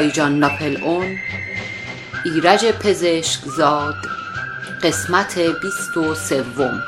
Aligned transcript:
دایجان 0.00 0.38
ناپل 0.38 0.76
اون. 0.82 1.18
ایرج 2.24 2.64
پزشک 2.64 3.40
زاد 3.44 3.94
قسمت 4.82 5.38
بیست 5.38 5.96
و 5.96 6.14
سوم. 6.14 6.80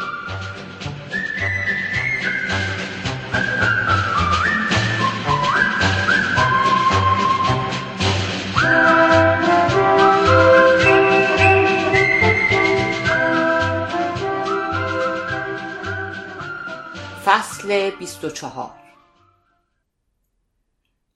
فصل 17.25 17.91
بیست 17.91 18.25
و 18.25 18.31
چهار. 18.31 18.71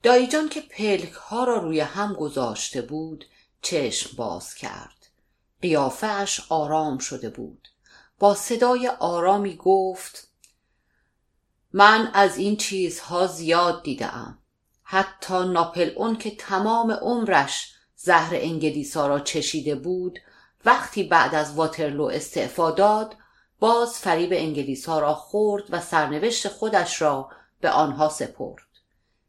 دایجان 0.03 0.49
که 0.49 0.61
پلک 0.77 1.11
ها 1.11 1.43
را 1.43 1.57
روی 1.57 1.79
هم 1.79 2.13
گذاشته 2.13 2.81
بود 2.81 3.25
چشم 3.61 4.17
باز 4.17 4.55
کرد. 4.55 5.07
قیافش 5.61 6.41
آرام 6.49 6.97
شده 6.97 7.29
بود. 7.29 7.67
با 8.19 8.35
صدای 8.35 8.87
آرامی 8.87 9.55
گفت 9.55 10.27
من 11.73 12.11
از 12.13 12.37
این 12.37 12.57
چیزها 12.57 13.27
زیاد 13.27 13.83
دیدم 13.83 14.37
حتی 14.83 15.33
ناپل 15.33 15.91
اون 15.95 16.15
که 16.15 16.35
تمام 16.35 16.91
عمرش 16.91 17.73
زهر 17.95 18.35
انگلیسا 18.35 19.07
را 19.07 19.19
چشیده 19.19 19.75
بود 19.75 20.19
وقتی 20.65 21.03
بعد 21.03 21.35
از 21.35 21.53
واترلو 21.53 22.03
استعفا 22.03 22.71
داد 22.71 23.15
باز 23.59 23.99
فریب 23.99 24.29
انگلیسا 24.33 24.99
را 24.99 25.13
خورد 25.13 25.63
و 25.69 25.81
سرنوشت 25.81 26.47
خودش 26.47 27.01
را 27.01 27.29
به 27.61 27.69
آنها 27.69 28.09
سپرد. 28.09 28.66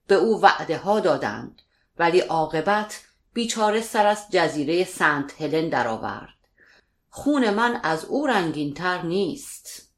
به 0.09 0.14
او 0.14 0.41
وعده 0.41 0.78
ها 0.78 1.01
دادند 1.01 1.62
ولی 1.98 2.20
عاقبت 2.20 3.03
بیچاره 3.33 3.81
سر 3.81 4.06
از 4.06 4.27
جزیره 4.31 4.84
سنت 4.84 5.42
هلن 5.42 5.69
درآورد. 5.69 6.34
خون 7.11 7.50
من 7.50 7.81
از 7.83 8.05
او 8.05 8.27
رنگینتر 8.27 9.03
نیست. 9.03 9.92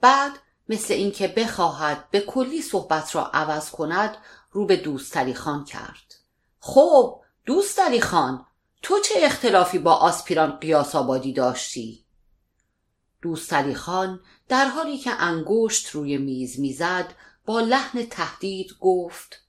بعد 0.00 0.32
مثل 0.68 0.94
اینکه 0.94 1.28
بخواهد 1.28 2.10
به 2.10 2.20
کلی 2.20 2.62
صحبت 2.62 3.14
را 3.14 3.26
عوض 3.26 3.70
کند 3.70 4.16
رو 4.50 4.66
به 4.66 4.76
دوستلی 4.76 5.34
خان 5.34 5.64
کرد. 5.64 6.14
خب 6.60 7.20
دوستلی 7.46 8.00
خان 8.00 8.46
تو 8.82 8.98
چه 8.98 9.14
اختلافی 9.16 9.78
با 9.78 9.94
آسپیران 9.94 10.50
قیاس 10.50 10.94
آبادی 10.94 11.32
داشتی؟ 11.32 12.04
دوستلی 13.22 13.74
خان 13.74 14.20
در 14.48 14.64
حالی 14.64 14.98
که 14.98 15.10
انگشت 15.10 15.90
روی 15.90 16.18
میز 16.18 16.60
می‌زد 16.60 17.14
با 17.46 17.60
لحن 17.60 18.06
تهدید 18.06 18.70
گفت 18.80 19.40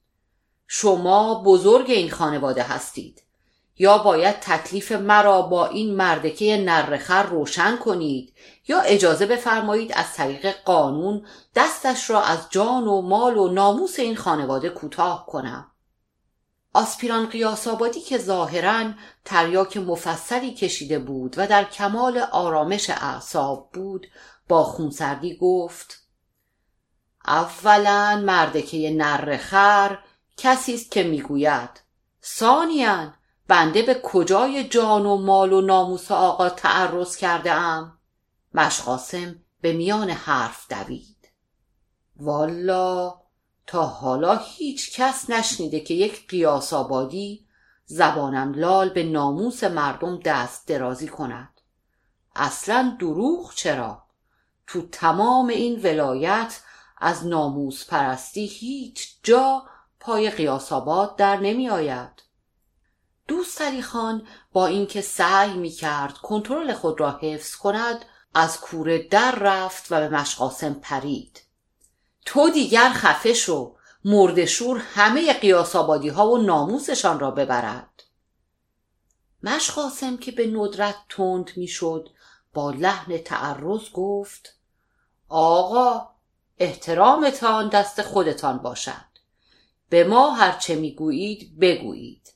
شما 0.68 1.44
بزرگ 1.46 1.92
این 1.92 2.12
خانواده 2.12 2.64
هستید. 2.64 3.24
یا 3.78 3.98
باید 3.98 4.40
تکلیف 4.40 4.92
مرا 4.92 5.42
با 5.42 5.66
این 5.66 5.96
مردکه 5.96 6.58
نرخر 6.58 7.24
روشن 7.24 7.78
کنید 7.78 8.34
یا 8.68 8.80
اجازه 8.80 9.26
بفرمایید 9.26 9.92
از 9.96 10.14
طریق 10.14 10.56
قانون 10.66 11.26
دستش 11.56 12.10
را 12.10 12.22
از 12.22 12.40
جان 12.50 12.88
و 12.88 13.02
مال 13.02 13.38
و 13.38 13.48
ناموس 13.48 14.00
این 14.00 14.16
خانواده 14.16 14.70
کوتاه 14.70 15.26
کنم. 15.26 15.72
آسپیران 16.74 17.26
قیاس 17.26 17.68
آبادی 17.68 18.02
که 18.02 18.18
ظاهرا 18.18 18.92
تریاک 19.26 19.78
مفصلی 19.78 20.54
کشیده 20.54 21.00
بود 21.00 21.36
و 21.38 21.48
در 21.48 21.64
کمال 21.64 22.18
آرامش 22.18 22.90
اعصاب 22.90 23.70
بود 23.74 24.08
با 24.48 24.64
خونسردی 24.64 25.38
گفت 25.38 26.03
اولا 27.28 28.22
مردکه 28.26 28.92
نرخر 28.92 30.00
کسی 30.38 30.74
است 30.74 30.92
که 30.92 31.04
می‌گوید. 31.04 31.70
ثانیا 32.24 33.14
بنده 33.48 33.82
به 33.82 34.02
کجای 34.04 34.64
جان 34.64 35.06
و 35.06 35.18
مال 35.18 35.54
و 35.54 35.62
ناموس 35.62 36.12
آقا 36.12 36.50
تعرض 36.50 37.16
کرده 37.16 37.52
ام 37.52 37.98
مشقاسم 38.54 39.36
به 39.62 39.74
میان 39.74 40.10
حرف 40.10 40.72
دوید. 40.72 41.30
والا 42.16 43.16
تا 43.68 43.84
حالا 43.86 44.36
هیچ 44.36 45.00
کس 45.00 45.30
نشنیده 45.30 45.80
که 45.80 45.94
یک 45.94 46.28
قیاس 46.28 46.74
آبادی 46.74 47.48
زبانم 47.86 48.54
لال 48.54 48.90
به 48.90 49.04
ناموس 49.04 49.64
مردم 49.64 50.20
دست 50.20 50.68
درازی 50.68 51.08
کند. 51.08 51.50
اصلا 52.36 52.98
دروغ 53.00 53.54
چرا؟ 53.54 54.04
تو 54.68 54.82
تمام 54.82 55.48
این 55.48 55.82
ولایت 55.82 56.60
از 57.06 57.28
ناموس 57.28 57.86
پرستی 57.86 58.46
هیچ 58.46 59.16
جا 59.24 59.64
پای 60.00 60.30
قیاس 60.30 60.72
آباد 60.72 61.16
در 61.16 61.38
نمی 61.38 61.70
آید 61.70 62.24
دوست 63.28 63.62
علی 63.62 63.82
خان 63.82 64.28
با 64.54 64.68
اینکه 64.68 65.02
سعی 65.02 65.54
می 65.54 65.70
کرد 65.70 66.14
کنترل 66.14 66.74
خود 66.74 67.00
را 67.00 67.20
حفظ 67.22 67.56
کند 67.56 68.06
از 68.34 68.60
کوره 68.62 69.08
در 69.08 69.36
رفت 69.36 69.92
و 69.92 70.00
به 70.00 70.10
مشقاسم 70.10 70.74
پرید. 70.74 71.42
تو 72.26 72.50
دیگر 72.50 72.90
خفه 72.90 73.34
شو 73.34 73.76
مردشور 74.06 74.78
همه 74.78 75.34
قیاس 75.34 75.76
آبادی 75.76 76.10
ها 76.10 76.30
و 76.30 76.38
ناموسشان 76.38 77.20
را 77.20 77.32
ببرد. 77.32 78.04
مشقاسم 79.44 80.18
که 80.18 80.32
به 80.32 80.48
ندرت 80.48 80.96
تند 81.10 81.52
می‌شد 81.56 82.10
با 82.54 82.72
لحن 82.72 83.18
تعرض 83.18 83.92
گفت 83.94 84.58
آقا 85.30 86.13
احترامتان 86.60 87.70
دست 87.70 88.02
خودتان 88.02 88.58
باشد. 88.58 89.14
به 89.90 90.04
ما 90.04 90.30
هرچه 90.32 90.76
می‌گویید 90.76 91.60
بگویید. 91.60 92.34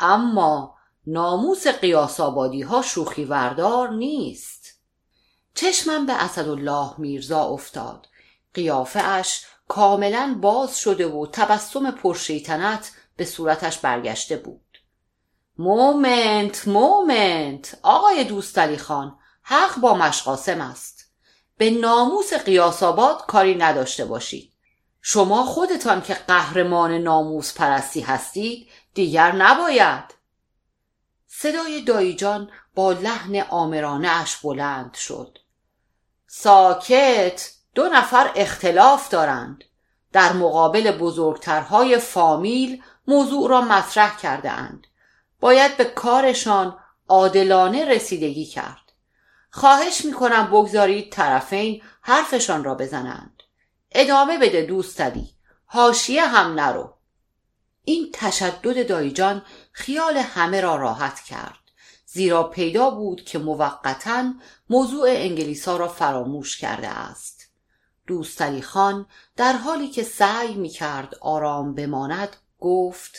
اما 0.00 0.76
ناموس 1.06 1.66
قیاس 1.66 2.20
آبادی 2.20 2.62
ها 2.62 2.82
شوخی 2.82 3.24
وردار 3.24 3.90
نیست. 3.90 4.80
چشمم 5.54 6.06
به 6.06 6.12
اسدالله 6.12 6.90
میرزا 6.98 7.44
افتاد. 7.44 8.06
قیافه 8.54 9.00
اش 9.00 9.44
کاملا 9.68 10.38
باز 10.40 10.78
شده 10.78 11.06
و 11.06 11.26
تبسم 11.32 11.90
پرشیطنت 11.90 12.92
به 13.16 13.24
صورتش 13.24 13.78
برگشته 13.78 14.36
بود. 14.36 14.78
مومنت 15.58 16.68
مومنت 16.68 17.78
آقای 17.82 18.24
دوستالی 18.24 18.76
خان 18.76 19.18
حق 19.42 19.80
با 19.80 19.94
مشقاسم 19.94 20.60
است. 20.60 20.99
به 21.60 21.70
ناموس 21.70 22.32
قیاساباد 22.32 23.26
کاری 23.26 23.54
نداشته 23.54 24.04
باشید. 24.04 24.52
شما 25.02 25.44
خودتان 25.44 26.02
که 26.02 26.14
قهرمان 26.14 26.92
ناموس 26.92 27.54
پرستی 27.54 28.00
هستید 28.00 28.68
دیگر 28.94 29.32
نباید. 29.32 30.04
صدای 31.26 31.82
دایجان 31.82 32.50
با 32.74 32.92
لحن 32.92 33.40
آمرانه 33.40 34.08
اش 34.08 34.36
بلند 34.36 34.94
شد. 34.94 35.38
ساکت 36.26 37.50
دو 37.74 37.88
نفر 37.88 38.32
اختلاف 38.36 39.08
دارند. 39.08 39.64
در 40.12 40.32
مقابل 40.32 40.98
بزرگترهای 40.98 41.98
فامیل 41.98 42.82
موضوع 43.06 43.50
را 43.50 43.60
مطرح 43.60 44.16
کرده 44.16 44.50
اند. 44.50 44.86
باید 45.40 45.76
به 45.76 45.84
کارشان 45.84 46.78
عادلانه 47.08 47.84
رسیدگی 47.84 48.44
کرد. 48.46 48.89
خواهش 49.50 50.04
می‌کنم 50.04 50.46
بگذارید 50.46 51.12
طرفین 51.12 51.82
حرفشان 52.00 52.64
را 52.64 52.74
بزنند. 52.74 53.42
ادامه 53.92 54.38
بده 54.38 54.62
دوستدی 54.62 55.30
حاشیه 55.64 56.26
هم 56.26 56.60
نرو. 56.60 56.94
این 57.84 58.10
تشدد 58.12 58.88
دایجان 58.88 59.42
خیال 59.72 60.16
همه 60.16 60.60
را 60.60 60.76
راحت 60.76 61.20
کرد. 61.20 61.58
زیرا 62.06 62.42
پیدا 62.42 62.90
بود 62.90 63.24
که 63.24 63.38
موقتا 63.38 64.32
موضوع 64.70 65.08
انگلیسا 65.08 65.76
را 65.76 65.88
فراموش 65.88 66.58
کرده 66.58 66.88
است. 66.88 67.46
دوستعلی 68.06 68.62
خان 68.62 69.06
در 69.36 69.52
حالی 69.52 69.88
که 69.88 70.02
سعی 70.02 70.54
می 70.54 70.68
کرد 70.68 71.14
آرام 71.20 71.74
بماند 71.74 72.36
گفت 72.58 73.18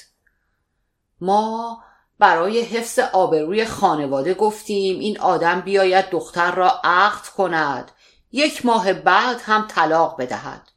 ما 1.22 1.84
برای 2.22 2.62
حفظ 2.62 3.00
آبروی 3.00 3.66
خانواده 3.66 4.34
گفتیم 4.34 5.00
این 5.00 5.20
آدم 5.20 5.62
بیاید 5.62 6.10
دختر 6.10 6.56
را 6.56 6.82
عقد 6.84 7.28
کند. 7.28 7.92
یک 8.32 8.66
ماه 8.66 8.94
بعد 8.94 9.42
هم 9.42 9.68
طلاق 9.68 10.22
بدهد. 10.22 10.72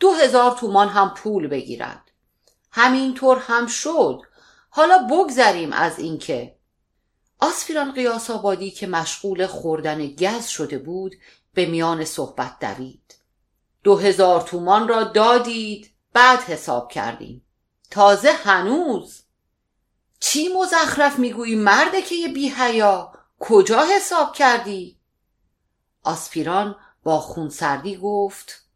دو 0.00 0.12
هزار 0.12 0.50
تومان 0.50 0.88
هم 0.88 1.14
پول 1.16 1.46
بگیرد. 1.46 2.10
همینطور 2.70 3.38
هم 3.38 3.66
شد. 3.66 4.20
حالا 4.70 4.98
بگذریم 5.10 5.72
از 5.72 5.98
اینکه. 5.98 6.56
آسفیران 7.40 7.92
قیاس 7.92 8.30
آبادی 8.30 8.70
که 8.70 8.86
مشغول 8.86 9.46
خوردن 9.46 10.06
گز 10.06 10.46
شده 10.46 10.78
بود 10.78 11.14
به 11.54 11.66
میان 11.66 12.04
صحبت 12.04 12.58
دوید. 12.60 13.14
دو 13.82 13.96
هزار 13.96 14.40
تومان 14.40 14.88
را 14.88 15.04
دادید 15.04 15.90
بعد 16.12 16.40
حساب 16.40 16.92
کردیم. 16.92 17.44
تازه 17.90 18.32
هنوز 18.32 19.25
چی 20.20 20.48
مزخرف 20.48 21.18
می‌گویی 21.18 21.54
مرده 21.54 22.02
که 22.02 22.14
یه 22.14 22.28
بی 22.28 22.48
حیا 22.48 23.12
کجا 23.40 23.84
حساب 23.96 24.32
کردی؟ 24.32 24.98
آسپیران 26.02 26.76
با 27.02 27.20
خونسردی 27.20 27.96
گفت 27.96 28.66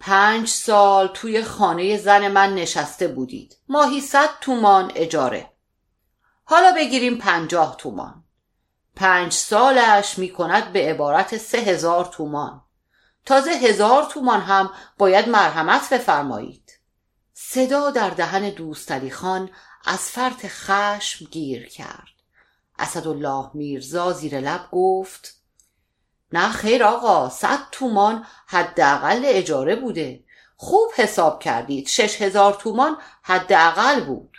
پنج 0.00 0.48
سال 0.48 1.08
توی 1.08 1.44
خانه 1.44 1.96
زن 1.96 2.28
من 2.28 2.54
نشسته 2.54 3.08
بودید. 3.08 3.56
ماهی 3.68 4.00
صد 4.00 4.28
تومان 4.40 4.92
اجاره. 4.94 5.52
حالا 6.44 6.72
بگیریم 6.72 7.18
پنجاه 7.18 7.76
تومان. 7.76 8.24
پنج 8.96 9.32
سالش 9.32 10.18
می 10.18 10.32
کند 10.32 10.72
به 10.72 10.90
عبارت 10.90 11.36
سه 11.36 11.58
هزار 11.58 12.04
تومان. 12.04 12.62
تازه 13.26 13.50
هزار 13.50 14.04
تومان 14.04 14.40
هم 14.40 14.70
باید 14.98 15.28
مرحمت 15.28 15.94
بفرمایید. 15.94 16.72
صدا 17.32 17.90
در 17.90 18.10
دهن 18.10 18.50
دوستالی 18.50 19.10
خان 19.10 19.50
از 19.84 19.98
فرط 19.98 20.46
خشم 20.46 21.24
گیر 21.24 21.68
کرد. 21.68 22.08
اسدالله 22.78 23.50
میرزا 23.54 24.12
زیر 24.12 24.40
لب 24.40 24.68
گفت 24.72 25.40
نه 26.32 26.48
خیر 26.48 26.84
آقا 26.84 27.28
صد 27.28 27.58
تومان 27.72 28.26
حداقل 28.46 29.22
اجاره 29.24 29.76
بوده. 29.76 30.24
خوب 30.56 30.90
حساب 30.94 31.42
کردید 31.42 31.88
شش 31.88 32.22
هزار 32.22 32.52
تومان 32.52 32.96
حداقل 33.22 34.04
بود. 34.04 34.36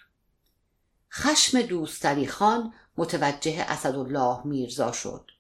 خشم 1.12 1.62
دوستری 1.62 2.28
خان 2.28 2.74
متوجه 2.98 3.66
اسدالله 3.70 4.38
میرزا 4.46 4.92
شد. 4.92 5.32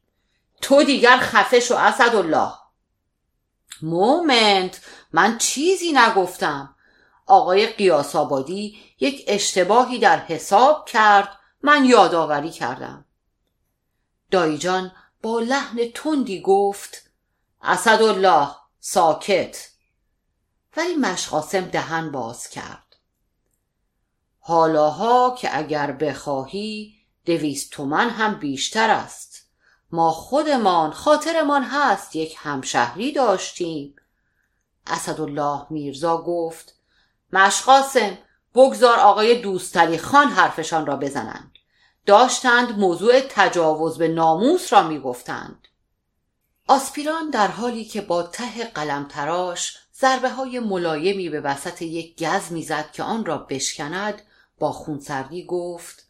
تو 0.61 0.83
دیگر 0.83 1.17
خفه 1.17 1.59
شو 1.59 1.75
اسدالله. 1.75 2.51
مومنت 3.81 4.81
من 5.13 5.37
چیزی 5.37 5.91
نگفتم. 5.93 6.75
آقای 7.31 7.67
قیاس 7.67 8.15
آبادی 8.15 8.79
یک 8.99 9.23
اشتباهی 9.27 9.99
در 9.99 10.19
حساب 10.19 10.85
کرد. 10.85 11.37
من 11.63 11.85
یادآوری 11.85 12.49
کردم. 12.49 13.05
دایجان 14.31 14.91
با 15.21 15.39
لحن 15.39 15.91
تندی 15.95 16.41
گفت 16.41 17.09
اسدالله 17.61 18.47
ساکت. 18.79 19.69
ولی 20.77 20.95
مشقاسم 20.95 21.61
دهن 21.61 22.11
باز 22.11 22.49
کرد. 22.49 22.95
حالاها 24.39 25.35
که 25.37 25.57
اگر 25.57 25.91
بخواهی 25.91 26.95
دویست 27.25 27.71
تومن 27.71 28.09
هم 28.09 28.39
بیشتر 28.39 28.89
است. 28.89 29.47
ما 29.91 30.11
خودمان 30.11 30.91
خاطرمان 30.91 31.63
هست 31.63 32.15
یک 32.15 32.35
همشهری 32.37 33.11
داشتیم. 33.11 33.95
اسدالله 34.87 35.65
میرزا 35.69 36.17
گفت 36.17 36.80
مشقاسم 37.33 38.17
بگذار 38.55 38.99
آقای 38.99 39.41
دوستلی 39.41 39.97
خان 39.97 40.27
حرفشان 40.27 40.85
را 40.85 40.95
بزنند. 40.95 41.51
داشتند 42.05 42.79
موضوع 42.79 43.19
تجاوز 43.19 43.97
به 43.97 44.07
ناموس 44.07 44.73
را 44.73 44.83
می‌گفتند. 44.83 45.67
آسپیران 46.67 47.29
در 47.29 47.47
حالی 47.47 47.85
که 47.85 48.01
با 48.01 48.23
ته 48.23 48.63
قلم 48.63 49.07
تراش 49.07 49.77
ضربه 49.99 50.29
های 50.29 50.59
ملایمی 50.59 51.29
به 51.29 51.41
وسط 51.41 51.81
یک 51.81 52.23
گز 52.23 52.51
می‌زد 52.51 52.91
که 52.91 53.03
آن 53.03 53.25
را 53.25 53.37
بشکند 53.37 54.21
با 54.59 54.71
خونسردی 54.71 55.45
گفت 55.45 56.07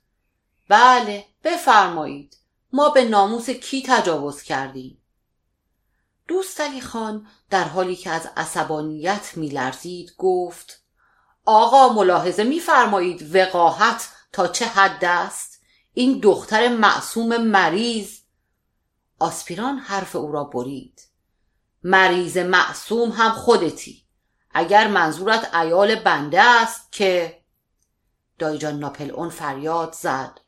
بله 0.70 1.26
بفرمایید. 1.44 2.38
ما 2.74 2.90
به 2.90 3.06
ناموس 3.06 3.50
کی 3.50 3.84
تجاوز 3.88 4.42
کردیم؟ 4.42 4.98
دوست 6.28 6.62
علی 6.62 6.82
خان 6.82 7.28
در 7.50 7.64
حالی 7.64 7.96
که 7.96 8.10
از 8.10 8.30
عصبانیت 8.38 9.32
میلرزید 9.36 10.14
گفت 10.18 10.81
آقا 11.51 11.94
ملاحظه 11.94 12.44
میفرمایید 12.44 13.36
وقاحت 13.36 14.09
تا 14.33 14.48
چه 14.48 14.65
حد 14.65 15.06
است؟ 15.06 15.62
این 15.94 16.19
دختر 16.19 16.68
معصوم 16.68 17.38
مریض. 17.38 18.19
آسپیران 19.19 19.77
حرف 19.77 20.15
او 20.15 20.31
را 20.31 20.44
برید. 20.44 21.01
مریض 21.83 22.38
معصوم 22.38 23.09
هم 23.09 23.31
خودتی. 23.31 24.03
اگر 24.51 24.88
منظورت 24.88 25.56
ایال 25.56 25.95
بنده 25.95 26.42
است 26.42 26.92
که 26.92 27.42
دایجان 28.39 28.80
ناپل 28.80 29.12
اون 29.12 29.30
فریاد 29.30 29.94
زد. 29.94 30.39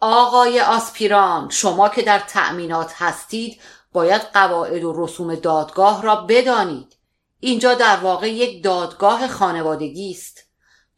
آقای 0.00 0.60
آسپیران 0.60 1.50
شما 1.50 1.88
که 1.88 2.02
در 2.02 2.18
تأمینات 2.18 2.92
هستید 2.96 3.60
باید 3.92 4.22
قواعد 4.22 4.84
و 4.84 5.04
رسوم 5.04 5.34
دادگاه 5.34 6.02
را 6.02 6.16
بدانید. 6.16 6.96
اینجا 7.40 7.74
در 7.74 7.96
واقع 7.96 8.32
یک 8.32 8.64
دادگاه 8.64 9.28
خانوادگی 9.28 10.10
است. 10.10 10.35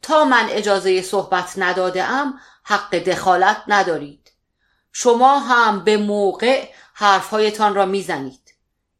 تا 0.01 0.25
من 0.25 0.47
اجازه 0.49 1.01
صحبت 1.01 1.53
نداده 1.57 2.03
ام 2.03 2.39
حق 2.63 2.95
دخالت 2.95 3.63
ندارید. 3.67 4.31
شما 4.91 5.39
هم 5.39 5.83
به 5.83 5.97
موقع 5.97 6.69
حرفهایتان 6.93 7.75
را 7.75 7.85
می‌زنید. 7.85 8.53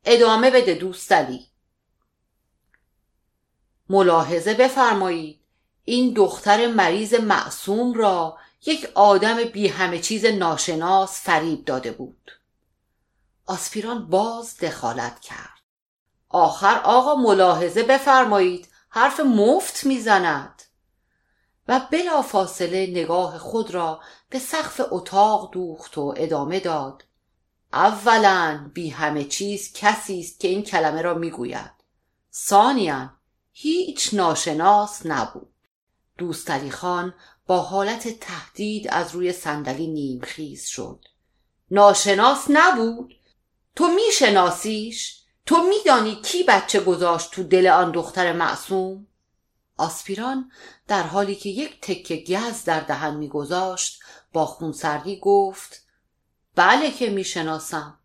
ادامه 0.05 0.51
بده 0.51 0.73
دوستلی 0.73 1.47
ملاحظه 3.89 4.53
بفرمایید. 4.53 5.39
این 5.83 6.13
دختر 6.13 6.67
مریض 6.67 7.13
معصوم 7.13 7.93
را 7.93 8.37
یک 8.65 8.91
آدم 8.95 9.43
بی 9.43 9.67
همه 9.67 9.99
چیز 9.99 10.25
ناشناس 10.25 11.21
فریب 11.21 11.65
داده 11.65 11.91
بود. 11.91 12.31
آسپیران 13.45 14.07
باز 14.07 14.57
دخالت 14.57 15.19
کرد. 15.19 15.59
آخر 16.29 16.81
آقا 16.83 17.15
ملاحظه 17.15 17.83
بفرمایید. 17.83 18.67
حرف 18.89 19.19
مفت 19.19 19.85
می‌زند. 19.85 20.61
و 21.69 21.87
بلا 21.91 22.21
فاصله 22.21 22.87
نگاه 22.87 23.37
خود 23.37 23.71
را 23.71 24.01
به 24.29 24.39
سقف 24.39 24.81
اتاق 24.91 25.53
دوخت 25.53 25.97
و 25.97 26.13
ادامه 26.17 26.59
داد. 26.59 27.03
اولا 27.73 28.71
بی 28.73 28.89
همه 28.89 29.23
چیز 29.23 29.73
کسی 29.73 30.19
است 30.19 30.39
که 30.39 30.47
این 30.47 30.63
کلمه 30.63 31.01
را 31.01 31.13
می‌گوید. 31.13 31.71
ثانیا 32.33 33.09
هیچ 33.51 34.13
ناشناس 34.13 35.05
نبود. 35.05 35.53
دوستعلی 36.17 36.71
خان 36.71 37.13
با 37.47 37.61
حالت 37.61 38.19
تهدید 38.19 38.87
از 38.89 39.15
روی 39.15 39.33
صندلی 39.33 39.87
نیمخیز 39.87 40.65
شد. 40.65 41.05
ناشناس 41.71 42.45
نبود؟ 42.49 43.15
تو 43.75 43.87
میشناسیش؟ 43.87 45.19
تو 45.45 45.55
میدانی 45.63 46.15
کی 46.15 46.43
بچه 46.43 46.79
گذاشت 46.79 47.31
تو 47.31 47.43
دل 47.43 47.67
آن 47.67 47.91
دختر 47.91 48.33
معصوم؟ 48.33 49.07
آسپیران 49.79 50.51
در 50.87 51.03
حالی 51.03 51.35
که 51.35 51.49
یک 51.49 51.81
تکه 51.81 52.15
گز 52.15 52.63
در 52.63 52.79
دهن 52.79 53.15
میگذاشت 53.15 53.99
با 54.33 54.45
خونسردی 54.45 55.19
گفت 55.19 55.83
بله 56.55 56.91
که 56.91 57.09
می‌شناسم. 57.09 57.99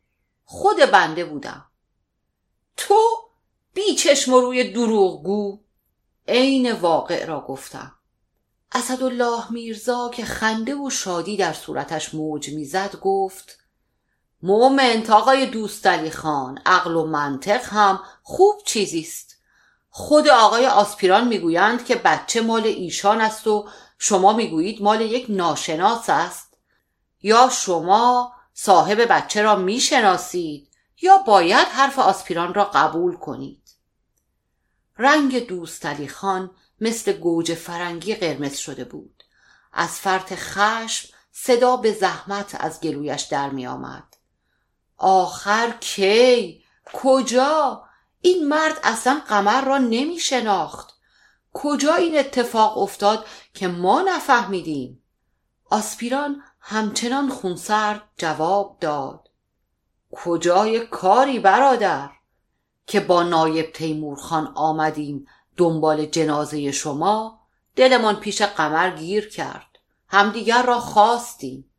خود 0.45 0.77
بنده 0.77 1.25
بودم. 1.25 1.67
تو 2.77 2.99
بی 3.75 3.95
چشم 3.95 4.33
و 4.33 4.41
روی 4.41 4.73
دروغگو؟ 4.73 5.61
عین 6.29 6.73
واقع 6.73 7.25
را 7.25 7.41
گفتم. 7.41 7.93
اسدالله 8.73 9.53
میرزا 9.53 10.11
که 10.15 10.25
خنده 10.25 10.75
و 10.75 10.91
شادی 10.91 11.37
در 11.37 11.53
صورتش 11.53 12.15
موج 12.15 12.49
می‌زد 12.49 12.97
گفت 12.97 13.59
مومنت 14.43 15.11
آقای 15.11 15.47
دوستعلی 15.47 16.11
خان 16.11 16.59
عقل 16.67 16.97
و 16.97 17.07
منطق 17.07 17.65
هم 17.65 18.01
خوب 18.23 18.63
چیزیست. 18.67 19.34
خود 19.97 20.29
آقای 20.29 20.67
آسپیران 20.67 21.29
می‌گویند 21.29 21.85
که 21.85 21.95
بچه 21.95 22.41
مال 22.41 22.67
ایشان 22.67 23.21
است 23.21 23.47
و 23.47 23.69
شما 23.99 24.33
می‌گویید 24.33 24.83
مال 24.83 25.01
یک 25.01 25.27
ناشناس 25.29 26.11
است. 26.11 26.57
یا 27.23 27.49
شما 27.49 28.33
صاحب 28.55 29.01
بچه 29.01 29.43
را 29.43 29.57
می‌شناسید 29.57 30.69
یا 31.03 31.19
باید 31.19 31.69
حرف 31.69 31.99
آسپیران 31.99 32.55
را 32.55 32.65
قبول 32.65 33.17
کنید. 33.17 33.63
رنگ 34.99 35.47
دوستعلی 35.47 36.09
خان 36.09 36.51
مثل 36.81 37.13
گوجه 37.13 37.55
فرنگی 37.55 38.15
قرمز 38.15 38.57
شده 38.57 38.85
بود. 38.85 39.25
از 39.73 39.91
فرط 39.91 40.35
خشم 40.37 41.09
صدا 41.33 41.77
به 41.77 41.93
زحمت 41.93 42.57
از 42.61 42.81
گلویش 42.81 43.23
در 43.23 43.51
می 43.51 43.67
آمد. 43.67 44.17
آخر 44.97 45.71
کی؟ 45.81 46.65
کجا؟ 46.93 47.85
این 48.25 48.49
مرد 48.49 48.81
اصلا 48.83 49.23
قمر 49.29 49.65
را 49.65 49.79
نمی 49.79 50.19
شناخت. 50.19 50.99
کجا 51.53 51.95
این 51.95 52.19
اتفاق 52.19 52.79
افتاد 52.79 53.27
که 53.55 53.69
ما 53.69 54.03
نفهمیدیم؟ 54.03 55.03
آسپیران 55.71 56.43
همچنان 56.61 57.29
خونسرد 57.29 58.03
جواب 58.17 58.77
داد. 58.81 59.29
کجای 60.13 60.87
کاری 60.87 61.39
برادر 61.39 62.11
که 62.87 63.01
با 63.01 63.23
نایب 63.23 63.73
تیمورخان 63.73 64.53
آمدیم 64.55 65.27
دنبال 65.57 66.07
جنازه 66.07 66.73
شما؟ 66.73 67.41
دلمان 67.77 68.17
پیش 68.17 68.43
قمر 68.43 68.91
گیر 68.91 69.29
کرد. 69.29 69.79
همدیگر 70.09 70.63
را 70.63 70.81
خواستیم. 70.81 71.71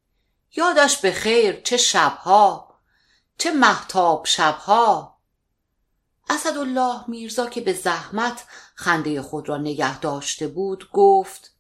یادش 0.56 0.98
به 0.98 1.12
خیر 1.12 1.62
چه 1.62 1.78
شبها 1.78 2.76
چه 3.38 3.52
محتاب 3.52 4.26
شبها. 4.26 5.15
اسدالله 6.30 7.04
میرزا 7.08 7.46
که 7.46 7.62
به 7.62 7.74
زحمت 7.74 8.44
خنده 8.76 9.22
خود 9.22 9.50
را 9.50 9.58
نگه 9.58 10.00
داشته 10.00 10.48
بود 10.48 10.90
گفت 10.92 11.56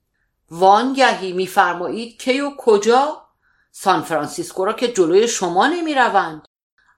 وانگهی 0.52 1.34
میفرمایید 1.34 2.22
کی 2.22 2.40
و 2.40 2.52
کجا 2.58 3.26
سان 3.72 4.02
فرانسیسکو 4.02 4.66
را 4.66 4.74
که 4.74 4.88
جلوی 4.88 5.28
شما 5.28 5.68
نمی 5.68 5.96
روند. 5.96 6.48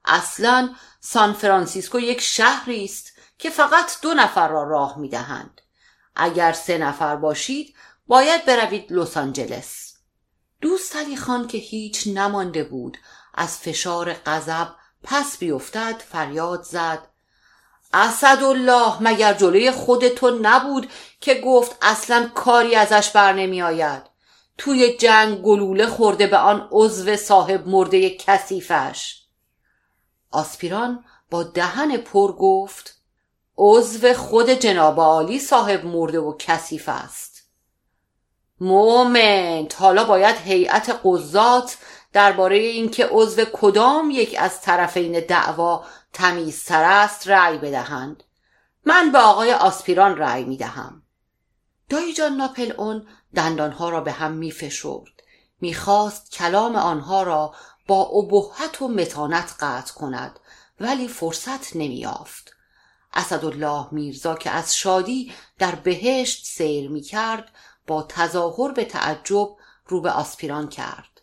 اصلا 0.04 0.74
سان 1.00 1.32
فرانسیسکو 1.32 2.00
یک 2.00 2.20
شهری 2.20 2.84
است 2.84 3.12
که 3.38 3.50
فقط 3.50 4.00
دو 4.02 4.14
نفر 4.14 4.48
را 4.48 4.62
راه 4.62 4.98
می 4.98 5.08
دهند. 5.08 5.60
اگر 6.16 6.52
سه 6.52 6.78
نفر 6.78 7.16
باشید 7.16 7.74
باید 8.06 8.44
بروید 8.44 8.92
لس 8.92 9.16
آنجلس. 9.16 9.94
دوست 10.60 10.96
علی 10.96 11.16
خان 11.16 11.46
که 11.46 11.58
هیچ 11.58 12.06
نمانده 12.06 12.64
بود 12.64 12.98
از 13.34 13.58
فشار 13.58 14.12
غضب 14.12 14.68
پس 15.02 15.38
بیفتد 15.38 16.02
فریاد 16.08 16.62
زد 16.62 17.08
اسدالله 17.92 19.02
مگر 19.02 19.34
جلوی 19.34 19.70
خود 19.70 20.08
تو 20.08 20.38
نبود 20.42 20.90
که 21.20 21.34
گفت 21.34 21.76
اصلا 21.82 22.30
کاری 22.34 22.74
ازش 22.74 23.10
بر 23.10 23.32
نمی 23.32 23.62
آید 23.62 24.02
توی 24.58 24.96
جنگ 24.96 25.42
گلوله 25.42 25.86
خورده 25.86 26.26
به 26.26 26.36
آن 26.36 26.68
عضو 26.72 27.16
صاحب 27.16 27.68
مرده 27.68 28.10
کثیفش. 28.10 29.22
آسپیران 30.30 31.04
با 31.30 31.42
دهن 31.42 31.96
پر 31.96 32.32
گفت 32.32 32.94
عضو 33.58 34.14
خود 34.14 34.50
جناب 34.50 35.00
عالی 35.00 35.38
صاحب 35.38 35.84
مرده 35.86 36.20
و 36.20 36.36
کثیف 36.38 36.88
است. 36.88 37.42
مومنت 38.60 39.80
حالا 39.80 40.04
باید 40.04 40.36
هیئت 40.36 41.00
قضات 41.04 41.76
درباره 42.12 42.56
اینکه 42.56 43.08
عضو 43.10 43.44
کدام 43.52 44.10
یک 44.10 44.36
از 44.38 44.60
طرفین 44.60 45.20
دعوا 45.20 45.84
تمیزتر 46.12 46.84
است 46.84 47.28
رأی 47.28 47.58
بدهند. 47.58 48.24
من 48.86 49.12
به 49.12 49.18
آقای 49.18 49.52
آسپیران 49.52 50.16
رأی 50.16 50.44
می‌دهم. 50.44 51.02
دایی 51.88 52.12
جان 52.12 52.32
ناپل 52.32 52.72
اون 52.76 53.06
دندانها 53.34 53.88
را 53.88 54.00
به 54.00 54.12
هم 54.12 54.32
می 54.32 54.50
فشرد 54.50 55.22
می‌خواست 55.60 56.32
کلام 56.32 56.76
آنها 56.76 57.22
را 57.22 57.54
با 57.86 58.02
ابهت 58.02 58.82
و 58.82 58.88
متانت 58.88 59.54
قطع 59.60 59.94
کند 59.94 60.40
ولی 60.80 61.08
فرصت 61.08 61.76
نمییافت. 61.76 62.50
اسدالله 63.14 63.86
میرزا 63.92 64.34
که 64.34 64.50
از 64.50 64.76
شادی 64.76 65.32
در 65.58 65.74
بهشت 65.74 66.46
سیر 66.46 66.90
می 66.90 67.00
کرد 67.00 67.52
با 67.86 68.02
تظاهر 68.02 68.72
به 68.72 68.84
تعجب 68.84 69.48
رو 69.86 70.00
به 70.00 70.10
آسپیران 70.10 70.68
کرد. 70.68 71.17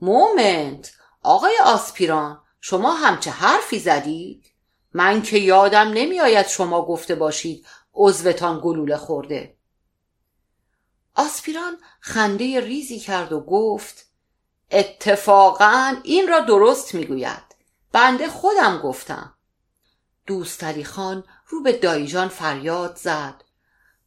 مومنت. 0.00 0.92
آقای 1.22 1.58
آسپیران 1.64 2.42
شما 2.60 2.92
همچه 2.92 3.30
حرفی 3.30 3.78
زدید؟ 3.78 4.46
من 4.94 5.22
که 5.22 5.38
یادم 5.38 5.88
نمیآید 5.88 6.46
شما 6.46 6.86
گفته 6.86 7.14
باشید 7.14 7.66
عضوتان 7.94 8.60
گلوله 8.64 8.96
خورده. 8.96 9.56
آسپیران 11.14 11.78
خنده 12.00 12.60
ریزی 12.60 12.98
کرد 12.98 13.32
و 13.32 13.40
گفت 13.40 14.06
اتفاقا 14.70 15.96
این 16.02 16.28
را 16.28 16.40
درست 16.40 16.94
می‌گوید. 16.94 17.44
بنده 17.92 18.28
خودم 18.28 18.78
گفتم. 18.78 19.34
دوستری 20.26 20.84
خان 20.84 21.24
رو 21.48 21.62
به 21.62 21.72
دایجان 21.72 22.28
فریاد 22.28 22.96
زد. 22.96 23.44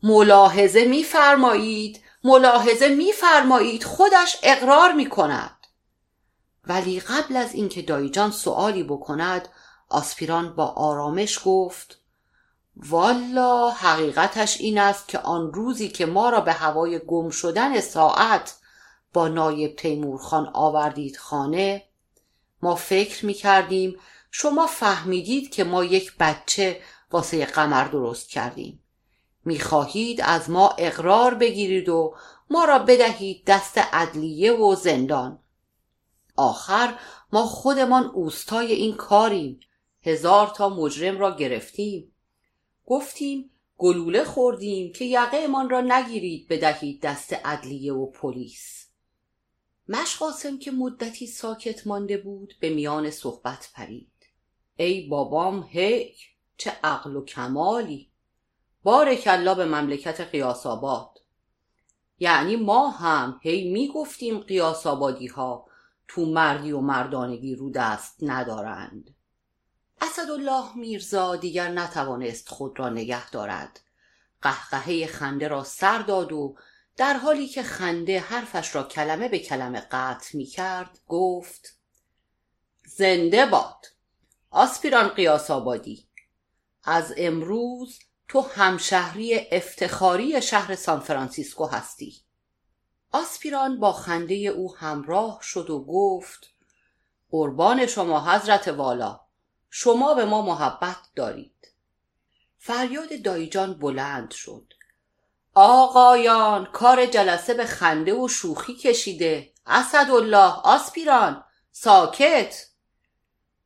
ملاحظه 0.04 0.86
میفرمایید 0.86 2.02
ملاحظه 2.24 2.88
میفرمایید 2.88 3.84
خودش 3.84 4.38
اقرار 4.44 4.92
می‌کند. 4.92 5.63
ولی 6.68 7.00
قبل 7.00 7.36
از 7.36 7.54
اینکه 7.54 7.82
دایجان 7.82 8.32
سوالی 8.32 8.84
بکند 8.84 9.48
آسپیران 9.90 10.56
با 10.56 10.66
آرامش 10.66 11.40
گفت 11.46 12.00
والا 12.78 13.70
حقیقتش 13.70 14.62
این 14.62 14.78
است 14.78 15.08
که 15.08 15.20
آن 15.20 15.54
روزی 15.54 15.90
که 15.90 16.06
ما 16.06 16.30
را 16.30 16.42
به 16.42 16.54
هوای 16.54 17.00
گم 17.00 17.30
شدن 17.30 17.80
ساعت 17.80 18.56
با 19.14 19.28
نایب 19.28 19.76
تیمورخان 19.76 20.50
آوردید 20.54 21.18
خانه 21.18 21.84
ما 22.62 22.76
فکر 22.76 23.26
می 23.26 23.34
کردیم 23.34 24.00
شما 24.32 24.68
فهمیدید 24.68 25.52
که 25.52 25.64
ما 25.64 25.84
یک 25.84 26.18
بچه 26.20 26.82
واسه 27.12 27.46
قمر 27.46 27.84
درست 27.84 28.30
کردیم. 28.30 28.84
می 29.46 29.60
خواهید 29.60 30.22
از 30.22 30.50
ما 30.50 30.70
اقرار 30.78 31.34
بگیرید 31.34 31.90
و 31.90 32.16
ما 32.50 32.66
را 32.66 32.80
بدهید 32.80 33.44
دست 33.46 33.78
عدلیه 33.78 34.54
و 34.54 34.76
زندان. 34.76 35.40
آخر 36.36 37.00
ما 37.34 37.46
خودمان 37.46 38.06
اوستای 38.06 38.74
این 38.74 38.96
کاریم. 38.96 39.60
هزار 40.02 40.48
تا 40.48 40.70
مجرم 40.70 41.20
را 41.20 41.36
گرفتیم. 41.36 42.16
گفتیم 42.86 43.50
گلوله 43.78 44.24
خوردیم 44.24 44.92
که 44.92 45.06
یقهمان 45.06 45.70
را 45.70 45.82
نگیرید 45.82 46.48
بدهید 46.48 47.02
دست 47.02 47.34
عدلیه 47.34 47.94
و 47.94 48.12
پلیس. 48.12 48.88
مشقاسم 49.90 50.60
که 50.60 50.72
مدتی 50.72 51.28
ساکت 51.28 51.88
مانده 51.88 52.18
بود 52.18 52.54
به 52.60 52.70
میان 52.70 53.12
صحبت 53.12 53.70
پرید. 53.74 54.12
ای 54.78 55.08
بابام 55.08 55.68
هی 55.70 56.16
چه 56.58 56.72
عقل 56.84 57.16
و 57.16 57.26
کمالی. 57.26 58.10
بارکلا 58.84 59.56
به 59.56 59.66
مملکت 59.66 60.22
قیاس 60.22 60.66
یعنی 62.20 62.56
ما 62.56 62.90
هم 62.90 63.40
هی 63.44 63.72
می‌گفتیم 63.72 64.40
قیاس 64.40 64.88
ها 65.36 65.66
تو 66.14 66.26
مردی 66.26 66.72
و 66.72 66.80
مردانگی 66.80 67.56
رو 67.56 67.72
دست 67.72 68.16
ندارند. 68.22 69.16
اسدالله 70.02 70.78
میرزا 70.78 71.36
دیگر 71.36 71.68
نتوانست 71.68 72.50
خود 72.50 72.80
را 72.80 72.90
نگه 72.90 73.30
دارد. 73.30 73.80
قهقهه 74.42 75.06
خنده 75.06 75.48
را 75.48 75.64
سر 75.64 76.00
داد 76.00 76.32
و 76.32 76.56
در 76.98 77.14
حالی 77.14 77.48
که 77.48 77.64
خنده 77.64 78.20
حرفش 78.20 78.76
را 78.76 78.84
کلمه 78.84 79.30
به 79.30 79.40
کلمه 79.40 79.80
قطع 79.80 80.38
می 80.38 80.46
کرد 80.46 81.00
گفت 81.08 81.78
زنده 82.86 83.46
باد 83.46 83.86
آسپیران 84.50 85.08
قیاس 85.08 85.52
آبادی. 85.52 86.08
از 86.84 87.14
امروز 87.18 88.00
تو 88.28 88.42
همشهری 88.42 89.40
افتخاری 89.52 90.42
شهر 90.42 90.76
سان 90.76 91.00
فرانسیسکو 91.00 91.66
هستی. 91.66 92.22
آسپیران 93.14 93.80
با 93.80 93.94
خنده 93.94 94.36
او 94.36 94.76
همراه 94.76 95.40
شد 95.42 95.70
و 95.70 95.84
گفت 95.84 96.50
قربان 97.32 97.86
شما 97.86 98.32
حضرت 98.32 98.68
والا. 98.68 99.20
شما 99.70 100.14
به 100.14 100.26
ما 100.26 100.42
محبت 100.42 100.98
دارید. 101.16 101.68
فریاد 102.58 103.22
دایجان 103.22 103.74
بلند 103.74 104.32
شد. 104.32 104.74
آقایان 105.54 106.66
کار 106.66 107.06
جلسه 107.06 107.54
به 107.54 107.66
خنده 107.66 108.14
و 108.14 108.28
شوخی 108.28 108.76
کشیده. 108.76 109.54
اسدالله 109.66 110.54
آسپیران 110.64 111.44
ساکت. 111.72 112.68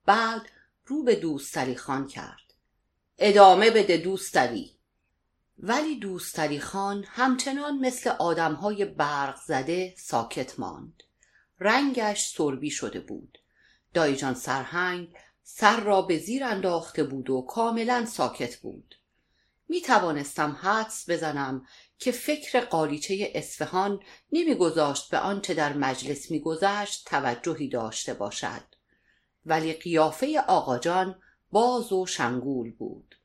بعد 0.05 0.41
رو 0.85 1.03
به 1.03 1.15
دوستری 1.15 1.75
خان 1.75 2.07
کرد. 2.07 2.53
ادامه 3.17 3.69
بده 3.69 3.97
دوستری. 3.97 4.76
ولی 5.59 5.99
دوستری 5.99 6.59
خان 6.59 7.05
همچنان 7.07 7.77
مثل 7.77 8.09
آدمهای 8.09 8.85
برق 8.85 9.35
زده 9.45 9.93
ساکت 9.97 10.59
ماند. 10.59 11.03
رنگش 11.59 12.27
سربی 12.27 12.69
شده 12.69 12.99
بود. 12.99 13.37
دایجان 13.93 14.33
سرهنگ 14.33 15.13
سر 15.43 15.79
را 15.79 16.01
به 16.01 16.17
زیر 16.17 16.43
انداخته 16.43 17.03
بود 17.03 17.29
و 17.29 17.41
کاملا 17.41 18.05
ساکت 18.05 18.57
بود. 18.57 18.95
می 19.69 19.81
توانستم 19.81 20.57
حدس 20.61 21.09
بزنم 21.09 21.65
که 21.99 22.11
فکر 22.11 22.59
قالیچه 22.59 23.31
اصفهان 23.35 23.99
نمیگذاشت 24.31 25.09
به 25.09 25.17
آنچه 25.17 25.53
در 25.53 25.73
مجلس 25.73 26.31
میگذشت 26.31 27.05
توجهی 27.05 27.69
داشته 27.69 28.13
باشد. 28.13 28.63
ولی 29.45 29.73
قیافه 29.73 30.39
آقاجان 30.47 31.21
باز 31.51 31.91
و 31.91 32.05
شنگول 32.05 32.71
بود. 32.71 33.16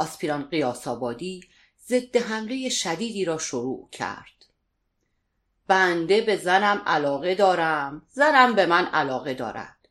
آسپیران 0.00 0.42
قیاس 0.42 0.88
آبادی 0.88 1.40
ضد 1.86 2.16
حمله 2.16 2.68
شدیدی 2.68 3.24
را 3.24 3.38
شروع 3.38 3.88
کرد. 3.92 4.44
بنده 5.66 6.20
به 6.20 6.36
زنم 6.36 6.82
علاقه 6.86 7.34
دارم 7.34 8.02
زنم 8.08 8.54
به 8.54 8.66
من 8.66 8.84
علاقه 8.84 9.34
دارد. 9.34 9.88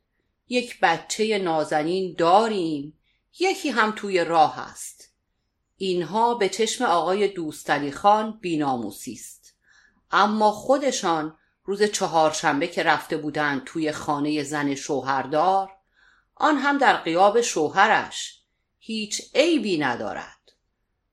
یک 0.48 0.80
بچه 0.80 1.38
نازنین 1.38 2.14
داریم 2.18 2.98
یکی 3.38 3.70
هم 3.70 3.92
توی 3.96 4.24
راه 4.24 4.58
است. 4.58 5.14
اینها 5.76 6.34
به 6.34 6.48
چشم 6.48 6.84
آقای 6.84 7.28
دوستعلی 7.28 7.92
خان 7.92 8.38
بیناموسی 8.40 9.12
است. 9.12 9.54
اما 10.10 10.50
خودشان 10.50 11.36
روز 11.64 11.82
چهارشنبه 11.82 12.66
که 12.66 12.82
رفته 12.82 13.16
بودند 13.16 13.64
توی 13.64 13.92
خانه 13.92 14.42
زن 14.42 14.74
شوهردار 14.74 15.70
آن 16.34 16.56
هم 16.56 16.78
در 16.78 16.96
قیاب 16.96 17.40
شوهرش. 17.40 18.39
هیچ 18.82 19.22
عیبی 19.34 19.78
ندارد. 19.78 20.52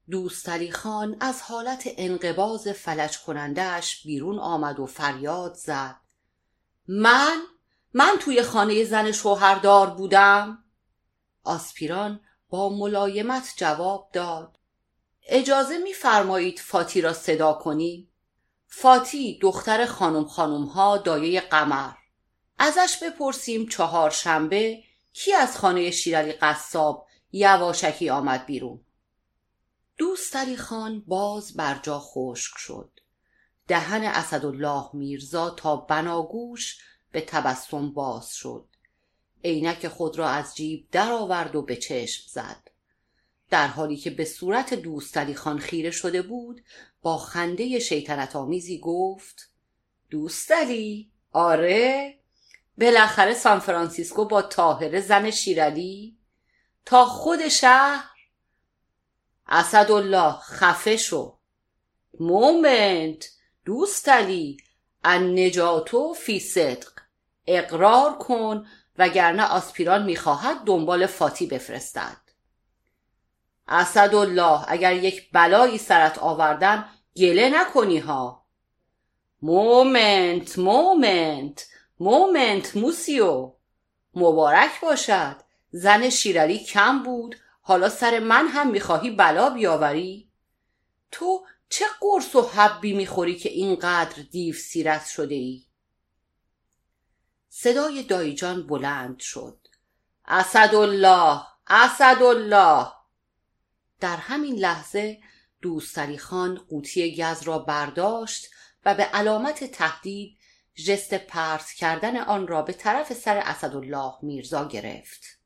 دوستعلی 0.10 0.72
خان 0.72 1.18
از 1.20 1.42
حالت 1.42 1.84
انقباز 1.98 2.68
فلج 2.68 3.18
کنندهش 3.18 4.04
بیرون 4.04 4.40
آمد 4.40 4.80
و 4.80 4.86
فریاد 4.86 5.54
زد. 5.54 5.96
من؟ 6.88 7.42
من 7.94 8.16
توی 8.20 8.42
خانه 8.42 8.84
زن 8.84 9.12
شوهردار 9.12 9.90
بودم؟ 9.90 10.64
آسپیران 11.44 12.20
با 12.50 12.70
ملایمت 12.70 13.54
جواب 13.58 14.10
داد. 14.14 14.60
اجازه 15.28 15.78
میفرمایید 15.78 16.60
فاتی 16.60 17.02
را 17.02 17.14
صدا 17.14 17.54
کنی 17.54 18.10
فاتی 18.68 19.40
دختر 19.42 19.86
خانم 19.86 20.26
خانم 20.26 20.64
ها 20.64 20.98
دایه 20.98 21.42
قمر. 21.42 21.94
ازش 22.58 22.98
بپرسیم 23.04 23.68
چهارشنبه 23.68 24.84
کی 25.14 25.34
از 25.34 25.58
خانه 25.58 25.92
شیرالی 25.92 26.32
قصاب 26.32 27.07
یواشکی 27.32 28.10
آمد 28.10 28.46
بیرون. 28.46 28.80
دوست 29.98 30.36
علی 30.36 30.58
خان 30.58 31.04
باز 31.08 31.54
بر 31.54 31.80
جا 31.84 32.00
خشک 32.00 32.54
شد. 32.58 32.90
دهن 33.68 34.04
اسدالله 34.04 34.90
میرزا 34.94 35.50
تا 35.50 35.76
بناگوش 35.76 36.80
به 37.12 37.22
تبسم 37.22 37.92
باز 37.92 38.34
شد. 38.34 38.66
عینک 39.44 39.88
خود 39.88 40.18
را 40.18 40.30
از 40.30 40.56
جیب 40.56 40.88
درآورد 40.92 41.56
و 41.56 41.62
به 41.62 41.76
چشم 41.76 42.24
زد. 42.28 42.70
در 43.50 43.68
حالی 43.68 43.98
که 43.98 44.10
به 44.10 44.26
صورت 44.26 44.74
دوست 44.74 45.18
علی 45.18 45.36
خان 45.36 45.60
خیره 45.60 45.92
شده 45.92 46.22
بود 46.22 46.62
با 47.02 47.18
خنده 47.18 47.80
شیطنت 47.80 48.36
آمیزی 48.36 48.80
گفت 48.80 49.50
دوست 50.10 50.52
علی 50.52 51.12
آره. 51.32 52.18
بالاخره 52.78 53.34
سان 53.34 53.60
فرانسیسکو 53.60 54.26
با 54.26 54.42
تاهره 54.42 55.02
زن 55.02 55.32
شیرالی 55.32 56.17
تا 56.88 57.06
خود 57.06 57.48
شهر. 57.48 58.10
اسدالله 59.48 60.32
خفه 60.32 60.98
شو. 60.98 61.38
moment 62.20 63.30
دوست 63.66 64.10
علی 64.10 64.58
النجاة 65.04 66.14
فی 66.14 66.40
الصدق. 66.40 66.90
اقرار 67.48 68.18
کن 68.18 68.68
وگرنه 68.98 69.44
آسپیران 69.44 70.06
می‌خواهد 70.06 70.64
دنبال 70.66 71.06
فاتی 71.06 71.48
بفرستد. 71.48 72.22
اسدالله 73.68 74.66
اگر 74.68 74.94
یک 74.94 75.32
بلایی 75.32 75.78
سرت 75.78 76.18
آوردن 76.18 76.90
گله 77.18 77.50
نکنی 77.50 77.98
ها. 77.98 78.46
moment 79.42 80.60
moment. 80.60 81.66
moment 82.00 82.76
موسیو. 82.76 83.54
مبارک 84.16 84.82
باشد. 84.82 85.47
زن 85.72 86.10
شیرعلی 86.10 86.60
کم 86.60 87.04
بود. 87.04 87.36
حالا 87.62 87.90
سر 87.90 88.20
من 88.20 88.48
هم 88.48 88.72
می‌خواهی 88.72 89.12
بلا 89.12 89.50
بیاوری؟ 89.50 90.32
تو 91.12 91.46
چه 91.70 91.86
قرص 92.02 92.36
و 92.36 92.42
حبی 92.42 92.94
می‌خوری 92.94 93.36
که 93.36 93.50
اینقدر 93.50 94.24
دیو 94.32 94.56
سیرت 94.56 95.06
شده 95.06 95.36
ای 95.36 95.64
صدای 97.50 98.04
دایجان 98.04 98.68
بلند 98.68 99.20
شد. 99.20 99.68
اسدالله 100.26 101.42
اسدالله! 101.68 102.88
در 104.00 104.16
همین 104.18 104.56
لحظه 104.56 105.20
دوستری 105.62 106.18
خان 106.18 106.56
قوطی 106.56 107.16
گز 107.16 107.44
را 107.44 107.60
برداشت 107.60 108.48
و 108.86 108.96
به 108.96 109.04
علامت 109.04 109.64
تهدید 109.64 110.38
ژست 110.76 111.14
پرت 111.14 111.72
کردن 111.72 112.18
آن 112.18 112.48
را 112.48 112.62
به 112.62 112.74
طرف 112.74 113.14
سر 113.14 113.38
اسدالله 113.38 114.14
میرزا 114.22 114.68
گرفت. 114.68 115.37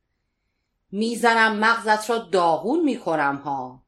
می‌زنم 0.92 1.56
مغزت 1.56 2.10
را 2.10 2.18
داغون 2.18 2.84
می‌کنم 2.84 3.36
ها. 3.36 3.84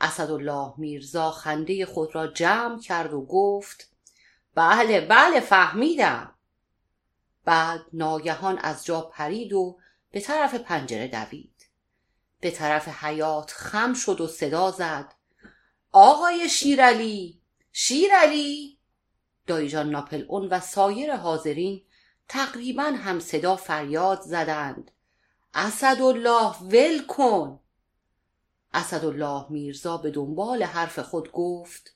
اسدالله 0.00 0.74
میرزا 0.76 1.30
خنده 1.30 1.86
خود 1.86 2.14
را 2.14 2.26
جمع 2.26 2.80
کرد 2.80 3.12
و 3.12 3.26
گفت 3.26 3.90
بله 4.54 5.00
بله 5.00 5.40
فهمیدم. 5.40 6.34
بعد 7.44 7.80
ناگهان 7.92 8.58
از 8.58 8.84
جا 8.84 9.00
پرید 9.00 9.52
و 9.52 9.78
به 10.10 10.20
طرف 10.20 10.54
پنجره 10.54 11.08
دوید. 11.08 11.68
به 12.40 12.50
طرف 12.50 12.88
حیات 12.88 13.50
خم 13.50 13.94
شد 13.94 14.20
و 14.20 14.26
صدا 14.26 14.70
زد. 14.70 15.14
آقای 15.92 16.48
شیرعلی 16.48 17.40
شیرعلی! 17.72 18.78
دایجان 19.46 19.90
ناپل 19.90 20.24
اون 20.28 20.48
و 20.48 20.60
سایر 20.60 21.16
حاضرین 21.16 21.82
تقریبا 22.28 22.82
هم 22.82 23.20
صدا 23.20 23.56
فریاد 23.56 24.20
زدند. 24.20 24.90
اسدالله 25.54 26.56
ول 26.62 27.06
کن! 27.06 27.60
اسدالله 28.72 29.46
میرزا 29.50 29.96
به 29.96 30.10
دنبال 30.10 30.62
حرف 30.62 30.98
خود 30.98 31.32
گفت 31.32 31.94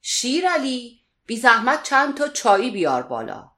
شیرعلی 0.00 1.00
بی 1.26 1.36
زحمت 1.36 1.82
چند 1.82 2.16
تا 2.16 2.28
چایی 2.28 2.70
بیار 2.70 3.02
بالا. 3.02 3.50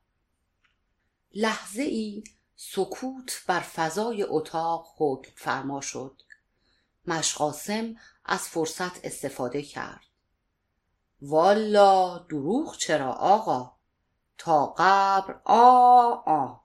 لحظه 1.34 1.82
ای 1.82 2.24
سکوت 2.56 3.44
بر 3.46 3.60
فضای 3.60 4.22
اتاق 4.22 4.94
حکم 4.96 5.32
فرما 5.36 5.80
شد. 5.80 6.22
مشقاسم 7.06 7.94
از 8.24 8.40
فرصت 8.40 9.04
استفاده 9.04 9.62
کرد. 9.62 10.04
والا 11.22 12.18
دروغ 12.18 12.76
چرا 12.76 13.12
آقا؟ 13.12 13.76
تا 14.38 14.66
قبر 14.78 15.40
آ 15.44 16.10
آ! 16.26 16.61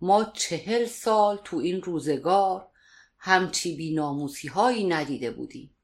ما 0.00 0.24
چهل 0.24 0.86
سال 0.86 1.40
تو 1.44 1.56
این 1.56 1.82
روزگار 1.82 2.68
همچی 3.18 3.76
بیناموسی 3.76 4.48
هایی 4.48 4.86
ندیده 4.86 5.30
بودیم. 5.30 5.76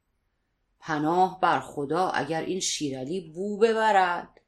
پناه 0.80 1.40
بر 1.40 1.60
خدا 1.60 2.08
اگر 2.08 2.42
این 2.42 2.60
شیرعلی 2.60 3.20
بو 3.20 3.58
ببرد. 3.58 4.40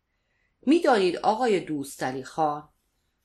می‌دانید 0.62 1.16
آقای 1.16 1.60
دوستعلی 1.60 2.24
خان 2.24 2.68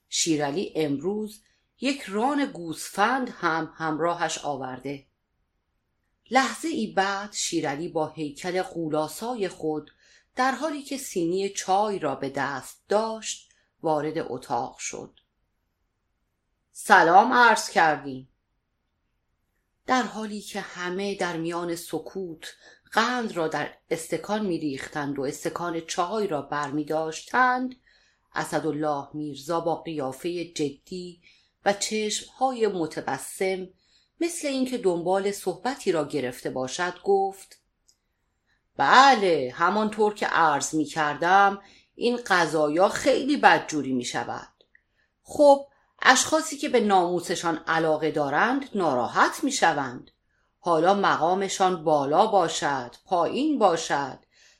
شیرعلی 0.08 0.72
امروز 0.76 1.42
یک 1.80 2.02
ران 2.02 2.44
گوسفند 2.44 3.28
هم 3.28 3.72
همراهش 3.76 4.38
آورده. 4.38 5.06
لحظه 6.30 6.68
ای 6.68 6.86
بعد 6.86 7.32
شیرعلی 7.32 7.88
با 7.88 8.08
هیکل 8.08 8.62
قولاسای 8.62 9.48
خود 9.48 9.90
در 10.36 10.52
حالی 10.52 10.82
که 10.82 10.96
سینی 10.96 11.48
چای 11.48 11.98
را 11.98 12.14
به 12.14 12.30
دست 12.30 12.84
داشت 12.88 13.50
وارد 13.82 14.18
اتاق 14.18 14.78
شد. 14.78 15.20
سلام 16.76 17.32
عرض 17.32 17.70
کردیم. 17.70 18.28
در 19.86 20.02
حالی 20.02 20.40
که 20.40 20.60
همه 20.60 21.14
در 21.14 21.36
میان 21.36 21.76
سکوت 21.76 22.54
قند 22.92 23.32
را 23.32 23.48
در 23.48 23.74
استکان 23.90 24.46
میریختند 24.46 25.18
و 25.18 25.22
استکان 25.22 25.80
چای 25.80 26.26
را 26.26 26.42
برمی 26.42 26.84
داشتند 26.84 27.74
اسدالله 28.34 29.08
میرزا 29.14 29.60
با 29.60 29.82
قیافه 29.82 30.44
جدی 30.44 31.22
و 31.64 31.72
چشمهای 31.72 32.66
متبسم 32.66 33.68
مثل 34.20 34.48
اینکه 34.48 34.78
دنبال 34.78 35.32
صحبتی 35.32 35.92
را 35.92 36.04
گرفته 36.04 36.50
باشد 36.50 37.02
گفت 37.04 37.60
بله 38.76 39.52
همانطور 39.54 40.14
که 40.14 40.26
عرض 40.26 40.74
می 40.74 40.84
کردم 40.84 41.62
این 41.94 42.18
قضایا 42.26 42.88
خیلی 42.88 43.36
بدجوری 43.36 43.92
می 43.92 44.04
شود 44.04 44.48
خب 45.22 45.66
اشخاصی 46.04 46.56
که 46.56 46.68
به 46.68 46.80
ناموسشان 46.80 47.56
علاقه 47.66 48.10
دارند 48.10 48.68
ناراحت 48.74 49.44
می 49.44 49.52
شوند 49.52 50.10
حالا 50.60 50.94
مقامشان 50.94 51.84
بالا 51.84 52.26
باشد 52.26 52.94
پایین 53.04 53.58
باشد 53.58 54.18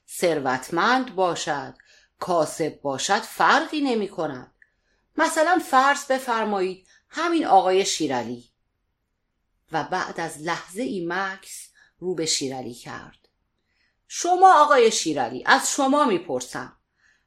ثروتمند 0.08 1.14
باشد 1.14 1.74
کاسب 2.18 2.80
باشد 2.82 3.18
فرقی 3.18 3.80
نمی 3.80 4.08
کند 4.08 4.52
مثلا 5.16 5.58
فرض 5.70 6.06
بفرمایید 6.06 6.86
همین 7.08 7.46
آقای 7.46 7.84
شیرالی 7.84 8.44
و 9.72 9.84
بعد 9.84 10.20
از 10.20 10.38
لحظه 10.42 10.82
ای 10.82 11.06
مکس 11.08 11.68
رو 11.98 12.14
به 12.14 12.26
شیرالی 12.26 12.74
کرد. 12.74 13.28
شما 14.08 14.62
آقای 14.62 14.92
شیرالی 14.92 15.42
از 15.46 15.70
شما 15.70 16.04
می‌پرسم. 16.04 16.76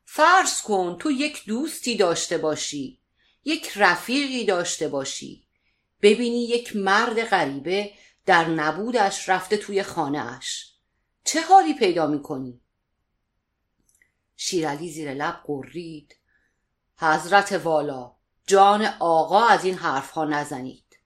فرض 0.05 0.61
کن 0.61 0.97
تو 0.99 1.11
یک 1.11 1.45
دوستی 1.45 1.97
داشته 1.97 2.37
باشی. 2.37 2.96
یک 3.47 3.71
رفیقی 3.75 4.45
داشته 4.45 4.87
باشی. 4.87 5.47
ببینی 6.01 6.43
یک 6.43 6.75
مرد 6.75 7.23
غریبه 7.23 7.91
در 8.25 8.47
نبودش 8.47 9.29
رفته 9.29 9.57
توی 9.57 9.83
خانهاش. 9.83 10.73
چه 11.23 11.41
حالی 11.41 11.73
پیدا 11.73 12.07
می‌کنی؟ 12.07 12.61
شیرالی 14.35 14.89
زیر 14.89 15.13
لب 15.13 15.43
قرید. 15.47 16.15
حضرت 16.97 17.51
والا 17.51 18.15
جان 18.47 18.85
آقا 18.99 19.45
از 19.45 19.65
این 19.65 19.75
حرفها 19.75 20.25
نزنید. 20.25 20.99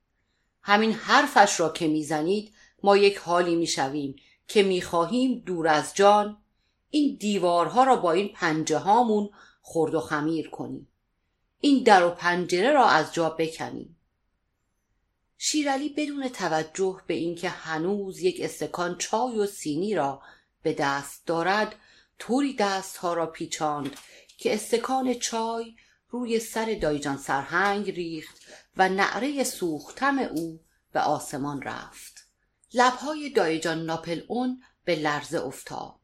همین 0.61 0.91
حرفش 0.91 1.59
را 1.59 1.69
که 1.69 1.87
می‌زنید 1.87 2.53
ما 2.83 2.97
یک 2.97 3.17
حالی 3.17 3.55
می‌شویم 3.55 4.15
که 4.47 4.63
می‌خواهیم 4.63 5.43
دور 5.45 5.67
از 5.67 5.93
جان 5.95 6.43
این 6.89 7.17
دیوارها 7.19 7.83
را 7.83 7.95
با 7.95 8.11
این 8.11 8.33
پنجه 8.33 8.77
هامون 8.77 9.29
خرد 9.61 9.95
و 9.95 9.99
خمیر 9.99 10.49
کنیم. 10.49 10.87
این 11.61 11.83
در 11.83 12.05
و 12.05 12.09
پنجره 12.09 12.71
را 12.71 12.89
از 12.89 13.13
جا 13.13 13.29
بکنیم. 13.29 13.97
شیرالی 15.37 15.89
بدون 15.89 16.29
توجه 16.29 17.01
به 17.07 17.13
اینکه 17.13 17.49
هنوز 17.49 18.19
یک 18.19 18.37
استکان 18.41 18.97
چای 18.97 19.39
و 19.39 19.45
سینی 19.45 19.95
را 19.95 20.21
به 20.63 20.73
دست 20.73 21.25
دارد 21.25 21.75
طوری 22.19 22.53
دستها 22.53 23.13
را 23.13 23.25
پیچاند 23.25 23.95
که 24.37 24.53
استکان 24.53 25.13
چای 25.13 25.75
روی 26.09 26.39
سر 26.39 26.77
دایجان 26.81 27.17
سرهنگ 27.17 27.91
ریخت 27.91 28.41
و 28.77 28.89
نعره 28.89 29.43
سوختم 29.43 30.19
او 30.19 30.59
به 30.93 30.99
آسمان 30.99 31.61
رفت. 31.61 32.27
لبهای 32.73 33.29
دایجان 33.29 33.85
ناپل 33.85 34.21
اون 34.27 34.63
به 34.85 34.95
لرزه 34.95 35.45
افتاد. 35.45 35.99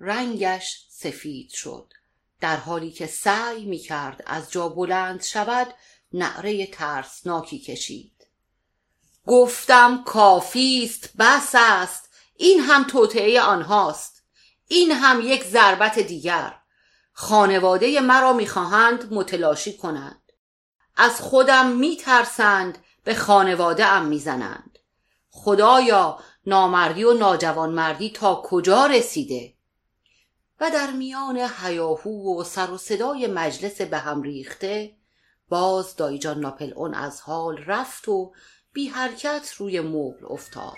رنگش 0.00 0.86
سفید 0.90 1.50
شد. 1.50 1.92
در 2.40 2.56
حالی 2.56 2.90
که 2.90 3.06
سعی 3.06 3.64
می 3.64 3.78
کرد 3.78 4.22
از 4.26 4.50
جا 4.50 4.68
بلند 4.68 5.22
شود 5.22 5.74
نعره 6.12 6.66
ترسناکی 6.66 7.58
کشید. 7.58 8.26
گفتم 9.26 10.04
کافیست 10.04 11.10
بس 11.18 11.50
است. 11.54 12.10
این 12.36 12.60
هم 12.60 12.84
توطعه 12.84 13.40
آنهاست. 13.40 14.22
این 14.68 14.90
هم 14.90 15.20
یک 15.20 15.44
ضربت 15.44 15.98
دیگر. 15.98 16.60
خانواده 17.12 18.00
مرا 18.00 18.32
می‌خواهند 18.32 19.12
متلاشی 19.12 19.76
کنند. 19.76 20.32
از 20.96 21.20
خودم 21.20 21.66
میترسند 21.70 22.78
به 23.04 23.14
خانواده 23.14 23.86
ام 23.86 24.06
می‌زنند. 24.06 24.78
خدایا 25.30 26.18
نامردی 26.46 27.04
و 27.04 27.12
ناجوانمردی 27.12 28.10
تا 28.10 28.42
کجا 28.44 28.86
رسیده؟ 28.86 29.53
و 30.60 30.70
در 30.70 30.90
میان 30.90 31.48
هیاهو 31.62 32.40
و 32.40 32.44
سر 32.44 32.70
و 32.70 32.78
صدای 32.78 33.26
مجلس 33.26 33.80
به 33.80 33.98
هم 33.98 34.22
ریخته 34.22 34.96
باز 35.48 35.96
دایجان 35.96 36.40
ناپل 36.40 36.72
اون 36.76 36.94
از 36.94 37.20
حال 37.20 37.58
رفت 37.58 38.08
و 38.08 38.32
بی 38.72 38.88
حرکت 38.88 39.54
روی 39.58 39.80
مبل 39.80 40.26
افتاد. 40.30 40.74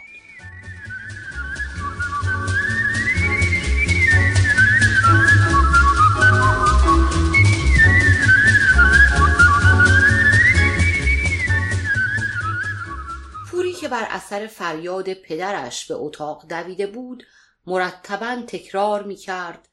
که 13.87 13.89
بر 13.91 14.07
اثر 14.11 14.47
فریاد 14.47 15.15
پدرش 15.15 15.87
به 15.87 15.95
اتاق 15.95 16.47
دویده 16.49 16.87
بود 16.87 17.27
مرتبا 17.67 18.43
تکرار 18.47 19.03
می 19.03 19.17
کرد 19.17 19.69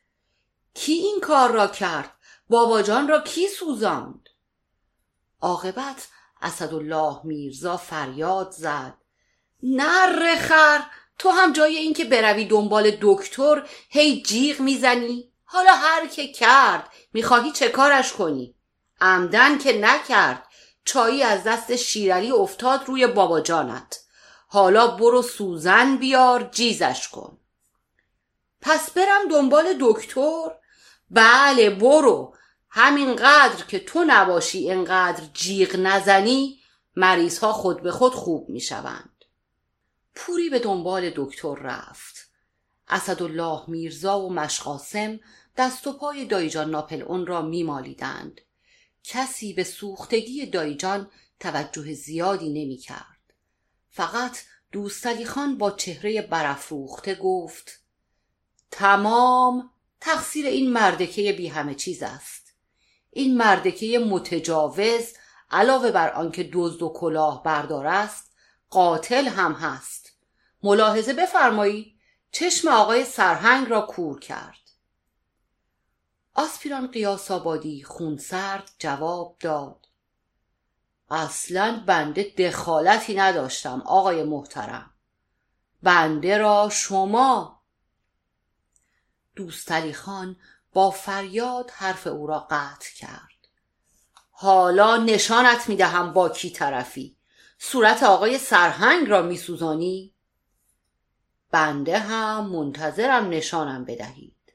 کی 0.74 0.94
این 0.94 1.20
کار 1.20 1.52
را 1.52 1.68
کرد؟ 1.68 2.12
بابا 2.50 2.82
جان 2.82 3.08
را 3.08 3.22
کی 3.22 3.48
سوزاند؟ 3.48 4.30
عاقبت 5.42 6.08
اسدالله 6.42 7.20
میرزا 7.24 7.78
فریاد 7.78 8.52
زد. 8.52 8.94
نر 9.64 10.36
خر 10.36 10.80
تو 11.20 11.30
هم 11.30 11.54
جای 11.54 11.76
اینکه 11.76 12.06
بروی 12.06 12.46
دنبال 12.46 12.98
دکتر 13.02 13.68
هی 13.90 14.24
جیغ 14.24 14.60
می‌زنی. 14.60 15.32
حالا 15.44 15.76
هر 15.76 16.08
که 16.08 16.28
کرد 16.28 16.90
می‌خواهی 17.14 17.52
چه 17.52 17.70
کارش 17.70 18.14
کنی؟ 18.14 18.56
عمدن 19.02 19.58
که 19.58 19.74
نکرد 19.74 20.48
چایی 20.86 21.24
از 21.24 21.44
دست 21.44 21.76
شیرعلی 21.76 22.32
افتاد 22.32 22.84
روی 22.88 23.08
بابا 23.08 23.42
جانت. 23.42 24.00
حالا 24.48 24.88
برو 24.88 25.22
سوزن 25.22 25.98
بیار 25.98 26.50
جیزش 26.52 27.08
کن. 27.08 27.38
پس 28.66 28.92
برم 28.92 29.28
دنبال 29.32 29.78
دکتر؟ 29.80 30.52
بله 31.10 31.70
برو. 31.70 32.36
همینقدر 32.70 33.66
که 33.66 33.80
تو 33.80 34.04
نباشی 34.08 34.58
اینقدر 34.58 35.24
جیغ 35.34 35.76
نزنی 35.76 36.60
مریض 36.96 37.40
ها 37.40 37.54
خود 37.54 37.82
به 37.82 37.92
خود 37.92 38.14
خوب 38.14 38.50
می‌شوند. 38.50 39.26
پوری 40.16 40.50
به 40.50 40.60
دنبال 40.60 41.12
دکتر 41.16 41.56
رفت. 41.56 42.30
اسدالله 42.88 43.62
میرزا 43.68 44.20
و 44.20 44.34
مشقاسم 44.34 45.20
دست 45.58 45.88
و 45.88 45.94
پای 45.94 46.26
دایجان 46.26 46.70
ناپل 46.70 47.02
اون 47.02 47.26
را 47.26 47.42
میمالیدند. 47.42 48.42
کسی 49.04 49.54
به 49.54 49.64
سوختگی 49.64 50.46
دایجان 50.46 51.12
توجه 51.40 51.94
زیادی 51.94 52.50
نمی 52.50 52.78
کرد. 52.78 53.34
فقط 53.90 54.38
دوستالی 54.72 55.26
خان 55.26 55.58
با 55.58 55.72
چهره 55.72 56.22
برافروخته 56.22 57.16
گفت 57.16 57.83
تمام 58.76 59.70
تقصیر 60.02 60.46
این 60.46 60.74
مردکه 60.74 61.34
بی 61.34 61.48
همه 61.48 61.76
چیز 61.76 62.04
است. 62.04 62.54
این 63.12 63.38
مردکه 63.38 64.00
متجاوز 64.00 65.14
علاوه 65.52 65.92
بر 65.92 66.10
آنکه 66.10 66.50
دزد 66.54 66.82
و 66.82 66.94
کلاه 66.96 67.44
بردار 67.44 67.88
است 67.88 68.32
قاتل 68.70 69.28
هم 69.28 69.54
هست. 69.54 70.12
ملاحظه 70.64 71.14
بفرمایید 71.14 72.00
چشم 72.32 72.68
آقای 72.68 73.06
سرهنگ 73.06 73.70
را 73.70 73.82
کور 73.82 74.20
کرد. 74.20 74.60
آسپیران 76.34 76.88
قیاس 76.88 77.32
آبادی 77.32 77.84
خونسرد 77.84 78.72
جواب 78.80 79.38
داد. 79.40 79.88
اصلا 81.10 81.84
بنده 81.88 82.24
دخالتی 82.24 83.14
نداشتم 83.14 83.84
آقای 83.86 84.24
محترم. 84.24 84.94
بنده 85.84 86.38
را 86.38 86.70
شما 86.72 87.53
دوستالی 89.36 89.94
خان 89.94 90.36
با 90.74 90.92
فریاد 90.92 91.72
حرف 91.72 92.08
او 92.08 92.28
را 92.28 92.40
قطع 92.40 92.90
کرد. 92.96 93.48
حالا 94.32 94.98
نشانت 94.98 95.70
می‌دهم 95.70 96.14
با 96.14 96.30
کی 96.30 96.50
طرفی؟ 96.50 97.18
صورت 97.58 98.04
آقای 98.04 98.38
سرهنگ 98.38 99.10
را 99.10 99.22
میسوزانی؟ 99.22 100.14
بنده 101.52 102.00
هم 102.00 102.50
منتظرم 102.50 103.30
نشانم 103.30 103.86
بدهید. 103.86 104.54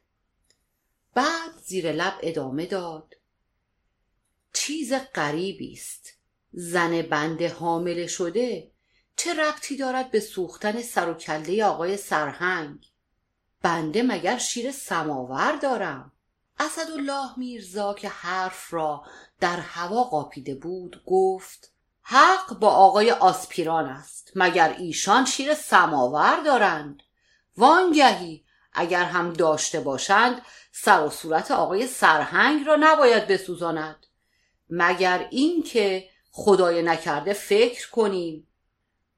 بعد 1.15 1.51
زیر 1.63 1.93
لب 1.93 2.15
ادامه 2.23 2.67
داد. 2.67 3.15
چیز 4.53 4.93
غریبی 5.15 5.73
است. 5.73 6.13
زن 6.53 7.03
بنده 7.03 7.49
حامله 7.49 8.07
شده 8.07 8.71
چه 9.17 9.35
ربطی 9.35 9.77
دارد 9.77 10.11
به 10.11 10.21
سوختن 10.21 10.83
سر 10.83 11.09
و 11.09 11.15
کله 11.15 11.65
آقای 11.65 11.97
سرهنگ؟ 11.97 12.87
بنده 13.63 14.03
مگر 14.03 14.39
شیر 14.39 14.73
سماور 14.73 15.53
دارم؟ 15.53 16.13
اسدالله 16.59 17.39
میرزا 17.39 17.95
که 17.95 18.09
حرف 18.09 18.75
را 18.75 19.05
در 19.41 19.57
هوا 19.61 20.05
قاپیده 20.05 20.55
بود 20.55 21.03
گفت 21.07 21.73
حق 22.03 22.59
با 22.59 22.71
آقای 22.71 23.11
آسپیران 23.11 23.87
است 23.87 24.33
مگر 24.35 24.77
ایشان 24.79 25.25
شیر 25.25 25.55
سماور 25.55 26.41
دارند؟ 26.41 27.03
وانگهی 27.57 28.45
اگر 28.73 29.05
هم 29.05 29.33
داشته 29.33 29.81
باشند 29.81 30.43
سر 30.73 31.07
و 31.07 31.11
صورت 31.11 31.51
آقای 31.51 31.87
سرهنگ 31.87 32.67
را 32.67 32.77
نباید 32.81 33.27
بسوزاند. 33.27 34.07
مگر 34.71 35.29
اینکه 35.31 36.09
خدای 36.31 36.83
نکرده 36.83 37.33
فکر 37.33 37.91
کنیم؟ 37.91 38.49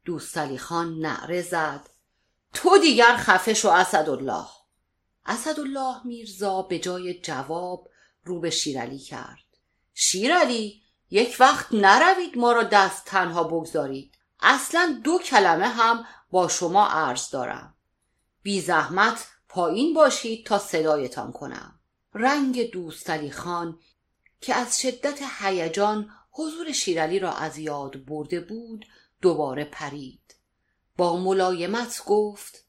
دوستالی 0.05 0.59
خان 0.59 0.99
نعره 0.99 1.43
زد. 1.43 1.89
تو 2.55 2.79
دیگر 2.79 3.17
خفه 3.17 3.55
شو 3.55 3.69
اسدالله. 3.69 4.47
اسدالله 5.27 6.07
میرزا 6.07 6.63
به 6.63 6.79
جای 6.79 7.21
جواب 7.21 7.89
رو 8.25 8.41
به 8.41 8.51
شیرعلی 8.51 8.99
کرد. 8.99 9.45
شیرعلی 9.95 10.83
یک 11.11 11.37
وقت 11.41 11.67
نروید 11.73 12.39
ما 12.39 12.53
را 12.53 12.63
دست 12.63 13.05
تنها 13.05 13.45
بگذارید. 13.45 14.15
اصلا 14.41 15.01
دو 15.05 15.19
کلمه 15.19 15.69
هم 15.69 16.07
با 16.31 16.49
شما 16.49 16.87
عرض 16.87 17.31
دارم. 17.31 17.75
بی 18.43 18.61
زحمت 18.61 19.29
پایین 19.49 19.95
باشید 19.95 20.47
تا 20.47 20.59
صدایتان 20.59 21.33
کنم. 21.33 21.81
رنگ 22.15 22.71
دوستالی 22.71 23.31
خان 23.31 23.79
که 24.41 24.55
از 24.55 24.81
شدت 24.81 25.19
هیجان 25.41 26.11
حضور 26.31 26.73
شیرعلی 26.73 27.19
را 27.19 27.33
از 27.33 27.59
یاد 27.59 28.05
برده 28.05 28.41
بود 28.41 28.87
دوباره 29.23 29.65
پرید. 29.65 30.35
با 30.97 31.17
ملایمت 31.17 32.03
گفت 32.07 32.65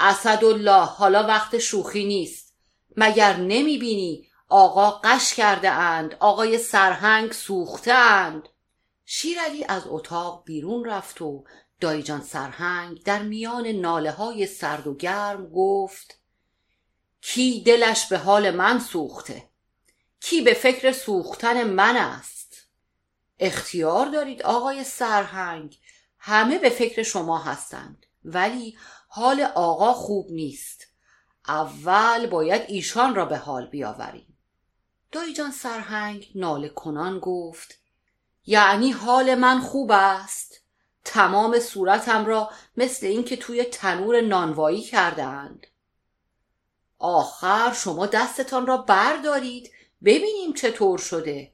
اسدالله 0.00 0.84
حالا 0.84 1.26
وقت 1.26 1.58
شوخی 1.58 2.04
نیست. 2.04 2.54
مگر 2.96 3.36
نمی 3.36 3.78
بینی 3.78 4.26
آقا 4.48 4.90
قش 4.90 5.34
کرده 5.34 5.70
اند 5.70 6.16
آقای 6.20 6.58
سرهنگ 6.58 7.32
سوخته 7.32 7.92
اند؟ 7.92 8.48
شیرعلی 9.04 9.64
از 9.64 9.82
اتاق 9.86 10.44
بیرون 10.44 10.84
رفت 10.84 11.22
و 11.22 11.44
دایجان 11.80 12.22
سرهنگ 12.22 13.02
در 13.02 13.22
میان 13.22 13.66
ناله 13.66 14.10
های 14.10 14.46
سرد 14.46 14.86
و 14.86 14.94
گرم 14.94 15.50
گفت 15.54 16.20
کی 17.20 17.62
دلش 17.62 18.06
به 18.06 18.18
حال 18.18 18.50
من 18.50 18.78
سوخته؟ 18.78 19.48
کی 20.20 20.40
به 20.40 20.54
فکر 20.54 20.92
سوختن 20.92 21.64
من 21.64 21.96
است؟ 21.96 22.56
اختیار 23.38 24.06
دارید 24.06 24.42
آقای 24.42 24.84
سرهنگ 24.84 25.78
همه 26.20 26.58
به 26.58 26.70
فکر 26.70 27.02
شما 27.02 27.38
هستند 27.38 28.06
ولی 28.24 28.78
حال 29.08 29.40
آقا 29.42 29.92
خوب 29.92 30.30
نیست. 30.30 30.86
اول 31.48 32.26
باید 32.26 32.62
ایشان 32.68 33.14
را 33.14 33.24
به 33.24 33.36
حال 33.36 33.66
بیاوریم. 33.66 34.38
دایجان 35.12 35.50
سرهنگ 35.50 36.32
ناله 36.34 36.68
کنان 36.68 37.18
گفت 37.18 37.78
یعنی 38.46 38.90
حال 38.90 39.34
من 39.34 39.60
خوب 39.60 39.90
است. 39.90 40.60
تمام 41.04 41.58
صورتم 41.58 42.26
را 42.26 42.50
مثل 42.76 43.06
اینکه 43.06 43.36
توی 43.36 43.64
تنور 43.64 44.20
نانوایی 44.20 44.82
کردند 44.82 45.66
آخر 46.98 47.72
شما 47.72 48.06
دستتان 48.06 48.66
را 48.66 48.76
بردارید 48.76 49.70
ببینیم 50.04 50.52
چطور 50.52 50.98
شده. 50.98 51.52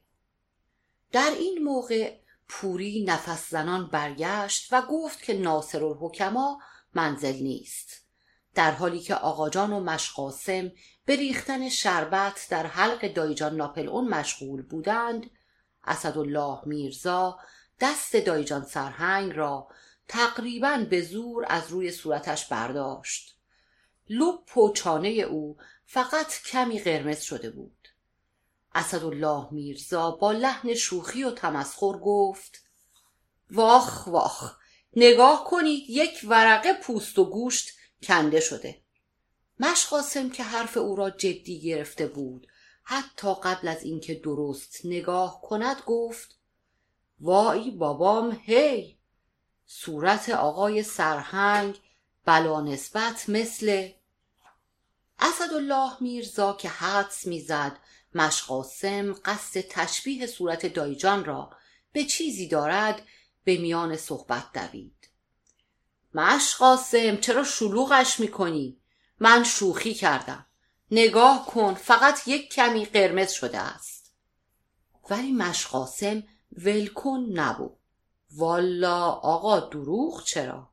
در 1.11 1.29
این 1.39 1.63
موقع 1.63 2.17
پوری 2.49 3.03
نفس 3.03 3.49
زنان 3.49 3.87
برگشت 3.87 4.73
و 4.73 4.81
گفت 4.81 5.23
که 5.23 5.33
ناصر 5.33 5.85
الحکما 5.85 6.59
منزل 6.93 7.35
نیست. 7.35 8.07
در 8.55 8.71
حالی 8.71 8.99
که 8.99 9.15
آقاجان 9.15 9.73
و 9.73 9.79
مشقاسم 9.79 10.71
به 11.05 11.15
ریختن 11.15 11.69
شربت 11.69 12.47
در 12.49 12.65
حلق 12.65 13.13
دایجان 13.13 13.55
ناپل 13.55 13.89
اون 13.89 14.07
مشغول 14.07 14.61
بودند 14.61 15.29
اسدالله 15.83 16.59
میرزا 16.65 17.39
دست 17.79 18.15
دایجان 18.15 18.63
سرهنگ 18.63 19.33
را 19.35 19.67
تقریبا 20.07 20.85
به 20.89 21.01
زور 21.01 21.45
از 21.47 21.71
روی 21.71 21.91
صورتش 21.91 22.45
برداشت. 22.45 23.37
لپ 24.09 24.57
و 24.57 24.73
چانه 24.73 25.09
او 25.09 25.57
فقط 25.85 26.41
کمی 26.45 26.79
قرمز 26.79 27.21
شده 27.21 27.49
بود. 27.49 27.76
اسدالله 28.77 29.47
میرزا 29.51 30.11
با 30.11 30.31
لحن 30.31 30.73
شوخی 30.73 31.23
و 31.23 31.31
تمسخر 31.31 31.97
گفت 31.97 32.61
واخ 33.51 34.07
واخ 34.07 34.55
نگاه 34.95 35.43
کنید 35.43 35.83
یک 35.89 36.19
ورقه 36.23 36.73
پوست 36.73 37.19
و 37.19 37.25
گوشت 37.25 37.69
کنده 38.03 38.39
شده. 38.39 38.81
مشقاسم 39.59 40.29
که 40.29 40.43
حرف 40.43 40.77
او 40.77 40.95
را 40.95 41.09
جدی 41.09 41.59
گرفته 41.59 42.07
بود 42.07 42.47
حتی 42.83 43.33
قبل 43.43 43.67
از 43.67 43.83
اینکه 43.83 44.15
درست 44.15 44.81
نگاه 44.83 45.41
کند 45.41 45.81
گفت 45.85 46.35
وای 47.19 47.71
بابام 47.71 48.41
هی! 48.43 48.97
صورت 49.65 50.29
آقای 50.29 50.83
سرهنگ 50.83 51.79
بلا 52.25 52.61
نسبت 52.61 53.29
مثل 53.29 53.89
اسدالله 55.19 55.91
میرزا 55.99 56.53
که 56.53 56.69
حدس 56.69 57.27
می‌زد 57.27 57.77
مشقاسم 58.15 59.13
قصد 59.13 59.61
تشبیه 59.61 60.27
صورت 60.27 60.65
دایجان 60.65 61.25
را 61.25 61.49
به 61.91 62.03
چیزی 62.03 62.47
دارد 62.47 63.01
به 63.43 63.57
میان 63.57 63.97
صحبت 63.97 64.43
دوید. 64.53 65.09
مشقاسم 66.13 67.17
چرا 67.17 67.43
شلوغش 67.43 68.19
می‌کنی؟ 68.19 68.77
من 69.19 69.43
شوخی 69.43 69.93
کردم. 69.93 70.45
نگاه 70.91 71.45
کن 71.45 71.73
فقط 71.73 72.27
یک 72.27 72.53
کمی 72.53 72.85
قرمز 72.85 73.31
شده 73.31 73.59
است. 73.59 74.13
ولی 75.09 75.31
مشقاسم 75.31 76.23
ولکن 76.51 77.19
نبود. 77.33 77.77
والا 78.31 79.05
آقا 79.09 79.59
دروغ 79.59 80.23
چرا؟ 80.23 80.69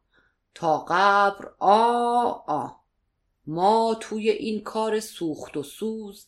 تا 0.54 0.78
قبر 0.88 1.50
آ 1.58 2.30
آ. 2.46 2.68
ما 3.46 3.96
توی 4.00 4.30
این 4.30 4.62
کار 4.62 5.00
سوخت 5.00 5.56
و 5.56 5.62
سوز 5.62 6.26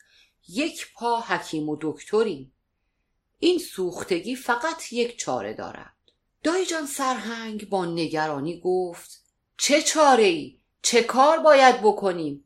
یک 0.48 0.92
پا 0.94 1.20
حکیم 1.20 1.68
و 1.68 1.76
دکتریم 1.80 2.52
این 3.38 3.58
سوختگی 3.58 4.36
فقط 4.36 4.92
یک 4.92 5.18
چاره 5.18 5.54
دارد 5.54 5.96
دایجان 6.42 6.86
سرهنگ 6.86 7.68
با 7.68 7.84
نگرانی 7.84 8.60
گفت 8.60 9.24
چه 9.56 9.82
چاره 9.82 10.24
ای؟ 10.24 10.60
چه 10.82 11.02
کار 11.02 11.38
باید 11.38 11.80
بکنیم؟ 11.80 12.44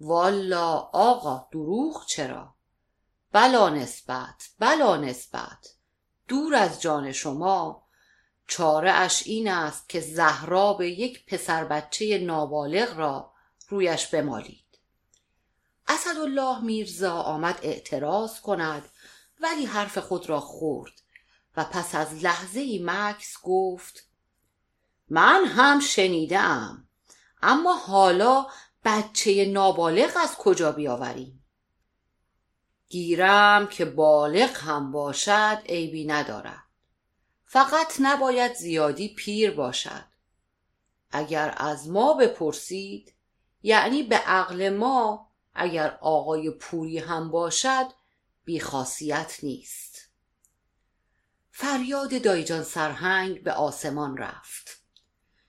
والا 0.00 0.72
آقا 0.92 1.48
دروغ 1.52 2.06
چرا؟ 2.06 2.54
بلا 3.32 3.68
نسبت 3.68 4.48
بلا 4.58 4.96
نسبت 4.96 5.74
دور 6.28 6.54
از 6.54 6.82
جان 6.82 7.12
شما 7.12 7.82
چاره 8.46 8.90
اش 8.90 9.22
این 9.26 9.48
است 9.48 9.88
که 9.88 10.00
زهرا 10.00 10.78
یک 10.80 11.26
پسر 11.26 11.64
بچه 11.64 12.18
نابالغ 12.18 12.98
را 12.98 13.32
رویش 13.68 14.06
بمالید 14.06 14.67
اسدالله 15.88 16.60
میرزا 16.60 17.12
آمد 17.12 17.58
اعتراض 17.62 18.40
کند 18.40 18.88
ولی 19.40 19.66
حرف 19.66 19.98
خود 19.98 20.28
را 20.28 20.40
خورد 20.40 20.92
و 21.56 21.64
پس 21.64 21.94
از 21.94 22.24
لحظه 22.24 22.60
ای 22.60 22.80
مکس 22.84 23.34
گفت 23.42 24.08
من 25.10 25.44
هم 25.44 25.80
شنیدم 25.80 26.88
اما 27.42 27.76
حالا 27.76 28.46
بچه 28.84 29.44
نابالغ 29.44 30.10
از 30.22 30.36
کجا 30.36 30.72
بیاوریم؟ 30.72 31.44
گیرم 32.88 33.66
که 33.66 33.84
بالغ 33.84 34.56
هم 34.56 34.92
باشد 34.92 35.62
عیبی 35.68 36.06
ندارد. 36.06 36.64
فقط 37.44 37.96
نباید 38.00 38.54
زیادی 38.54 39.14
پیر 39.14 39.50
باشد. 39.50 40.04
اگر 41.10 41.54
از 41.56 41.88
ما 41.88 42.14
بپرسید 42.14 43.14
یعنی 43.62 44.02
به 44.02 44.16
عقل 44.16 44.68
ما 44.68 45.27
اگر 45.58 45.98
آقای 46.00 46.50
پوری 46.50 46.98
هم 46.98 47.30
باشد 47.30 47.86
بیخاصیت 48.44 49.38
نیست. 49.42 50.10
فریاد 51.50 52.22
دایجان 52.22 52.62
سرهنگ 52.62 53.42
به 53.42 53.52
آسمان 53.52 54.16
رفت. 54.16 54.82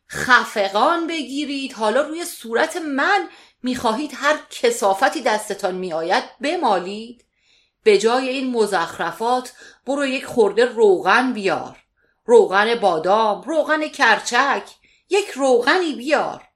خفقان 0.10 1.08
بگیرید 1.08 1.74
حالا 1.74 2.02
روی 2.02 2.26
صورت 2.26 2.78
من 2.78 3.30
می‌خواهید 3.63 4.12
هر 4.15 4.39
کسافتی 4.50 5.22
دستتان 5.22 5.76
میآید 5.76 6.24
بمالید. 6.41 7.26
به 7.84 7.98
جای 7.98 8.30
این 8.30 8.52
مزخرفات 8.52 9.54
برو 9.86 10.06
یک 10.06 10.26
خورده 10.26 10.65
روغن 10.65 11.34
بیار. 11.34 11.84
روغن 12.26 12.76
بادام 12.76 13.41
روغن 13.41 13.88
کرچک 13.88 14.76
یک 15.10 15.30
روغنی 15.30 15.93
بیار. 15.93 16.48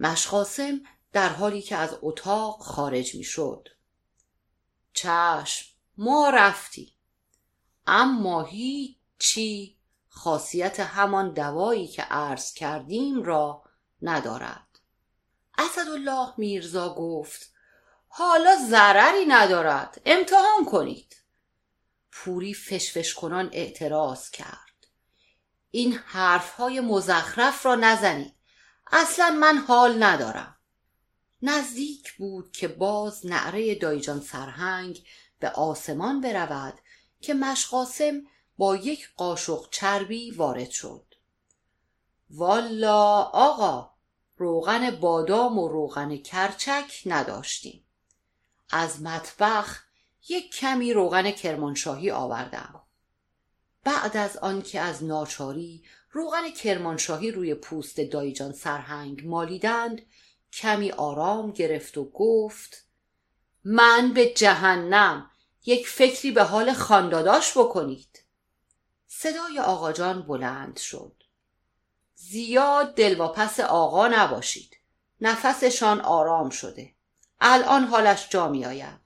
مشقاسم 0.00 0.80
در 1.14 1.28
حالی 1.28 1.62
که 1.62 1.76
از 1.76 1.98
اتاق 2.02 2.60
خارج 2.60 3.14
می‌شد. 3.14 3.68
چشم 4.92 5.66
ما 5.96 6.30
رفتی 6.30 6.96
اما 7.86 8.42
هیچی 8.42 9.78
خاصیت 10.08 10.80
همان 10.80 11.32
دوایی 11.32 11.88
که 11.88 12.02
عرض 12.02 12.52
کردیم 12.52 13.22
را 13.22 13.64
ندارد. 14.02 14.80
اسدالله 15.58 16.32
میرزا 16.36 16.94
گفت 16.94 17.52
حالا 18.08 18.56
ضرری 18.68 19.26
ندارد 19.26 20.00
امتحان 20.04 20.64
کنید. 20.70 21.16
پوری 22.12 22.54
فشفش 22.54 23.14
کنان 23.14 23.50
اعتراض 23.52 24.30
کرد. 24.30 24.86
این 25.70 25.92
حرفهای 25.92 26.80
مزخرف 26.80 27.66
را 27.66 27.74
نزنید. 27.74 28.34
اصلا 28.92 29.30
من 29.30 29.58
حال 29.58 30.02
ندارم. 30.02 30.53
نزدیک 31.46 32.12
بود 32.12 32.52
که 32.52 32.68
باز 32.68 33.26
نعره 33.26 33.74
دایجان 33.74 34.20
سرهنگ 34.20 35.04
به 35.38 35.50
آسمان 35.50 36.20
برود 36.20 36.74
که 37.20 37.34
مشقاسم 37.34 38.22
با 38.58 38.76
یک 38.76 39.10
قاشق 39.16 39.70
چربی 39.70 40.30
وارد 40.30 40.70
شد. 40.70 41.14
والا 42.30 43.22
آقا 43.22 43.90
روغن 44.36 44.90
بادام 44.90 45.58
و 45.58 45.68
روغن 45.68 46.16
کرچک 46.16 47.02
نداشتیم. 47.06 47.84
از 48.70 49.02
مطبخ 49.02 49.84
یک 50.28 50.54
کمی 50.54 50.92
روغن 50.92 51.30
کرمانشاهی 51.30 52.10
آوردم. 52.10 52.82
بعد 53.84 54.16
از 54.16 54.36
آنکه 54.36 54.80
از 54.80 55.04
ناچاری 55.04 55.84
روغن 56.10 56.50
کرمانشاهی 56.50 57.30
روی 57.30 57.54
پوست 57.54 58.00
دایجان 58.00 58.52
سرهنگ 58.52 59.26
مالیدند 59.26 60.02
کمی 60.54 60.92
آرام 60.92 61.50
گرفت 61.50 61.98
و 61.98 62.04
گفت 62.04 62.84
من 63.64 64.12
به 64.12 64.26
جهنم 64.26 65.30
یک 65.66 65.88
فکری 65.88 66.30
به 66.30 66.42
حال 66.42 66.72
خانداداش 66.72 67.58
بکنید. 67.58 68.24
صدای 69.06 69.58
آقاجان 69.58 70.22
بلند 70.22 70.76
شد. 70.76 71.22
زیاد 72.14 72.94
دلواپس 72.94 73.60
آقا 73.60 74.08
نباشید. 74.08 74.76
نفسشان 75.20 76.00
آرام 76.00 76.50
شده. 76.50 76.94
الان 77.40 77.84
حالش 77.84 78.28
جا 78.28 78.48
می 78.48 78.64
آید 78.64 79.00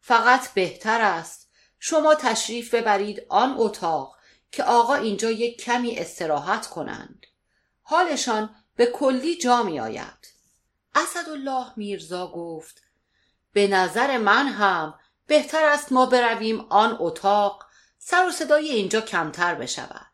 فقط 0.00 0.54
بهتر 0.54 1.00
است 1.00 1.50
شما 1.78 2.14
تشریف 2.14 2.74
ببرید 2.74 3.26
آن 3.28 3.54
اتاق 3.58 4.16
که 4.52 4.64
آقا 4.64 4.94
اینجا 4.94 5.30
یک 5.30 5.62
کمی 5.62 5.98
استراحت 5.98 6.66
کنند. 6.66 7.26
حالشان 7.82 8.54
به 8.76 8.86
کلی 8.86 9.38
جا 9.38 9.62
می 9.62 9.80
آید 9.80 10.35
اسدالله 10.96 11.66
میرزا 11.76 12.26
گفت 12.26 12.82
به 13.52 13.68
نظر 13.68 14.18
من 14.18 14.46
هم 14.46 14.94
بهتر 15.26 15.64
است 15.64 15.92
ما 15.92 16.06
برویم 16.06 16.60
آن 16.60 16.96
اتاق 17.00 17.66
سر 17.98 18.28
و 18.28 18.30
صدای 18.30 18.68
اینجا 18.68 19.00
کمتر 19.00 19.54
بشود. 19.54 20.06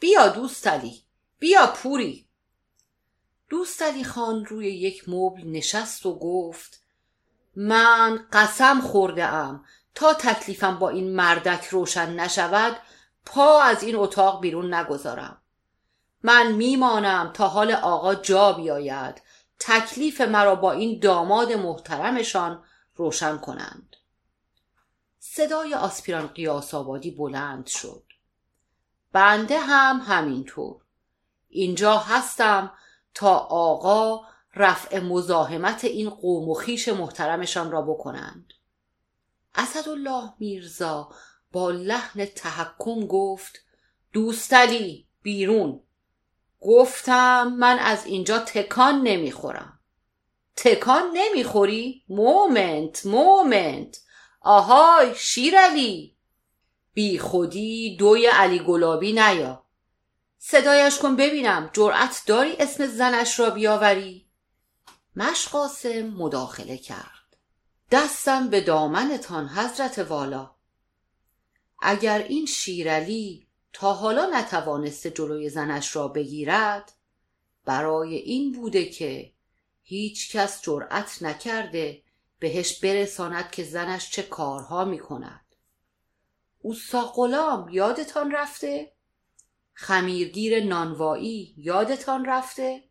بیا 0.00 0.28
دوستالی 0.28 1.02
بیا 1.38 1.66
پوری. 1.66 2.28
دوستالی 3.48 4.04
خان 4.04 4.44
روی 4.44 4.66
یک 4.66 5.08
مبل 5.08 5.42
نشست 5.46 6.06
و 6.06 6.18
گفت 6.18 6.82
من 7.56 8.26
قسم 8.32 8.80
خورده 8.80 9.24
ام 9.24 9.64
تا 9.94 10.14
تکلیفم 10.14 10.78
با 10.78 10.88
این 10.88 11.16
مردک 11.16 11.64
روشن 11.64 12.20
نشود 12.20 12.76
پا 13.26 13.62
از 13.62 13.82
این 13.82 13.96
اتاق 13.96 14.40
بیرون 14.40 14.74
نگذارم. 14.74 15.42
من 16.22 16.52
میمانم 16.52 17.30
تا 17.34 17.48
حال 17.48 17.72
آقا 17.72 18.14
جا 18.14 18.52
بیاید. 18.52 19.22
تکلیف 19.58 20.20
مرا 20.20 20.54
با 20.54 20.72
این 20.72 21.00
داماد 21.00 21.52
محترمشان 21.52 22.64
روشن 22.94 23.38
کنند. 23.38 23.96
صدای 25.18 25.74
آسپیران 25.74 26.26
قیاس 26.26 26.74
آبادی 26.74 27.10
بلند 27.10 27.66
شد. 27.66 28.02
بنده 29.12 29.58
هم 29.58 30.00
همینطور. 30.06 30.82
اینجا 31.48 31.98
هستم 31.98 32.72
تا 33.14 33.36
آقا 33.38 34.26
رفع 34.54 34.98
مزاحمت 34.98 35.84
این 35.84 36.10
قوم 36.10 36.48
و 36.48 36.54
خویش 36.54 36.88
محترمشان 36.88 37.70
را 37.70 37.82
بکنند. 37.82 38.52
اسدالله 39.54 40.32
میرزا 40.38 41.08
با 41.52 41.70
لحن 41.70 42.24
تحکم 42.24 43.06
گفت 43.06 43.58
دوستعلی 44.12 45.06
بیرون. 45.22 45.80
گفتم 46.66 47.48
من 47.58 47.78
از 47.78 48.06
اینجا 48.06 48.38
تکان 48.38 49.02
نمی‌خورم. 49.02 49.80
تکان 50.56 51.10
نمی‌خوری؟ 51.14 52.04
moment 52.08 53.06
moment. 53.06 54.00
آهای 54.40 55.14
شیرعلی. 55.16 56.16
بی 56.94 57.18
خودی 57.18 57.96
دوی 57.96 58.26
علی 58.26 58.58
گلابی 58.58 59.12
نیا. 59.12 59.62
صدایش 60.38 60.98
کن 60.98 61.16
ببینم 61.16 61.70
جرأت 61.72 62.22
داری 62.26 62.56
اسم 62.58 62.86
زنش 62.86 63.40
را 63.40 63.50
بیاوری؟ 63.50 64.26
مشقاسم 65.16 66.02
مداخله 66.02 66.76
کرد. 66.76 67.36
دستم 67.90 68.48
به 68.48 68.60
دامنتان 68.60 69.48
حضرت 69.48 69.98
والا. 69.98 70.50
اگر 71.82 72.18
این 72.18 72.46
شیرعلی 72.46 73.45
تا 73.78 73.92
حالا 73.92 74.26
نتوانسته 74.26 75.10
جلوی 75.10 75.50
زنش 75.50 75.96
را 75.96 76.08
بگیرد 76.08 76.92
برای 77.64 78.14
این 78.14 78.52
بوده 78.52 78.84
که 78.84 79.32
هیچ 79.82 80.36
کس 80.36 80.62
جرأت 80.62 81.22
نکرده 81.22 82.02
بهش 82.38 82.80
برساند 82.80 83.50
که 83.50 83.64
زنش 83.64 84.10
چه 84.10 84.22
کارها 84.22 84.84
می 84.84 84.98
کند 84.98 85.46
اوستا 86.58 87.12
غلام 87.16 87.68
یادتان 87.68 88.30
رفته؟ 88.30 88.92
خمیرگیر 89.74 90.64
نانوایی 90.64 91.54
یادتان 91.58 92.24
رفته؟ 92.24 92.84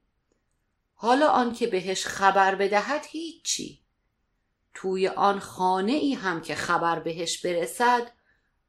حالا 0.94 1.28
آنکه 1.28 1.68
بهش 1.68 2.06
خبر 2.06 2.56
بدهد 2.56 3.06
هیچی 3.10 3.82
توی 4.74 5.08
آن 5.08 5.40
خانه 5.40 5.94
ای 5.94 6.14
هم 6.14 6.42
که 6.42 6.56
خبر 6.56 7.00
بهش 7.00 7.46
برسد 7.46 8.12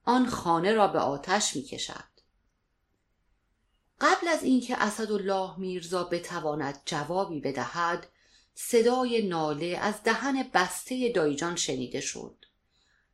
آن 0.07 0.27
خانه 0.27 0.73
را 0.73 0.89
به 0.89 0.99
آتش 0.99 1.57
می 1.57 1.63
کشد 1.63 2.05
قبل 4.01 4.29
از 4.29 4.43
اینکه 4.43 4.83
اسدالله 4.83 5.59
میرزا 5.59 6.05
بتواند 6.05 6.83
جوابی 6.85 7.41
بدهد 7.41 8.07
صدای 8.55 9.29
ناله 9.29 9.79
از 9.81 10.03
دهن 10.03 10.51
بسته 10.55 11.13
دایجان 11.13 11.57
شنیده 11.57 12.01
شد. 12.01 12.45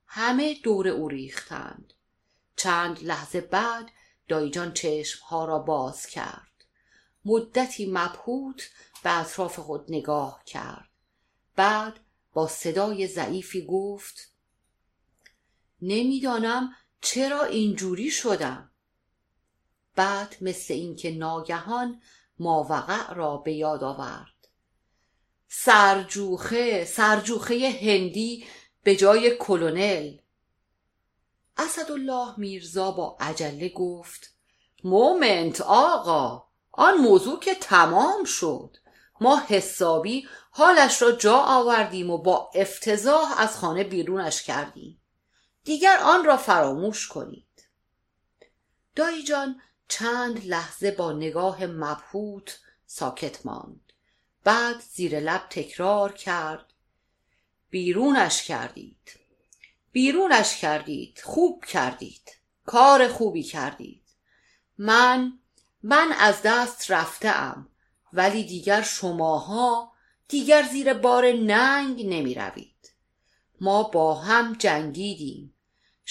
همه 0.06 0.54
دور 0.54 0.88
او 0.88 1.08
ریختند. 1.08 1.92
چند 2.56 3.04
لحظه 3.04 3.40
بعد 3.40 3.90
دایجان 4.28 4.72
چشمها 4.72 5.44
را 5.44 5.58
باز 5.58 6.06
کرد. 6.06 6.64
مدتی 7.24 7.86
مبهوت 7.86 8.70
به 9.02 9.20
اطراف 9.20 9.58
خود 9.58 9.84
نگاه 9.88 10.42
کرد. 10.46 10.88
بعد 11.56 12.00
با 12.32 12.48
صدای 12.48 13.06
ضعیفی 13.06 13.66
گفت 13.66 14.32
نمی‌دانم 15.82 16.76
چرا 17.02 17.44
اینجوری 17.44 18.10
شدم؟ 18.10 18.70
بعد 19.96 20.36
مثل 20.40 20.74
اینکه 20.74 21.10
ناگهان 21.10 22.02
ماوقع 22.38 23.14
را 23.14 23.36
به 23.36 23.52
یاد 23.52 23.84
آورد. 23.84 24.48
سرجوخه 25.48 26.84
سرجوخه 26.84 27.78
هندی 27.82 28.44
به 28.82 28.96
جای 28.96 29.36
کلونل. 29.36 30.16
اسدالله 31.56 32.34
میرزا 32.38 32.90
با 32.90 33.16
عجله 33.20 33.68
گفت 33.68 34.34
مومنت 34.84 35.60
آقا 35.60 36.44
آن 36.72 36.94
موضوع 36.94 37.40
که 37.40 37.54
تمام 37.54 38.24
شد. 38.24 38.76
ما 39.20 39.42
حسابی 39.48 40.28
حالش 40.50 41.02
را 41.02 41.12
جا 41.12 41.36
آوردیم 41.36 42.10
و 42.10 42.18
با 42.18 42.50
افتضاح 42.54 43.40
از 43.40 43.56
خانه 43.56 43.84
بیرونش 43.84 44.42
کردیم. 44.42 45.01
دیگر 45.64 45.98
آن 46.02 46.24
را 46.24 46.36
فراموش 46.36 47.08
کنید. 47.08 47.66
دایی 48.94 49.22
جان 49.22 49.60
چند 49.88 50.46
لحظه 50.46 50.90
با 50.90 51.12
نگاه 51.12 51.66
مبهوت 51.66 52.60
ساکت 52.86 53.46
ماند. 53.46 53.92
بعد 54.44 54.80
زیر 54.80 55.20
لب 55.20 55.46
تکرار 55.50 56.12
کرد. 56.12 56.72
بیرونش 57.70 58.42
کردید. 58.42 59.18
بیرونش 59.92 60.56
کردید. 60.56 61.20
خوب 61.24 61.64
کردید. 61.64 62.30
کار 62.66 63.08
خوبی 63.08 63.42
کردید. 63.42 64.02
من 64.78 65.38
من 65.82 66.12
از 66.12 66.42
دست 66.42 66.90
رفتم 66.90 67.68
ولی 68.12 68.44
دیگر 68.44 68.82
شماها 68.82 69.92
دیگر 70.28 70.62
زیر 70.62 70.94
بار 70.94 71.32
ننگ 71.32 72.06
نمی 72.06 72.34
روید. 72.34 72.92
ما 73.60 73.82
با 73.82 74.14
هم 74.14 74.52
جنگیدیم. 74.52 75.51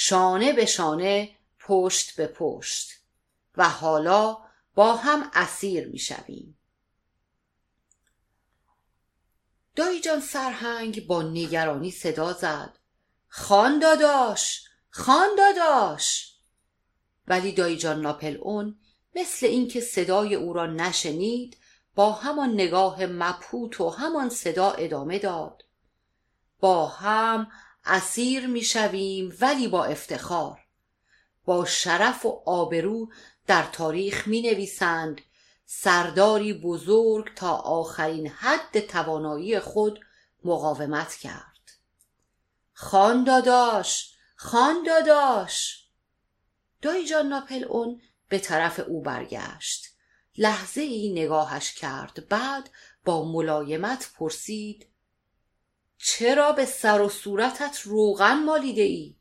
شانه 0.03 0.53
به 0.53 0.65
شانه 0.65 1.35
پشت 1.59 2.15
به 2.15 2.27
پشت. 2.27 2.91
و 3.57 3.69
حالا 3.69 4.37
با 4.75 4.95
هم 4.95 5.31
اسیر 5.33 5.87
می 5.87 5.99
شویم. 5.99 6.57
دایی 9.75 10.01
جان 10.01 10.21
سرهنگ 10.21 11.07
با 11.07 11.21
نگرانی 11.21 11.91
صدا 11.91 12.33
زد. 12.33 12.77
خان 13.27 13.79
داداش 13.79 14.67
خان 14.89 15.29
داداش. 15.37 16.35
ولی 17.27 17.51
دایی 17.51 17.77
جان 17.77 18.01
ناپل 18.01 18.37
اون 18.41 18.79
مثل 19.15 19.45
اینکه 19.45 19.81
صدای 19.81 20.35
او 20.35 20.53
را 20.53 20.65
نشنید 20.65 21.57
با 21.95 22.11
همان 22.11 22.53
نگاه 22.53 23.05
مبهوت 23.05 23.81
و 23.81 23.89
همان 23.89 24.29
صدا 24.29 24.71
ادامه 24.71 25.19
داد. 25.19 25.63
با 26.59 26.87
هم 26.87 27.51
اسیر 27.85 28.47
می‌شویم 28.47 29.37
ولی 29.41 29.67
با 29.67 29.85
افتخار. 29.85 30.59
با 31.45 31.65
شرف 31.65 32.25
و 32.25 32.41
آبرو 32.45 33.11
در 33.47 33.63
تاریخ 33.63 34.27
می 34.27 34.41
نویسند 34.41 35.21
سرداری 35.65 36.53
بزرگ 36.53 37.33
تا 37.35 37.55
آخرین 37.55 38.27
حد 38.27 38.79
توانایی 38.79 39.59
خود 39.59 39.99
مقاومت 40.43 41.13
کرد. 41.15 41.71
خان 42.73 43.23
داداش 43.23 44.15
خان 44.35 44.83
داداش! 44.83 45.85
دایی 46.81 47.07
جان 47.07 47.27
ناپل 47.27 47.63
اون 47.63 48.01
به 48.29 48.39
طرف 48.39 48.79
او 48.87 49.01
برگشت. 49.01 49.87
لحظه 50.37 50.81
ای 50.81 51.11
نگاهش 51.11 51.73
کرد 51.73 52.27
بعد 52.29 52.69
با 53.05 53.31
ملایمت 53.31 54.11
پرسید 54.17 54.87
چرا 56.03 56.51
به 56.51 56.65
سر 56.65 57.01
و 57.01 57.09
صورتت 57.09 57.81
روغن 57.81 58.43
مالیده 58.43 58.81
ای؟ 58.81 59.15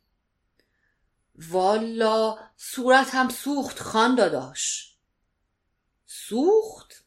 والا 1.34 2.38
صورتم 2.56 3.28
سوخت 3.28 3.80
خان 3.80 4.14
داداش. 4.14 4.94
سوخت؟ 6.06 7.04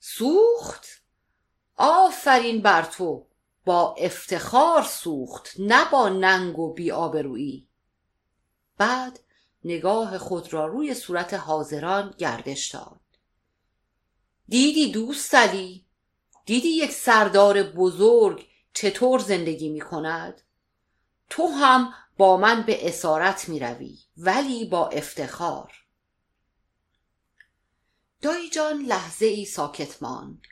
سوخت؟ 0.00 0.86
آفرین 1.76 2.62
بر 2.62 2.82
تو 2.82 3.26
با 3.64 3.94
افتخار 3.94 4.82
سوخت 4.82 5.50
نه 5.58 5.90
با 5.90 6.08
ننگ 6.08 6.58
و 6.58 6.72
بیآبرویی 6.72 7.68
بعد 8.78 9.20
نگاه 9.64 10.18
خود 10.18 10.52
را 10.52 10.66
روی 10.66 10.94
صورت 10.94 11.34
حاضران 11.34 12.14
گردش 12.18 12.70
داد. 12.70 13.00
دیدی 14.48 14.92
دوست 14.92 15.34
علی؟ 15.34 15.86
دیدی 16.46 16.68
یک 16.68 16.92
سردار 16.92 17.62
بزرگ 17.62 18.53
چطور 18.74 19.20
زندگی 19.20 19.68
می 19.68 19.80
کند 19.80 20.42
تو 21.30 21.46
هم 21.46 21.94
با 22.16 22.36
من 22.36 22.62
به 22.62 22.88
اسارت 22.88 23.48
می 23.48 23.58
روی 23.60 23.98
ولی 24.16 24.64
با 24.64 24.88
افتخار. 24.88 25.72
دایی 28.22 28.50
جان 28.50 28.82
لحظه 28.82 29.26
ای 29.26 29.44
ساکت 29.44 30.02
ماند. 30.02 30.42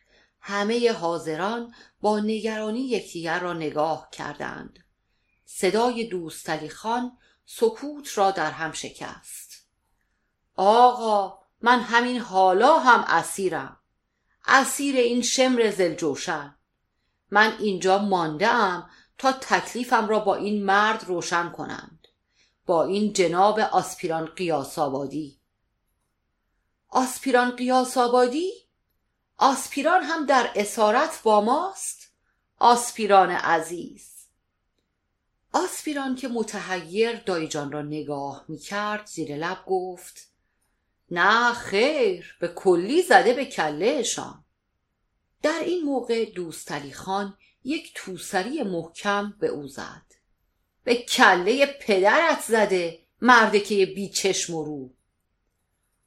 همه 0.41 0.93
حاضران 0.93 1.75
با 2.01 2.21
نگرانی 2.21 2.81
یکدیگر 2.81 3.41
را 3.41 3.53
نگاه 3.53 4.09
کردند. 4.13 4.85
صدای 5.45 6.05
دوستعلی 6.05 6.69
خان 6.69 7.19
سکوت 7.47 8.19
را 8.19 8.31
در 8.31 8.51
هم 8.51 8.73
شکست. 8.73 9.67
آقا 10.57 11.39
من 11.61 11.81
همین 11.81 12.21
حالا 12.21 12.79
هم 12.79 13.05
اسیرم. 13.09 13.77
اسیر 14.47 14.97
این 14.97 15.23
شمر 15.23 15.71
زلجوشن. 15.71 16.57
من 17.33 17.57
اینجا 17.59 17.99
مانده 17.99 18.49
ام 18.49 18.91
تا 19.19 19.33
تکلیفم 19.33 20.09
را 20.09 20.19
با 20.19 20.35
این 20.35 20.65
مرد 20.65 21.05
روشن 21.05 21.51
کنند. 21.51 22.09
با 22.67 22.85
این 22.85 23.13
جناب 23.13 23.59
آسپیران 23.59 24.27
قیاس 24.27 24.79
آبادی 24.79 25.41
آسپیران 26.89 27.51
قیاس 27.51 27.99
آبادی 27.99 28.53
آسپیران 29.37 30.03
هم 30.03 30.27
در 30.27 30.51
اسارت 30.57 31.23
با 31.23 31.41
ماست؟ 31.41 32.13
آسپیران 32.59 33.31
عزیز. 33.31 34.13
آسپیران 35.53 36.15
که 36.15 36.29
متحیر 36.29 37.17
دایجان 37.17 37.73
را 37.73 37.83
نگاه 37.83 38.45
می 38.49 38.59
کرد 38.59 39.07
زیر 39.07 39.37
لب 39.37 39.59
گفت 39.67 40.29
نه 41.11 41.53
خیر 41.53 42.37
به 42.41 42.49
کلی 42.49 43.03
زده 43.03 43.35
به 43.35 43.45
کلهشان. 43.45 44.42
در 45.43 45.61
این 45.65 45.85
موقع 45.85 46.25
دوستعلی 46.25 46.93
خان 46.93 47.37
یک 47.65 47.93
توسری 47.95 48.63
محکم 48.63 49.35
به 49.41 49.47
او 49.47 49.69
زد. 49.69 50.03
به 50.85 50.95
کله 50.95 51.67
پدرت 51.67 52.41
زده 52.41 52.99
مرده 53.23 53.61
که 53.61 53.87
بی 53.87 54.09
چشم 54.09 54.55
و 54.55 54.65
رو. 54.65 54.91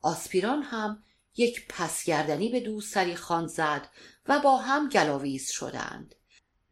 آسپیران 0.02 0.62
هم 0.64 1.04
یک 1.38 1.68
پسگردنی 1.70 2.50
به 2.50 2.60
دوستری 2.60 3.16
خان 3.16 3.48
زد 3.48 3.90
و 4.28 4.40
با 4.40 4.58
هم 4.58 4.90
گلاویز 4.90 5.50
شدند. 5.50 6.16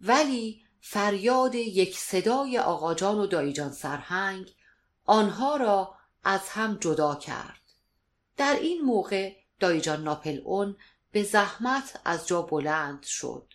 ولی 0.02 0.64
فریاد 0.80 1.56
یک 1.56 1.98
صدای 1.98 2.60
آقاجان 2.60 3.20
و 3.20 3.28
دایجان 3.28 3.72
سرهنگ 3.72 4.54
آنها 5.06 5.56
را 5.56 5.96
از 6.24 6.50
هم 6.50 6.78
جدا 6.82 7.16
کرد. 7.16 7.62
در 8.38 8.56
این 8.62 8.82
موقع 8.82 9.36
دایجان 9.60 10.04
ناپل 10.04 10.42
اون 10.44 10.76
به 11.14 11.24
زحمت 11.24 12.00
از 12.06 12.28
جا 12.28 12.42
بلند 12.42 13.04
شد. 13.04 13.54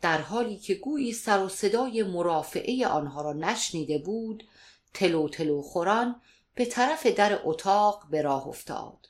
در 0.00 0.20
حالی 0.20 0.58
که 0.58 0.74
گویی 0.74 1.12
سر 1.12 1.44
و 1.44 1.48
صدای 1.48 2.02
مرافعه 2.02 2.86
آنها 2.86 3.22
را 3.22 3.32
نشنیده 3.32 3.98
بود 3.98 4.48
تلو 4.94 5.28
تلو 5.28 5.62
خوران 5.62 6.20
به 6.54 6.64
طرف 6.64 7.06
در 7.06 7.40
اتاق 7.44 8.06
به 8.10 8.22
راه 8.22 8.48
افتاد. 8.48 9.08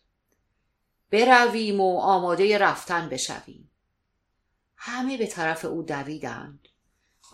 برویم 1.11 1.81
و 1.81 1.99
آماده 1.99 2.59
رفتن 2.59 3.09
بشویم. 3.09 3.71
همه 4.77 5.17
به 5.17 5.27
طرف 5.27 5.65
او 5.65 5.83
دویدند. 5.83 6.69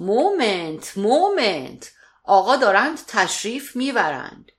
مومنت 0.00 0.98
مومنت 0.98 1.92
آقا 2.24 2.56
دارند 2.56 2.98
تشریف 3.06 3.76
می‌برند. 3.76 4.52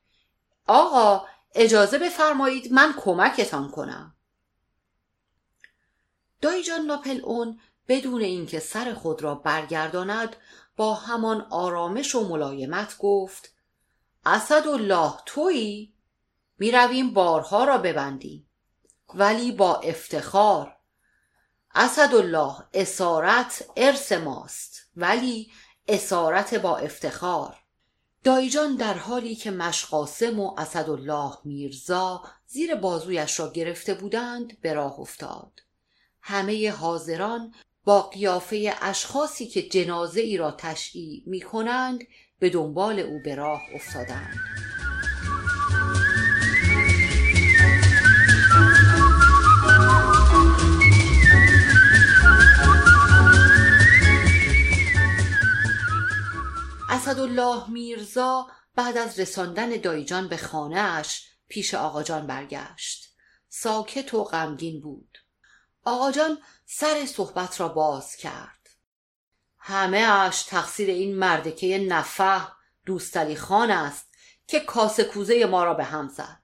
آقا 0.67 1.25
اجازه 1.55 1.99
بفرمایید 1.99 2.73
من 2.73 2.93
کمکتان 2.97 3.71
کنم. 3.71 4.15
دایجان 6.41 6.81
ناپل 6.81 7.21
اون 7.23 7.59
بدون 7.87 8.21
اینکه 8.21 8.59
سر 8.59 8.93
خود 8.93 9.21
را 9.21 9.35
برگرداند 9.35 10.35
با 10.77 10.93
همان 10.93 11.41
آرامش 11.41 12.15
و 12.15 12.27
ملایمت 12.27 12.97
گفت 12.97 13.53
الله 14.25 15.13
تویی؟ 15.25 15.93
می‌رویم 16.59 17.13
بارها 17.13 17.63
را 17.63 17.77
ببندیم 17.77 18.49
ولی 19.13 19.51
با 19.51 19.75
افتخار. 19.75 20.77
الله 21.75 22.55
اسارت 22.73 23.65
ارث 23.77 24.11
ماست 24.11 24.89
ولی 24.95 25.51
اسارت 25.87 26.53
با 26.53 26.77
افتخار. 26.77 27.57
دایجان 28.23 28.75
در 28.75 28.93
حالی 28.93 29.35
که 29.35 29.51
مشقاسم 29.51 30.39
و 30.39 30.59
اسدالله 30.59 31.37
میرزا 31.43 32.23
زیر 32.45 32.75
بازویش 32.75 33.39
را 33.39 33.51
گرفته 33.51 33.93
بودند 33.93 34.61
به 34.61 34.73
راه 34.73 34.99
افتاد. 34.99 35.51
همه 36.30 36.71
حاضران 36.71 37.53
با 37.84 38.01
قیافه 38.01 38.73
اشخاصی 38.82 39.47
که 39.47 39.61
جنازه 39.61 40.21
ای 40.21 40.38
را 40.38 40.51
تشییع 40.51 41.23
می 41.25 41.41
کنند 41.41 41.99
به 42.39 42.49
دنبال 42.49 42.99
او 42.99 43.21
به 43.25 43.36
راه 43.36 43.61
افتادند. 43.75 44.39
اسدالله 56.89 57.69
میرزا 57.69 58.47
بعد 58.75 58.97
از 58.97 59.19
رساندن 59.19 59.69
دایجان 59.69 60.27
به 60.27 60.38
خانهاش 60.38 61.30
پیش 61.47 61.73
آقاجان 61.73 62.27
برگشت. 62.27 63.15
ساکت 63.49 64.13
و 64.13 64.23
غمگین 64.23 64.82
بود. 64.82 65.18
آقاجان 65.89 66.37
سر 66.65 67.05
صحبت 67.05 67.59
را 67.59 67.67
باز 67.67 68.15
کرد. 68.15 68.69
همه 69.57 69.97
اش 69.97 70.43
تقصیر 70.43 70.89
این 70.89 71.15
مردکه 71.15 71.77
نفه 71.77 72.47
دوستلی 72.85 73.35
خان 73.35 73.71
است 73.71 74.05
که 74.47 74.59
کاسه 74.59 75.03
کوزه 75.03 75.45
ما 75.45 75.63
را 75.63 75.73
به 75.73 75.83
هم 75.83 76.07
زد. 76.07 76.43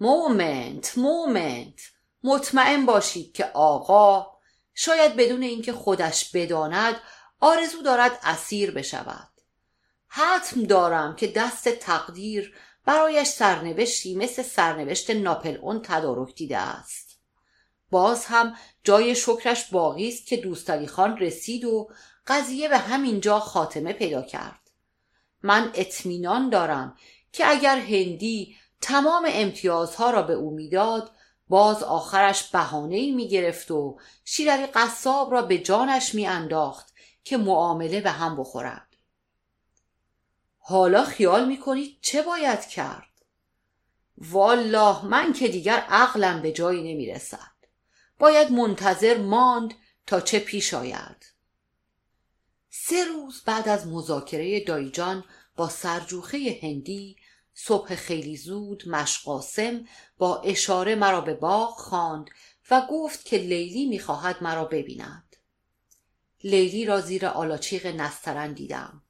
مومنت 0.00 0.98
مومنت 0.98 1.80
مطمئن 2.22 2.86
باشید 2.86 3.32
که 3.32 3.44
آقا 3.54 4.36
شاید 4.74 5.16
بدون 5.16 5.42
اینکه 5.42 5.72
خودش 5.72 6.30
بداند 6.34 7.00
آرزو 7.40 7.82
دارد 7.82 8.18
اسیر 8.22 8.70
بشود. 8.70 9.30
حتم 10.08 10.62
دارم 10.62 11.16
که 11.16 11.26
دست 11.26 11.68
تقدیر 11.68 12.54
برایش 12.84 13.28
سرنوشتی 13.28 14.14
مثل 14.14 14.42
سرنوشت 14.42 15.10
ناپل 15.10 15.56
اون 15.56 15.82
تدارک 15.82 16.34
دیده 16.34 16.58
است. 16.58 17.15
باز 17.90 18.24
هم 18.24 18.56
جای 18.84 19.14
شکرش 19.14 19.70
باقی 19.70 20.08
است 20.08 20.26
که 20.26 20.36
دوستالی 20.36 20.86
خان 20.86 21.18
رسید 21.18 21.64
و 21.64 21.90
قضیه 22.26 22.68
به 22.68 22.78
همین 22.78 23.20
جا 23.20 23.40
خاتمه 23.40 23.92
پیدا 23.92 24.22
کرد. 24.22 24.70
من 25.42 25.72
اطمینان 25.74 26.50
دارم 26.50 26.96
که 27.32 27.50
اگر 27.50 27.78
هندی 27.78 28.56
تمام 28.80 29.26
امتیازها 29.28 30.10
را 30.10 30.22
به 30.22 30.32
او 30.32 30.50
می‌داد 30.50 31.10
باز 31.48 31.82
آخرش 31.82 32.50
بهانه 32.50 33.12
می 33.12 33.28
گرفت 33.28 33.70
و 33.70 33.98
قصاب 34.74 35.32
را 35.32 35.42
به 35.42 35.58
جانش 35.58 36.14
می 36.14 36.26
انداخت 36.26 36.94
که 37.24 37.36
معامله 37.36 38.00
به 38.00 38.10
هم 38.10 38.36
بخورد. 38.36 38.96
حالا 40.58 41.04
خیال 41.04 41.48
می‌کنید 41.48 41.98
چه 42.00 42.22
باید 42.22 42.66
کرد؟ 42.66 43.22
والله 44.18 45.04
من 45.04 45.32
که 45.32 45.48
دیگر 45.48 45.78
عقلم 45.88 46.42
به 46.42 46.52
جایی 46.52 46.94
نمی‌رسد. 46.94 47.55
باید 48.18 48.52
منتظر 48.52 49.18
ماند 49.18 49.74
تا 50.06 50.20
چه 50.20 50.38
پیش 50.38 50.74
آید. 50.74 51.26
سه 52.70 53.04
روز 53.04 53.42
بعد 53.46 53.68
از 53.68 53.86
مذاکره 53.86 54.64
دایجان 54.64 55.24
با 55.56 55.68
سرجوخه 55.68 56.58
هندی 56.62 57.16
صبح 57.54 57.94
خیلی 57.94 58.36
زود 58.36 58.88
مشقاسم 58.88 59.86
با 60.18 60.40
اشاره 60.40 60.94
مرا 60.94 61.20
به 61.20 61.34
باغ 61.34 61.76
خواند 61.76 62.30
و 62.70 62.86
گفت 62.90 63.24
که 63.24 63.38
لیلی 63.38 63.86
می‌خواهد 63.86 64.42
مرا 64.42 64.64
ببیند. 64.64 65.36
لیلی 66.44 66.84
را 66.84 67.00
زیر 67.00 67.26
آلاچیق 67.26 67.86
نسترن 67.86 68.52
دیدم. 68.52 69.02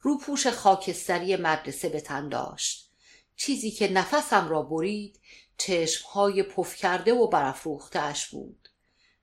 روپوش 0.00 0.46
خاکستری 0.46 1.36
مدرسه 1.36 1.88
به 1.88 2.00
تن 2.00 2.28
داشت. 2.28 2.90
چیزی 3.36 3.70
که 3.70 3.92
نفسم 3.92 4.48
را 4.48 4.62
برید 4.62 5.20
چشمهای 5.58 6.42
پف 6.42 6.76
کرده 6.76 7.14
و 7.14 7.28
برافروختهاش 7.28 8.28
بود. 8.28 8.68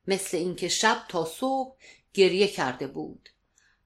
مثل 0.08 0.38
اینکه 0.38 0.68
شب 0.68 1.06
تا 1.10 1.26
صبح 1.26 1.78
گریه 2.14 2.48
کرده 2.48 2.88
بود. 2.88 3.30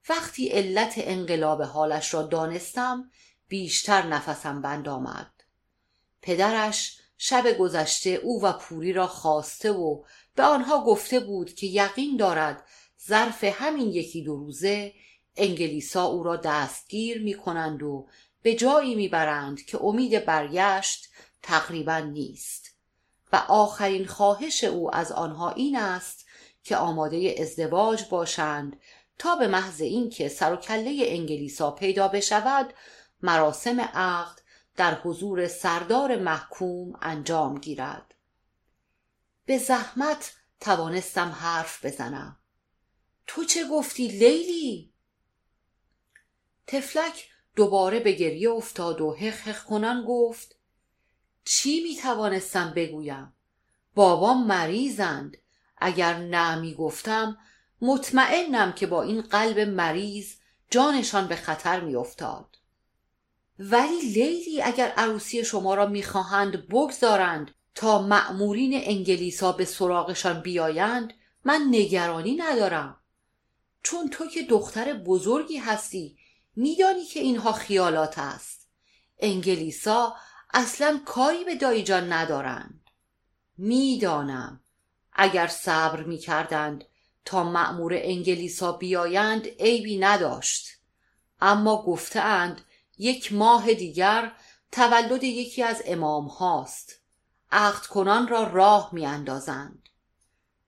وقتی 0.08 0.48
علت 0.48 0.94
انقلاب 0.96 1.62
حالش 1.62 2.14
را 2.14 2.22
دانستم 2.22 3.10
بیشتر 3.48 4.06
نفسم 4.06 4.62
بند 4.62 4.88
آمد. 4.88 5.32
پدرش 6.22 7.00
شب 7.18 7.58
گذشته 7.58 8.10
او 8.10 8.42
و 8.42 8.52
پوری 8.52 8.92
را 8.92 9.06
خواسته 9.06 9.72
و 9.72 10.02
به 10.34 10.42
آنها 10.42 10.84
گفته 10.84 11.20
بود 11.20 11.54
که 11.54 11.66
یقین 11.66 12.16
دارد 12.16 12.66
ظرف 13.06 13.44
همین 13.44 13.88
یکی 13.88 14.22
دو 14.22 14.36
روزه 14.36 14.92
انگلیسا 15.36 16.04
او 16.04 16.22
را 16.22 16.36
دستگیر 16.36 17.22
می 17.22 17.34
کنند 17.34 17.82
و 17.82 18.08
به 18.42 18.54
جایی 18.54 18.94
می 18.94 19.08
برند 19.08 19.64
که 19.64 19.84
امید 19.84 20.24
برگشت 20.24 21.08
تقریبا 21.44 21.98
نیست. 21.98 22.74
و 23.32 23.36
آخرین 23.36 24.06
خواهش 24.06 24.64
او 24.64 24.94
از 24.94 25.12
آنها 25.12 25.50
این 25.50 25.76
است 25.76 26.26
که 26.62 26.76
آماده 26.76 27.34
ازدواج 27.38 28.04
باشند 28.04 28.80
تا 29.18 29.36
به 29.36 29.48
محض 29.48 29.80
اینکه 29.80 30.28
سر 30.28 30.52
و 30.52 30.56
کله 30.56 31.04
انگلیسا 31.08 31.70
پیدا 31.70 32.08
بشود 32.08 32.74
مراسم 33.22 33.80
عقد 33.80 34.40
در 34.76 34.94
حضور 34.94 35.48
سردار 35.48 36.16
محکوم 36.16 36.98
انجام 37.02 37.58
گیرد. 37.58 38.14
به 39.46 39.58
زحمت 39.58 40.32
توانستم 40.60 41.28
حرف 41.28 41.84
بزنم. 41.84 42.38
تو 43.26 43.44
چه 43.44 43.68
گفتی 43.68 44.08
لیلی؟ 44.08 44.92
تفلک 46.66 47.28
دوباره 47.56 48.00
به 48.00 48.12
گریه 48.12 48.50
افتاد 48.50 49.00
و 49.00 49.14
حق 49.14 49.64
کنان 49.64 50.04
گفت 50.08 50.53
چی 51.44 51.82
می 51.82 51.96
توانستم 51.96 52.72
بگویم؟ 52.76 53.32
بابام 53.94 54.46
مریضند. 54.46 55.36
اگر 55.78 56.18
نه 56.18 56.54
می 56.54 56.74
گفتم 56.74 57.38
مطمئنم 57.80 58.72
که 58.72 58.86
با 58.86 59.02
این 59.02 59.20
قلب 59.20 59.58
مریض 59.58 60.34
جانشان 60.70 61.26
به 61.26 61.36
خطر 61.36 61.80
می 61.80 61.96
افتاد 61.96 62.58
ولی 63.58 64.00
لیلی 64.00 64.62
اگر 64.62 64.88
عروسی 64.88 65.44
شما 65.44 65.74
را 65.74 65.86
می‌خواهند 65.86 66.68
بگذارند 66.68 67.54
تا 67.74 68.02
مأمورین 68.02 68.72
انگلیسا 68.74 69.52
به 69.52 69.64
سراغشان 69.64 70.40
بیایند 70.40 71.12
من 71.44 71.66
نگرانی 71.70 72.36
ندارم. 72.36 72.96
چون 73.82 74.08
تو 74.08 74.26
که 74.26 74.42
دختر 74.42 74.92
بزرگی 74.92 75.56
هستی 75.56 76.18
میدانی 76.56 77.04
که 77.04 77.20
اینها 77.20 77.52
خیالات 77.52 78.18
است. 78.18 78.68
انگلیسا 79.18 80.16
اصلا 80.56 81.00
کاری 81.04 81.44
به 81.44 81.54
دایجان 81.54 82.12
ندارند. 82.12 82.80
می‌دانم 83.58 84.60
اگر 85.12 85.46
صبر 85.46 86.02
می‌کردند 86.02 86.84
تا 87.24 87.44
مأمور 87.44 87.92
انگلیسا 87.96 88.72
بیایند 88.72 89.46
عیبی 89.46 89.98
نداشت. 89.98 90.68
اما 91.40 91.82
گفتهاند 91.82 92.60
یک 92.98 93.32
ماه 93.32 93.74
دیگر 93.74 94.32
تولد 94.72 95.24
یکی 95.24 95.62
از 95.62 95.82
امام 95.86 96.26
هاست. 96.26 97.00
عقد 97.52 97.86
کنان 97.86 98.28
را 98.28 98.42
راه 98.42 98.90
می 98.92 99.06
اندازند 99.06 99.88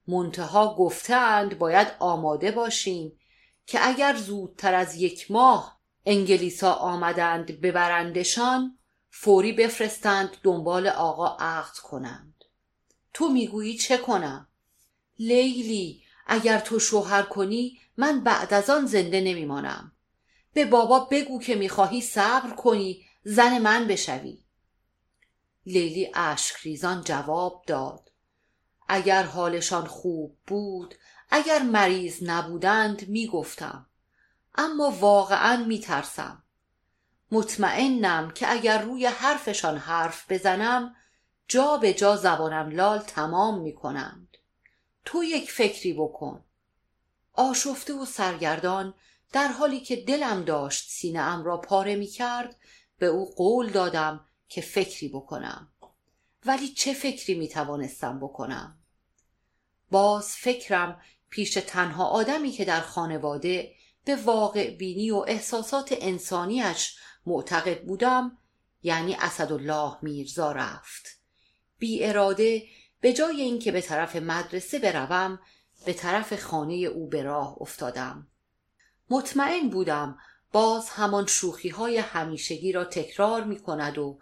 منتها 0.08 0.74
گفتند 0.74 1.58
باید 1.58 1.88
آماده 1.98 2.50
باشیم 2.50 3.18
که 3.66 3.88
اگر 3.88 4.16
زودتر 4.16 4.74
از 4.74 4.96
یک 4.96 5.30
ماه 5.30 5.80
انگلیسا 6.06 6.72
آمدند 6.72 7.60
ببرندشان 7.60 8.78
فوری 9.10 9.52
بفرستند 9.52 10.36
دنبال 10.42 10.86
آقا 10.86 11.36
عقد 11.40 11.76
کنند. 11.76 12.44
تو 13.14 13.28
می‌گویی 13.28 13.76
چه 13.76 13.96
کنم؟ 13.96 14.48
لیلی 15.18 16.02
اگر 16.26 16.58
تو 16.58 16.78
شوهر 16.78 17.22
کنی 17.22 17.78
من 17.96 18.20
بعد 18.20 18.54
از 18.54 18.70
آن 18.70 18.86
زنده 18.86 19.20
نمیمانم. 19.20 19.92
به 20.52 20.64
بابا 20.64 21.00
بگو 21.00 21.40
که 21.40 21.54
می‌خواهی 21.54 22.00
صبر 22.00 22.54
کنی 22.54 23.06
زن 23.24 23.58
من 23.58 23.86
بشوی. 23.86 24.38
لیلی 25.66 26.10
اشک 26.14 26.56
ریزان 26.62 27.02
جواب 27.04 27.64
داد. 27.66 28.12
اگر 28.88 29.22
حالشان 29.22 29.86
خوب 29.86 30.36
بود 30.46 30.94
اگر 31.30 31.62
مریض 31.62 32.22
نبودند 32.22 33.08
می‌گفتم. 33.08 33.86
اما 34.54 34.90
واقعا 34.90 35.64
میترسم. 35.64 36.42
مطمئنم 37.30 38.30
که 38.30 38.52
اگر 38.52 38.82
روی 38.82 39.06
حرفشان 39.06 39.78
حرف 39.78 40.32
بزنم 40.32 40.96
جا 41.48 41.76
به 41.76 41.94
جا 41.94 42.16
زبانم 42.16 42.70
لال 42.70 42.98
تمام 42.98 43.60
می‌کنند. 43.60 44.36
تو 45.04 45.24
یک 45.24 45.50
فکری 45.50 45.92
بکن. 45.92 46.44
آشفته 47.32 47.94
و 47.94 48.04
سرگردان 48.04 48.94
در 49.32 49.48
حالی 49.48 49.80
که 49.80 49.96
دلم 49.96 50.44
داشت 50.44 50.90
سینه 50.90 51.20
ام 51.20 51.44
را 51.44 51.56
پاره 51.56 51.96
می 51.96 52.06
کرد 52.06 52.56
به 52.98 53.06
او 53.06 53.34
قول 53.34 53.70
دادم 53.70 54.24
که 54.48 54.60
فکری 54.60 55.08
بکنم. 55.08 55.68
ولی 56.46 56.68
چه 56.68 56.92
فکری 56.92 57.34
می 57.34 57.48
توانستم 57.48 58.20
بکنم؟ 58.20 58.78
باز 59.90 60.28
فکرم 60.36 61.00
پیش 61.30 61.54
تنها 61.54 62.04
آدمی 62.04 62.50
که 62.50 62.64
در 62.64 62.80
خانواده 62.80 63.72
به 64.04 64.16
واقع 64.16 64.70
بینی 64.70 65.10
و 65.10 65.24
احساسات 65.28 65.94
انسانیش 66.00 66.96
معتقد 67.26 67.84
بودم 67.84 68.38
یعنی 68.82 69.14
اسدالله 69.14 69.96
میرزا 70.02 70.52
رفت. 70.52 71.06
بی 71.78 72.04
اراده 72.04 72.62
به 73.00 73.12
جای 73.12 73.40
اینکه 73.40 73.72
به 73.72 73.80
طرف 73.80 74.16
مدرسه 74.16 74.78
بروم 74.78 75.38
به 75.86 75.92
طرف 75.92 76.42
خانه 76.42 76.74
او 76.74 77.08
به 77.08 77.22
راه 77.22 77.56
افتادم. 77.60 78.26
مطمئن 79.10 79.68
بودم 79.68 80.18
باز 80.52 80.88
همان 80.88 81.26
شوخی 81.26 81.68
های 81.68 81.98
همیشگی 81.98 82.72
را 82.72 82.84
تکرار 82.84 83.44
می 83.44 83.58
کند 83.58 83.98
و 83.98 84.18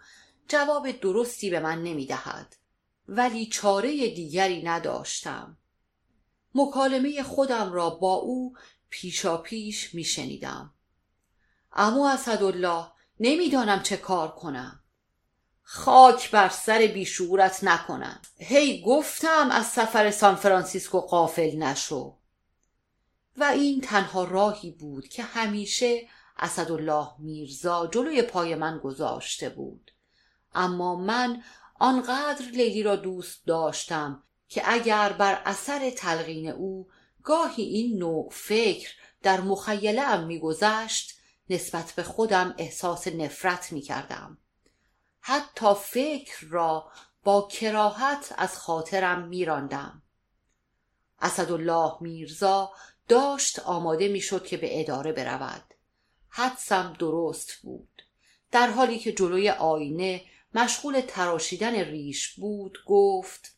جواب 0.47 0.91
درستی 0.91 1.49
به 1.49 1.59
من 1.59 1.83
نمی 1.83 2.05
دهد. 2.05 2.55
ولی 3.07 3.45
چاره 3.45 3.89
دیگری 3.91 4.63
نداشتم. 4.63 5.57
مکالمه 6.55 7.23
خودم 7.23 7.73
را 7.73 7.89
با 7.89 8.13
او 8.13 8.57
پیشا 8.89 9.37
پیش 9.37 9.93
می 9.93 10.03
شنیدم 10.03 10.73
امو 11.73 12.03
اسدالله 12.03 12.85
نمی‌دانم 13.19 13.83
چه 13.83 13.97
کار 13.97 14.31
کنم. 14.31 14.79
خاک 15.63 16.31
بر 16.31 16.49
سر 16.49 16.91
بیشورت 16.93 17.63
نکنم. 17.63 18.21
هی 18.37 18.81
گفتم 18.81 19.47
از 19.51 19.65
سفر 19.65 20.11
سان 20.11 20.35
فرانسیسکو 20.35 20.99
قافل 20.99 21.57
نشو. 21.57 22.17
و 23.37 23.43
این 23.43 23.81
تنها 23.81 24.23
راهی 24.23 24.71
بود 24.71 25.07
که 25.07 25.23
همیشه 25.23 26.07
اسدالله 26.37 27.07
میرزا 27.19 27.87
جلوی 27.87 28.21
پای 28.21 28.55
من 28.55 28.77
گذاشته 28.77 29.49
بود. 29.49 29.91
اما 30.53 30.95
من 30.95 31.43
آنقدر 31.79 32.45
لیلی 32.45 32.83
را 32.83 32.95
دوست 32.95 33.45
داشتم 33.45 34.23
که 34.47 34.61
اگر 34.65 35.13
بر 35.13 35.41
اثر 35.45 35.89
تلقین 35.89 36.49
او 36.49 36.87
گاهی 37.23 37.63
این 37.63 37.97
نوع 37.97 38.29
فکر 38.31 38.89
در 39.23 39.41
مخیله 39.41 40.01
ام 40.01 40.23
میگذشت 40.23 41.14
نسبت 41.49 41.91
به 41.91 42.03
خودم 42.03 42.55
احساس 42.57 43.07
نفرت 43.07 43.71
می 43.71 43.81
کردم. 43.81 44.37
حتی 45.19 45.73
فکر 45.73 46.45
را 46.49 46.91
با 47.23 47.47
کراهت 47.51 48.33
از 48.37 48.57
خاطرم 48.57 49.27
میراندم. 49.27 50.01
اسدالله 51.19 51.91
میرزا 52.01 52.71
داشت 53.07 53.59
آماده 53.59 54.07
می‌شد 54.07 54.45
که 54.45 54.57
به 54.57 54.79
اداره 54.79 55.11
برود. 55.11 55.73
حدسم 56.29 56.95
درست 56.99 57.53
بود. 57.61 58.01
در 58.51 58.69
حالی 58.69 58.99
که 58.99 59.11
جلوی 59.11 59.49
آینه 59.49 60.21
مشغول 60.53 61.01
تراشیدن 61.01 61.75
ریش 61.75 62.33
بود 62.33 62.77
گفت 62.85 63.55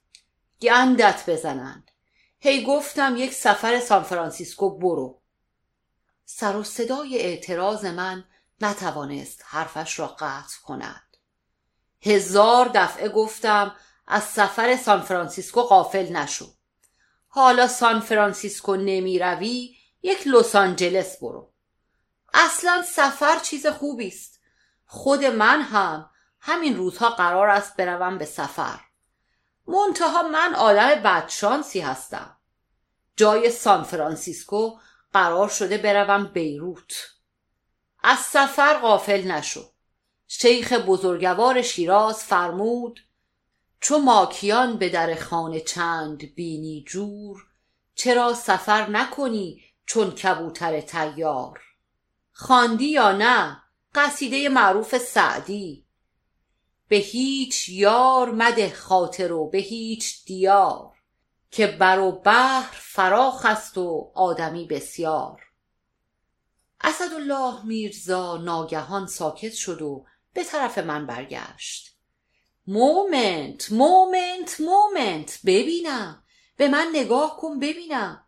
گندت 0.62 1.30
بزنند 1.30 1.92
هی 2.40 2.66
گفتم 2.66 3.16
یک 3.18 3.34
سفر 3.34 3.80
سان 3.80 4.04
فرانسیسکو 4.04 4.78
برو 4.78 5.22
سر 6.30 6.56
و 6.56 6.64
صدای 6.64 7.18
اعتراض 7.18 7.86
من 7.86 8.24
نتوانست 8.62 9.44
حرفش 9.46 10.00
را 10.00 10.08
قطع 10.08 10.62
کند. 10.64 11.18
هزار 12.02 12.72
دفعه 12.74 13.10
گفتم 13.10 13.76
از 14.08 14.24
سفر 14.24 14.76
سان 14.76 15.02
فرانسیسکو 15.02 15.62
غافل 15.62 16.12
نشو. 16.16 16.46
حالا 17.28 17.68
سان 17.68 18.00
فرانسیسکو 18.00 18.76
نمی 18.76 19.20
روی 19.20 19.76
یک 20.02 20.28
لس 20.28 20.56
آنجلس 20.56 21.20
برو. 21.20 21.52
اصلا 22.34 22.84
سفر 22.84 23.40
چیز 23.40 23.68
خوبی 23.68 24.08
است. 24.08 24.40
خود 24.86 25.26
من 25.26 25.62
هم 25.62 26.10
همین 26.40 26.78
روزها 26.78 27.10
قرار 27.10 27.50
است 27.50 27.76
بروم 27.76 28.18
به 28.18 28.26
سفر. 28.26 28.80
منتها 29.68 30.24
من 30.24 30.56
آدم 30.56 30.96
بدشانسی 30.96 31.80
هستم. 31.80 32.38
جای 33.16 33.52
سان 33.52 33.84
فرانسیسکو 33.84 34.80
قرار 35.14 35.50
شده 35.50 35.78
بروم 35.78 36.24
بیروت. 36.24 36.94
از 38.04 38.20
سفر 38.20 38.80
غافل 38.80 39.32
نشو. 39.32 39.72
شیخ 40.28 40.74
بزرگوار 40.74 41.62
شیراز 41.62 42.24
فرمود 42.24 43.00
چو 43.80 43.98
ماکیان 43.98 44.78
به 44.78 44.90
در 44.90 45.16
خانه 45.16 45.60
چند 45.60 46.36
بینی 46.36 46.86
جور 46.88 47.46
چرا 47.96 48.34
سفر 48.34 48.90
نکنی 48.90 49.64
چون 49.86 50.12
کبوتر 50.12 50.82
تیار 50.82 51.62
خواندی 52.40 52.86
یا 52.86 53.12
نه؟ 53.12 53.62
قصیده 53.96 54.50
معروف 54.50 54.98
سعدی. 54.98 55.86
به 56.88 56.96
هیچ 56.96 57.70
یار 57.70 58.32
مده 58.32 58.74
خاطر 58.74 59.32
و 59.32 59.50
به 59.50 59.58
هیچ 59.58 60.26
دیار. 60.26 60.97
که 61.52 61.68
بر 61.68 62.00
و 62.00 62.12
بحر 62.12 62.78
فراخ 62.82 63.46
است 63.46 63.78
و 63.78 64.12
آدمی 64.16 64.66
بسیار. 64.66 65.42
اسدالله 66.82 67.66
میرزا 67.66 68.38
ناگهان 68.38 69.08
ساکت 69.08 69.54
شد 69.54 69.82
و 69.82 70.06
به 70.34 70.44
طرف 70.44 70.78
من 70.78 71.06
برگشت. 71.06 71.98
moment 72.68 73.72
moment 73.72 74.62
moment 74.62 75.40
ببینم. 75.46 76.24
به 76.58 76.68
من 76.68 76.88
نگاه 76.94 77.38
کن 77.38 77.60
ببینم. 77.60 78.24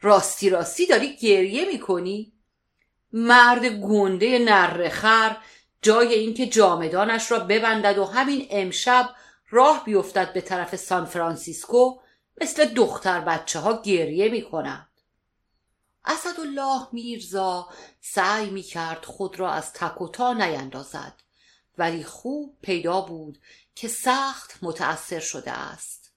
راستی 0.00 0.50
راستی 0.50 0.86
داری 0.86 1.16
گریه 1.16 1.64
می‌کنی؟ 1.64 2.32
مرد 3.12 3.66
گنده 3.66 4.38
نرخر 4.38 5.36
جای 5.82 6.14
اینکه 6.14 6.46
جامه‌دانش 6.46 7.32
را 7.32 7.38
ببندد 7.38 7.98
و 7.98 8.04
همین 8.04 8.46
امشب 8.50 9.10
راه 9.50 9.84
بیفتد 9.84 10.32
به 10.32 10.40
طرف 10.40 10.76
سان 10.76 11.04
فرانسیسکو 11.04 12.00
مثل 12.40 12.64
دختر 12.64 13.20
بچه 13.20 13.58
ها 13.58 13.82
گریه 13.82 14.28
می 14.28 14.42
کند 14.42 14.88
اسدالله 16.04 16.88
میرزا 16.92 17.68
سعی 18.00 18.50
می 18.50 18.62
کرد 18.62 19.04
خود 19.04 19.40
را 19.40 19.52
از 19.52 19.72
تک 19.72 20.20
و 20.20 20.34
نیندازد 20.34 21.22
ولی 21.78 22.04
خوب 22.04 22.56
پیدا 22.62 23.00
بود 23.00 23.38
که 23.74 23.88
سخت 23.88 24.58
متأثر 24.62 25.20
شده 25.20 25.52
است. 25.52 26.12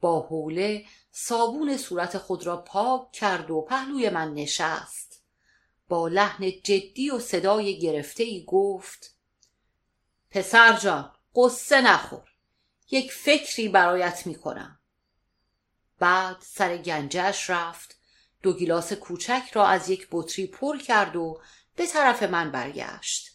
با 0.00 0.20
حوله 0.20 0.84
صابون 1.10 1.76
صورت 1.76 2.18
خود 2.18 2.46
را 2.46 2.56
پاک 2.56 3.12
کرد 3.12 3.50
و 3.50 3.60
پهلوی 3.60 4.10
من 4.10 4.34
نشست. 4.34 5.22
با 5.88 6.08
لحن 6.08 6.50
جدی 6.50 7.10
و 7.10 7.18
صدای 7.18 7.78
گرفته 7.78 8.22
ای 8.22 8.44
گفت 8.44 9.14
پسر 10.30 10.78
جان 10.78 11.12
قصه 11.34 11.80
نخور. 11.80 12.28
یک 12.90 13.12
فکری 13.12 13.68
برایت 13.68 14.26
می 14.26 14.34
کنم 14.34 14.79
بعد 16.00 16.36
سر 16.40 16.76
گنجش 16.76 17.50
رفت. 17.50 17.96
دو 18.42 18.52
گیلاس 18.52 18.92
کوچک 18.92 19.42
را 19.52 19.66
از 19.66 19.88
یک 19.88 20.08
بطری 20.12 20.46
پر 20.46 20.78
کرد 20.78 21.16
و 21.16 21.40
به 21.76 21.86
طرف 21.86 22.22
من 22.22 22.50
برگشت. 22.50 23.30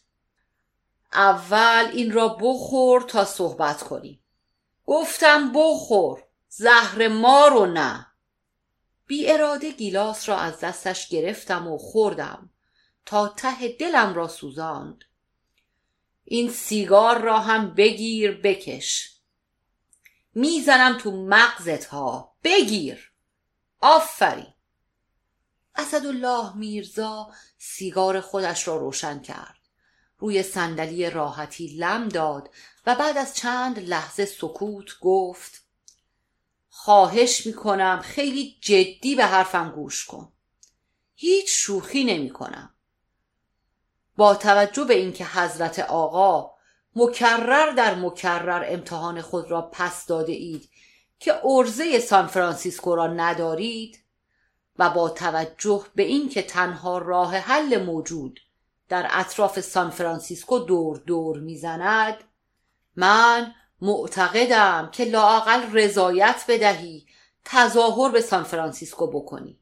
اول 1.13 1.91
این 1.93 2.11
را 2.11 2.27
بخور 2.27 3.01
تا 3.01 3.25
صحبت 3.25 3.83
کنی 3.83 4.21
گفتم 4.85 5.51
بخور 5.53 6.23
زهر 6.49 7.07
ما 7.07 7.47
رو 7.47 7.65
نه. 7.65 8.07
بی 9.07 9.31
اراده 9.31 9.71
گیلاس 9.71 10.29
را 10.29 10.37
از 10.37 10.59
دستش 10.59 11.07
گرفتم 11.07 11.67
و 11.67 11.77
خوردم 11.77 12.49
تا 13.05 13.27
ته 13.27 13.67
دلم 13.67 14.13
را 14.13 14.27
سوزاند. 14.27 15.03
این 16.23 16.51
سیگار 16.51 17.21
را 17.21 17.39
هم 17.39 17.73
بگیر 17.73 18.31
بکش. 18.31 19.11
می‌زنم 20.33 20.97
تو 20.97 21.11
مغزت 21.11 21.85
ها. 21.85 22.34
بگیر. 22.45 23.11
آفرین. 23.81 24.53
اسدالله 25.75 26.55
میرزا 26.55 27.31
سیگار 27.57 28.21
خودش 28.21 28.67
را 28.67 28.77
روشن 28.77 29.19
کرد. 29.19 29.59
روی 30.17 30.43
صندلی 30.43 31.09
راحتی 31.09 31.67
لم 31.67 32.09
داد 32.09 32.49
و 32.85 32.95
بعد 32.95 33.17
از 33.17 33.35
چند 33.35 33.79
لحظه 33.79 34.25
سکوت 34.25 34.99
گفت 35.01 35.65
خواهش 36.69 37.45
می‌کنم 37.45 38.01
خیلی 38.03 38.57
جدی 38.61 39.15
به 39.15 39.25
حرفم 39.25 39.71
گوش 39.71 40.05
کن. 40.05 40.31
هیچ 41.15 41.49
شوخی 41.49 42.03
نمی 42.03 42.29
کنم 42.29 42.75
با 44.17 44.35
توجه 44.35 44.83
به 44.83 44.93
اینکه 44.93 45.25
حضرت 45.25 45.79
آقا 45.79 46.51
مکرر 46.95 47.71
در 47.71 47.95
مکرر 47.95 48.65
امتحان 48.67 49.21
خود 49.21 49.51
را 49.51 49.61
پس 49.61 50.05
داده 50.05 50.31
اید 50.31 50.69
که 51.19 51.45
عرضه 51.45 51.99
سان 51.99 52.27
فرانسیسکو 52.27 52.95
را 52.95 53.07
ندارید 53.07 53.99
و 54.79 54.89
با 54.89 55.09
توجه 55.09 55.85
به 55.95 56.03
اینکه 56.03 56.41
تنها 56.41 56.97
راه 56.97 57.37
حل 57.37 57.83
موجود 57.83 58.39
در 58.89 59.07
اطراف 59.09 59.59
سان 59.59 59.89
فرانسیسکو 59.89 60.59
دور 60.59 60.97
دور 60.97 61.39
می‌زند 61.39 62.23
من 62.95 63.55
معتقدم 63.81 64.89
که 64.91 65.05
لااقل 65.05 65.71
رضایت 65.71 66.45
بدهی 66.47 67.07
تظاهر 67.45 68.11
به 68.11 68.21
سان 68.21 68.43
فرانسیسکو 68.43 69.07
بکنی 69.07 69.59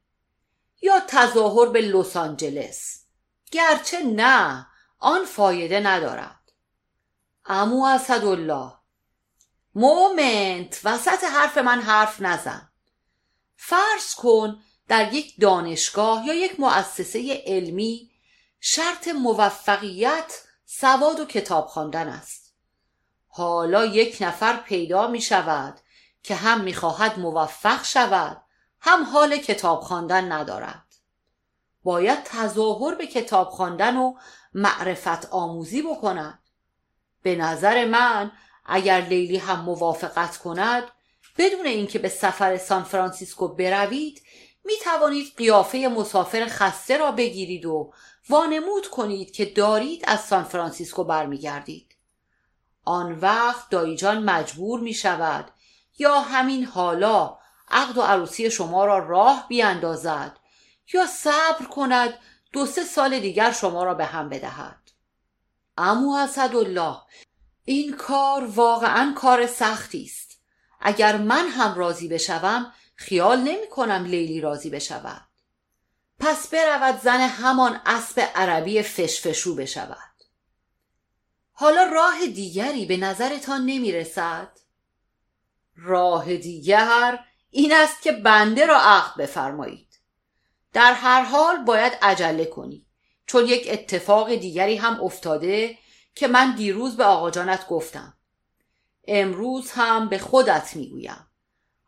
یا 0.81 0.99
تظاهر 1.07 1.69
به 1.69 1.81
لس 1.81 2.17
آنجلس. 2.17 3.05
گرچه 3.51 4.03
نه 4.03 4.67
آن 4.99 5.25
فایده 5.25 5.79
ندارد. 5.79 6.51
امو 7.45 7.85
اسدالله 7.85 8.73
مومنت. 9.75 10.81
وسط 10.83 11.23
حرف 11.23 11.57
من 11.57 11.81
حرف 11.81 12.21
نزن. 12.21 12.69
فرض 13.55 14.15
کن 14.15 14.59
در 14.87 15.13
یک 15.13 15.39
دانشگاه 15.39 16.25
یا 16.25 16.33
یک 16.33 16.59
مؤسسه 16.59 17.43
علمی 17.45 18.11
شرط 18.59 19.07
موفقیت 19.07 20.43
سواد 20.65 21.19
و 21.19 21.25
کتاب 21.25 21.67
خواندن 21.67 22.09
است. 22.09 22.53
حالا 23.27 23.85
یک 23.85 24.17
نفر 24.21 24.57
پیدا 24.57 25.07
می 25.07 25.21
شود 25.21 25.79
که 26.23 26.35
هم 26.35 26.61
می 26.61 26.73
خواهد 26.73 27.19
موفق 27.19 27.83
شود 27.83 28.41
هم 28.79 29.03
حال 29.03 29.37
کتاب 29.37 29.81
خواندن 29.81 30.31
ندارد. 30.31 30.85
باید 31.83 32.23
تظاهر 32.23 32.95
به 32.95 33.07
کتاب 33.07 33.49
خواندن 33.49 33.97
و 33.97 34.13
معرفت 34.53 35.25
آموزی 35.25 35.81
بکند. 35.81 36.39
به 37.21 37.35
نظر 37.35 37.85
من 37.85 38.31
اگر 38.65 39.01
لیلی 39.01 39.37
هم 39.37 39.59
موافقت 39.59 40.37
کند 40.37 40.83
بدون 41.37 41.65
اینکه 41.65 41.99
به 41.99 42.09
سفر 42.09 42.57
سان 42.57 42.83
فرانسیسکو 42.83 43.47
بروید 43.47 44.21
می 44.65 44.73
توانید 44.83 45.33
قیافه 45.37 45.77
مسافر 45.77 46.45
خسته 46.49 46.97
را 46.97 47.11
بگیرید 47.11 47.65
و 47.65 47.93
وانمود 48.29 48.87
کنید 48.87 49.31
که 49.31 49.45
دارید 49.45 50.03
از 50.07 50.19
سان 50.19 50.43
فرانسیسکو 50.43 51.03
برمیگردید. 51.03 51.95
آن 52.85 53.19
وقت 53.19 53.69
دایی 53.69 54.02
جان 54.02 54.23
مجبور 54.23 54.79
می 54.79 54.93
شود 54.93 55.51
یا 55.97 56.19
همین 56.19 56.65
حالا 56.65 57.37
عقد 57.69 57.97
و 57.97 58.01
عروسی 58.01 58.51
شما 58.51 58.85
را 58.85 58.99
راه 58.99 59.45
بیاندازد 59.49 60.37
یا 60.93 61.05
صبر 61.05 61.65
کند 61.71 62.13
دو 62.53 62.65
سه 62.65 62.83
سال 62.83 63.19
دیگر 63.19 63.51
شما 63.51 63.83
را 63.83 63.93
به 63.93 64.05
هم 64.05 64.29
بدهد. 64.29 64.79
امو 65.77 66.15
اسدالله 66.15 66.97
این 67.65 67.95
کار 67.95 68.45
واقعا 68.45 69.13
کار 69.17 69.47
سختی 69.47 70.03
است. 70.03 70.39
اگر 70.81 71.17
من 71.17 71.47
هم 71.47 71.75
راضی 71.75 72.07
بشوم 72.07 72.73
خیال 72.95 73.39
نمی 73.39 73.69
کنم 73.71 74.05
لیلی 74.05 74.41
راضی 74.41 74.69
بشود. 74.69 75.27
پس 76.19 76.47
برود 76.47 77.01
زن 77.01 77.19
همان 77.19 77.81
اسب 77.85 78.29
عربی 78.35 78.81
فشفشو 78.81 79.55
بشود. 79.55 79.97
حالا 81.53 81.83
راه 81.83 82.27
دیگری 82.27 82.85
به 82.85 82.97
نظرتان 82.97 83.61
نمی 83.65 83.91
رسد؟ 83.91 84.49
راه 85.75 86.37
دیگر 86.37 87.19
این 87.49 87.73
است 87.73 88.01
که 88.01 88.11
بنده 88.11 88.65
را 88.65 88.79
عقد 88.81 89.21
بفرمایید. 89.21 89.99
در 90.73 90.93
هر 90.93 91.23
حال 91.23 91.57
باید 91.63 91.93
عجله 92.01 92.45
کنی 92.45 92.85
چون 93.25 93.45
یک 93.45 93.67
اتفاق 93.71 94.35
دیگری 94.35 94.75
هم 94.75 95.03
افتاده 95.03 95.77
که 96.15 96.27
من 96.27 96.55
دیروز 96.55 96.97
به 96.97 97.03
آقا 97.03 97.31
جانت 97.31 97.67
گفتم. 97.67 98.13
امروز 99.07 99.71
هم 99.71 100.09
به 100.09 100.17
خودت 100.17 100.75
می‌گویم. 100.75 101.27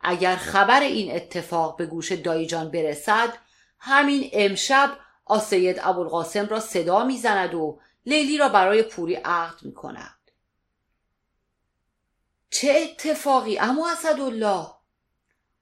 اگر 0.02 0.36
خبر 0.36 0.80
این 0.82 1.16
اتفاق 1.16 1.78
به 1.78 1.86
گوش 1.86 2.12
دایجان 2.12 2.72
برسد 2.72 3.34
همین 3.80 4.30
امشب 4.34 4.98
آسید 5.26 5.80
ابوالقاسم 5.82 6.46
را 6.46 6.60
صدا 6.60 7.04
می‌زند 7.04 7.54
و 7.54 7.80
لیلی 8.06 8.38
را 8.38 8.50
برای 8.50 8.84
پوری 8.84 9.16
عقد 9.16 9.64
می 9.64 9.74
کند 9.74 10.32
چه 12.50 12.72
اتفاقی 12.72 13.60
اما 13.60 13.92
اسدالله؟ 13.92 14.68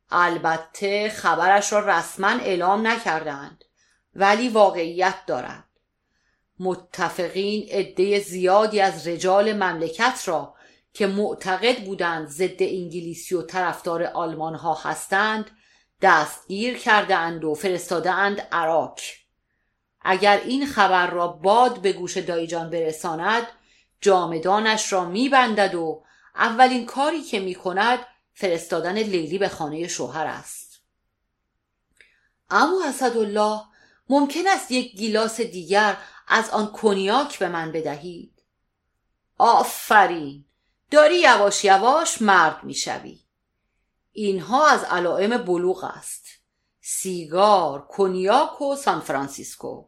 البته 0.09 1.09
خبرش 1.09 1.73
را 1.73 1.79
رسما 1.79 2.27
اعلام 2.27 2.87
نکردند 2.87 3.65
ولی 4.15 4.49
واقعیت 4.49 5.15
دارد 5.27 5.63
متفقین 6.59 7.69
عده 7.69 8.19
زیادی 8.19 8.81
از 8.81 9.07
رجال 9.07 9.53
مملکت 9.53 10.21
را 10.25 10.55
که 10.93 11.07
معتقد 11.07 11.83
بودند 11.85 12.27
ضد 12.27 12.61
انگلیسی 12.63 13.35
و 13.35 13.41
طرفدار 13.41 14.03
آلمان 14.03 14.55
ها 14.55 14.73
هستند 14.73 15.51
دستگیر 16.01 16.77
کرده 16.77 17.15
اند 17.15 17.43
و 17.43 17.53
فرستاده 17.53 18.11
اند 18.11 18.47
عراق. 18.51 18.99
اگر 20.01 20.41
این 20.45 20.65
خبر 20.67 21.11
را 21.11 21.27
باد 21.27 21.81
به 21.81 21.93
گوش 21.93 22.17
دایجان 22.17 22.69
برساند 22.69 23.47
جامدانش 24.01 24.93
را 24.93 25.05
میبندد 25.05 25.75
و 25.75 26.03
اولین 26.35 26.85
کاری 26.85 27.21
که 27.21 27.39
می‌کند 27.39 27.99
فرستادن 28.33 28.97
لیلی 28.97 29.37
به 29.37 29.49
خانه 29.49 29.87
شوهر 29.87 30.25
است. 30.25 30.81
اما 32.49 32.85
اسدالله 32.85 33.61
ممکن 34.13 34.47
است 34.47 34.71
یک 34.71 34.95
گیلاس 34.95 35.41
دیگر 35.41 35.97
از 36.27 36.49
آن 36.49 36.71
کنیاک 36.71 37.39
به 37.39 37.47
من 37.47 37.71
بدهید؟ 37.71 38.43
آفرین! 39.37 40.45
داری 40.91 41.19
یواش 41.19 41.65
یواش 41.65 42.21
مرد 42.21 42.63
می‌شوی. 42.63 43.19
اینها 44.11 44.67
از 44.67 44.83
علائم 44.83 45.37
بلوغ 45.37 45.83
است. 45.83 46.25
سیگار 46.81 47.87
کنیاک 47.87 48.61
و 48.61 48.75
سان 48.75 48.99
فرانسیسکو. 48.99 49.85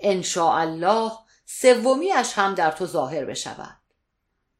انشاءالله 0.00 1.12
سومیش 1.46 2.32
هم 2.34 2.54
در 2.54 2.70
تو 2.70 2.86
ظاهر 2.86 3.24
بشود. 3.24 3.80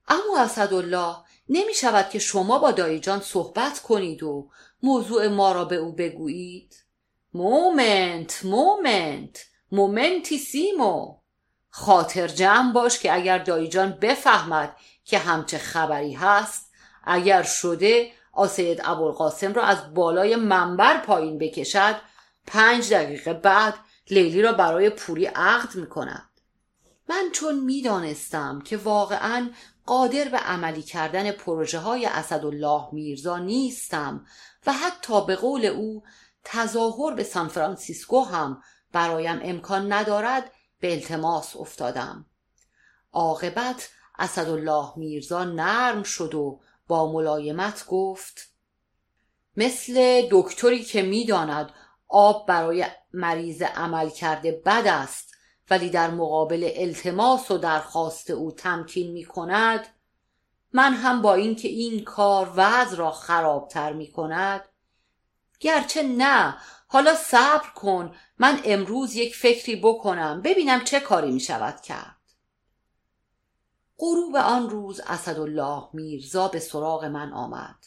اما 0.08 0.38
اسدالله 0.38 1.16
نمی 1.48 1.74
شود 1.74 2.10
که 2.10 2.18
شما 2.18 2.58
با 2.58 2.70
دایی 2.70 3.00
جان 3.00 3.20
صحبت 3.20 3.78
کنید 3.78 4.22
و 4.22 4.50
موضوع 4.82 5.28
ما 5.28 5.52
را 5.52 5.64
به 5.64 5.76
او 5.76 5.92
بگویید؟ 5.92 6.83
moment 7.34 8.44
moment 8.44 9.44
momentissimo 9.72 11.16
خاطر 11.70 12.28
جمع 12.28 12.72
باش 12.72 12.98
که 12.98 13.14
اگر 13.14 13.38
دایی 13.38 13.70
جان 13.70 13.90
بفهمد 13.90 14.76
که 15.04 15.18
همچه 15.18 15.58
خبری 15.58 16.12
هست 16.12 16.72
اگر 17.04 17.42
شده 17.42 18.12
آسید 18.32 18.80
ابوالقاسم 18.84 19.52
را 19.52 19.62
از 19.62 19.94
بالای 19.94 20.36
منبر 20.36 20.98
پایین 20.98 21.38
بکشد 21.38 21.96
پنج 22.46 22.92
دقیقه 22.92 23.32
بعد 23.32 23.74
لیلی 24.10 24.42
را 24.42 24.52
برای 24.52 24.90
پوری 24.90 25.26
عقد 25.26 25.74
می 25.74 25.86
کند 25.86 26.30
من 27.08 27.30
چون 27.32 27.60
می‌دانستم 27.60 28.60
که 28.60 28.76
واقعا 28.76 29.50
قادر 29.86 30.28
به 30.28 30.38
عملی 30.38 30.82
کردن 30.82 31.30
پروژه 31.30 31.78
های 31.78 32.06
اسدالله 32.06 32.88
میرزا 32.92 33.38
نیستم 33.38 34.26
و 34.66 34.72
حتی 34.72 35.26
به 35.26 35.36
قول 35.36 35.66
او 35.66 36.02
تظاهر 36.44 37.14
به 37.14 37.24
سان 37.24 37.48
فرانسیسکو 37.48 38.20
هم 38.20 38.62
برایم 38.92 39.40
امکان 39.42 39.92
ندارد 39.92 40.50
به 40.80 40.92
التماس 40.92 41.56
افتادم. 41.56 42.26
عاقبت 43.12 43.88
اسدالله 44.18 44.92
میرزا 44.96 45.44
نرم 45.44 46.02
شد 46.02 46.34
و 46.34 46.60
با 46.86 47.12
ملایمت 47.12 47.86
گفت 47.86 48.54
مثل 49.56 50.22
دکتری 50.30 50.82
که 50.84 51.02
می‌داند 51.02 51.70
آب 52.08 52.46
برای 52.48 52.86
مریض 53.12 53.62
عمل 53.62 54.08
کرده 54.08 54.62
بد 54.66 54.86
است 54.86 55.34
ولی 55.70 55.90
در 55.90 56.10
مقابل 56.10 56.70
التماس 56.74 57.50
و 57.50 57.58
درخواست 57.58 58.30
او 58.30 58.52
تمکین 58.52 59.12
می 59.12 59.24
کند 59.24 59.86
من 60.72 60.94
هم 60.94 61.22
با 61.22 61.34
اینکه 61.34 61.68
این 61.68 62.04
کار 62.04 62.52
وضع 62.56 62.96
را 62.96 63.10
خرابتر 63.10 63.92
می 63.92 64.12
کند 64.12 64.68
گرچه 65.64 66.02
نه. 66.02 66.56
حالا 66.88 67.14
صبر 67.14 67.68
کن. 67.74 68.14
من 68.38 68.60
امروز 68.64 69.14
یک 69.14 69.36
فکری 69.36 69.76
بکنم. 69.76 70.42
ببینم 70.42 70.84
چه 70.84 71.00
کاری 71.00 71.30
می 71.30 71.40
شود 71.40 71.80
کرد. 71.80 72.16
غروب 73.98 74.36
آن 74.36 74.70
روز 74.70 75.00
اسدالله 75.00 75.88
میرزا 75.92 76.48
به 76.48 76.60
سراغ 76.60 77.04
من 77.04 77.32
آمد. 77.32 77.86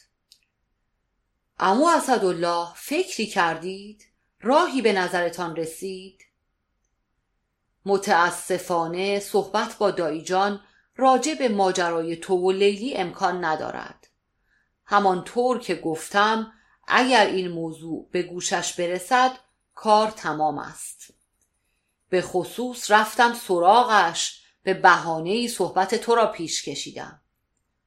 اما 1.58 1.92
اسدالله 1.92 2.68
فکری 2.74 3.26
کردید؟ 3.26 4.04
راهی 4.40 4.82
به 4.82 4.92
نظرتان 4.92 5.56
رسید؟ 5.56 6.22
متاسفانه 7.84 9.20
صحبت 9.20 9.78
با 9.78 9.90
دایی 9.90 10.22
جان 10.22 10.60
راجع 10.96 11.34
به 11.34 11.48
ماجرای 11.48 12.16
تو 12.16 12.36
و 12.36 12.50
لیلی 12.50 12.94
امکان 12.94 13.44
ندارد. 13.44 14.06
همانطور 14.86 15.58
که 15.58 15.74
گفتم 15.74 16.52
اگر 16.88 17.26
این 17.26 17.48
موضوع 17.48 18.08
به 18.10 18.22
گوشش 18.22 18.72
برسد 18.72 19.38
کار 19.74 20.10
تمام 20.10 20.58
است. 20.58 21.14
به 22.08 22.22
خصوص 22.22 22.90
رفتم 22.90 23.34
سراغش 23.34 24.42
به 24.62 24.74
بهانه 24.74 25.48
صحبت 25.48 25.94
تو 25.94 26.14
را 26.14 26.26
پیش 26.26 26.62
کشیدم. 26.62 27.20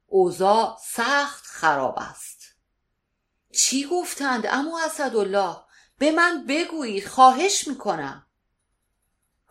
اوضاع 0.08 0.78
سخت 0.86 1.46
خراب 1.46 1.96
است. 1.98 2.56
چی 3.54 3.88
گفتند 3.88 4.46
اما 4.46 4.84
اسدالله؟ 4.86 5.56
به 5.98 6.12
من 6.12 6.46
بگویید 6.48 7.08
خواهش 7.08 7.68
می‌کنم. 7.68 8.26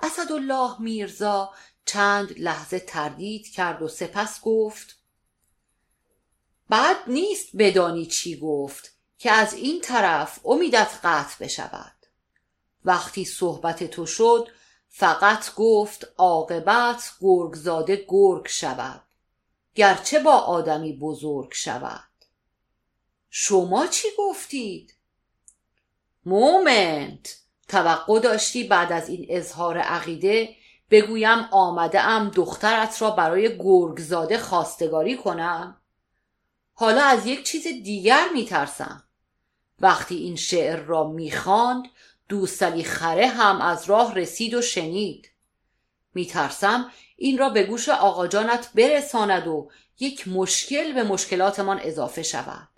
اسدالله 0.02 0.80
میرزا 0.80 1.54
چند 1.84 2.38
لحظه 2.38 2.78
تردید 2.78 3.52
کرد 3.52 3.82
و 3.82 3.88
سپس 3.88 4.40
گفت 4.40 4.96
بد 6.70 6.96
نیست 7.06 7.56
بدانی 7.58 8.06
چی 8.06 8.40
گفت. 8.40 8.99
که 9.20 9.30
از 9.30 9.54
این 9.54 9.80
طرف 9.80 10.40
امیدت 10.44 11.00
قطع 11.04 11.44
بشود. 11.44 11.96
وقتی 12.84 13.24
صحبت 13.24 13.84
تو 13.84 14.06
شد 14.06 14.48
فقط 14.88 15.54
گفت 15.54 16.06
عاقبت 16.18 17.12
گرگزاده 17.20 18.04
گرگ 18.08 18.48
شود. 18.48 19.02
گرچه 19.74 20.20
با 20.20 20.32
آدمی 20.32 20.92
بزرگ 20.92 21.52
شود. 21.52 22.10
شما 23.30 23.86
چی 23.86 24.08
گفتید؟ 24.18 24.94
مومنت. 26.26 27.36
توقع 27.68 28.20
داشتی 28.20 28.64
بعد 28.64 28.92
از 28.92 29.08
این 29.08 29.26
اظهار 29.28 29.78
عقیده 29.78 30.56
بگویم 30.90 31.38
آمده 31.52 32.00
ام 32.00 32.28
دخترت 32.28 33.02
را 33.02 33.10
برای 33.10 33.58
گرگزاده 33.58 34.38
خواستگاری 34.38 35.16
کنم؟ 35.16 35.80
حالا 36.72 37.02
از 37.02 37.26
یک 37.26 37.44
چیز 37.44 37.62
دیگر 37.62 38.28
میترسم. 38.34 39.04
وقتی 39.80 40.16
این 40.16 40.36
شعر 40.36 40.76
را 40.76 41.08
می‌خواند 41.08 41.84
دوستلی 42.28 42.84
خره 42.84 43.26
هم 43.26 43.60
از 43.60 43.84
راه 43.84 44.14
رسید 44.14 44.54
و 44.54 44.62
شنید. 44.62 45.30
میترسم 46.14 46.92
این 47.16 47.38
را 47.38 47.48
به 47.48 47.62
گوش 47.62 47.88
آقا 47.88 48.26
جانت 48.26 48.70
برساند 48.74 49.46
و 49.46 49.70
یک 50.00 50.28
مشکل 50.28 50.92
به 50.92 51.02
مشکلاتمان 51.02 51.80
اضافه 51.82 52.22
شود. 52.22 52.68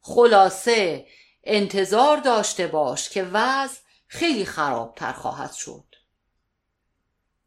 خلاصه 0.00 1.06
انتظار 1.44 2.16
داشته 2.16 2.66
باش 2.66 3.08
که 3.08 3.22
وضع 3.22 3.78
خیلی 4.06 4.44
خرابتر 4.44 5.12
خواهد 5.12 5.52
شد. 5.52 5.84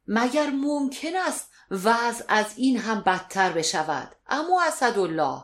مگر 0.08 0.50
ممکن 0.50 1.16
است 1.28 1.52
وضع 1.72 2.26
از 2.28 2.54
این 2.58 2.78
هم 2.78 3.02
بدتر 3.02 3.52
بشود؟ 3.52 4.16
اما 4.28 4.64
اسدالله. 4.64 5.44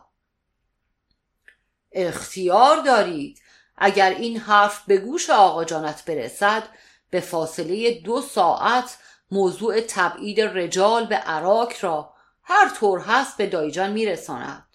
اختیار 1.94 2.82
دارید. 2.82 3.42
اگر 3.78 4.10
این 4.10 4.38
حرف 4.38 4.86
به 4.86 4.98
گوش 4.98 5.30
آقا 5.30 5.64
جانت 5.64 6.06
برسد 6.06 6.64
به 7.10 7.20
فاصله 7.20 7.92
دو 7.92 8.22
ساعت 8.22 8.98
موضوع 9.32 9.82
تبعید 9.82 10.42
رجال 10.42 11.06
به 11.06 11.16
عراق 11.16 11.74
را 11.82 12.14
هر 12.44 12.70
طور 12.70 13.00
هست 13.00 13.38
به 13.38 13.48
دایجان 13.48 13.92
میرساند. 13.92 14.68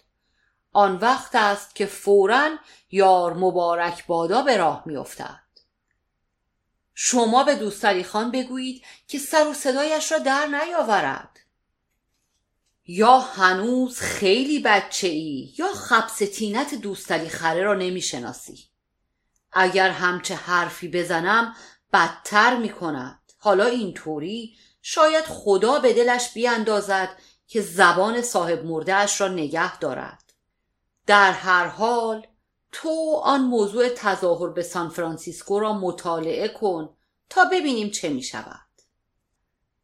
آن 0.73 0.95
وقت 0.95 1.35
است 1.35 1.75
که 1.75 1.85
فورا 1.85 2.49
یار 2.91 3.33
مبارک 3.33 4.07
بادا 4.07 4.41
به 4.41 4.57
راه 4.57 4.83
میافتد. 4.85 5.39
شما 6.93 7.43
به 7.43 7.55
دوستری 7.55 8.03
خان 8.03 8.31
بگویید 8.31 8.83
که 9.07 9.19
سر 9.19 9.47
و 9.47 9.53
صدایش 9.53 10.11
را 10.11 10.17
در 10.17 10.45
نیاورد. 10.45 11.39
یا 12.91 13.19
هنوز 13.19 13.99
خیلی 13.99 14.59
بچه 14.59 15.07
ای 15.07 15.53
یا 15.57 15.73
خبس 15.73 16.17
تینت 16.17 16.75
دوستری 16.75 17.29
خره 17.29 17.63
را 17.63 17.73
نمی‌شناسی. 17.73 18.69
اگر 19.51 19.89
همچه 19.89 20.35
حرفی 20.35 20.87
بزنم 20.87 21.55
بدتر 21.93 22.57
می 22.57 22.69
کند 22.69 23.19
حالا 23.37 23.65
اینطوری 23.65 24.55
شاید 24.81 25.23
خدا 25.25 25.79
به 25.79 25.93
دلش 25.93 26.33
بیاندازد 26.33 27.09
که 27.47 27.61
زبان 27.61 28.21
صاحب 28.21 28.65
مردهش 28.65 29.21
را 29.21 29.27
نگه 29.27 29.79
دارد. 29.79 30.33
در 31.07 31.31
هر 31.31 31.67
حال 31.67 32.27
تو 32.71 33.15
آن 33.23 33.41
موضوع 33.41 33.89
تظاهر 33.89 34.49
به 34.49 34.63
سان 34.63 34.89
فرانسیسکو 34.89 35.59
را 35.59 35.73
مطالعه 35.73 36.47
کن 36.47 36.89
تا 37.29 37.45
ببینیم 37.45 37.89
چه 37.89 38.09
می 38.09 38.23
شود 38.23 38.68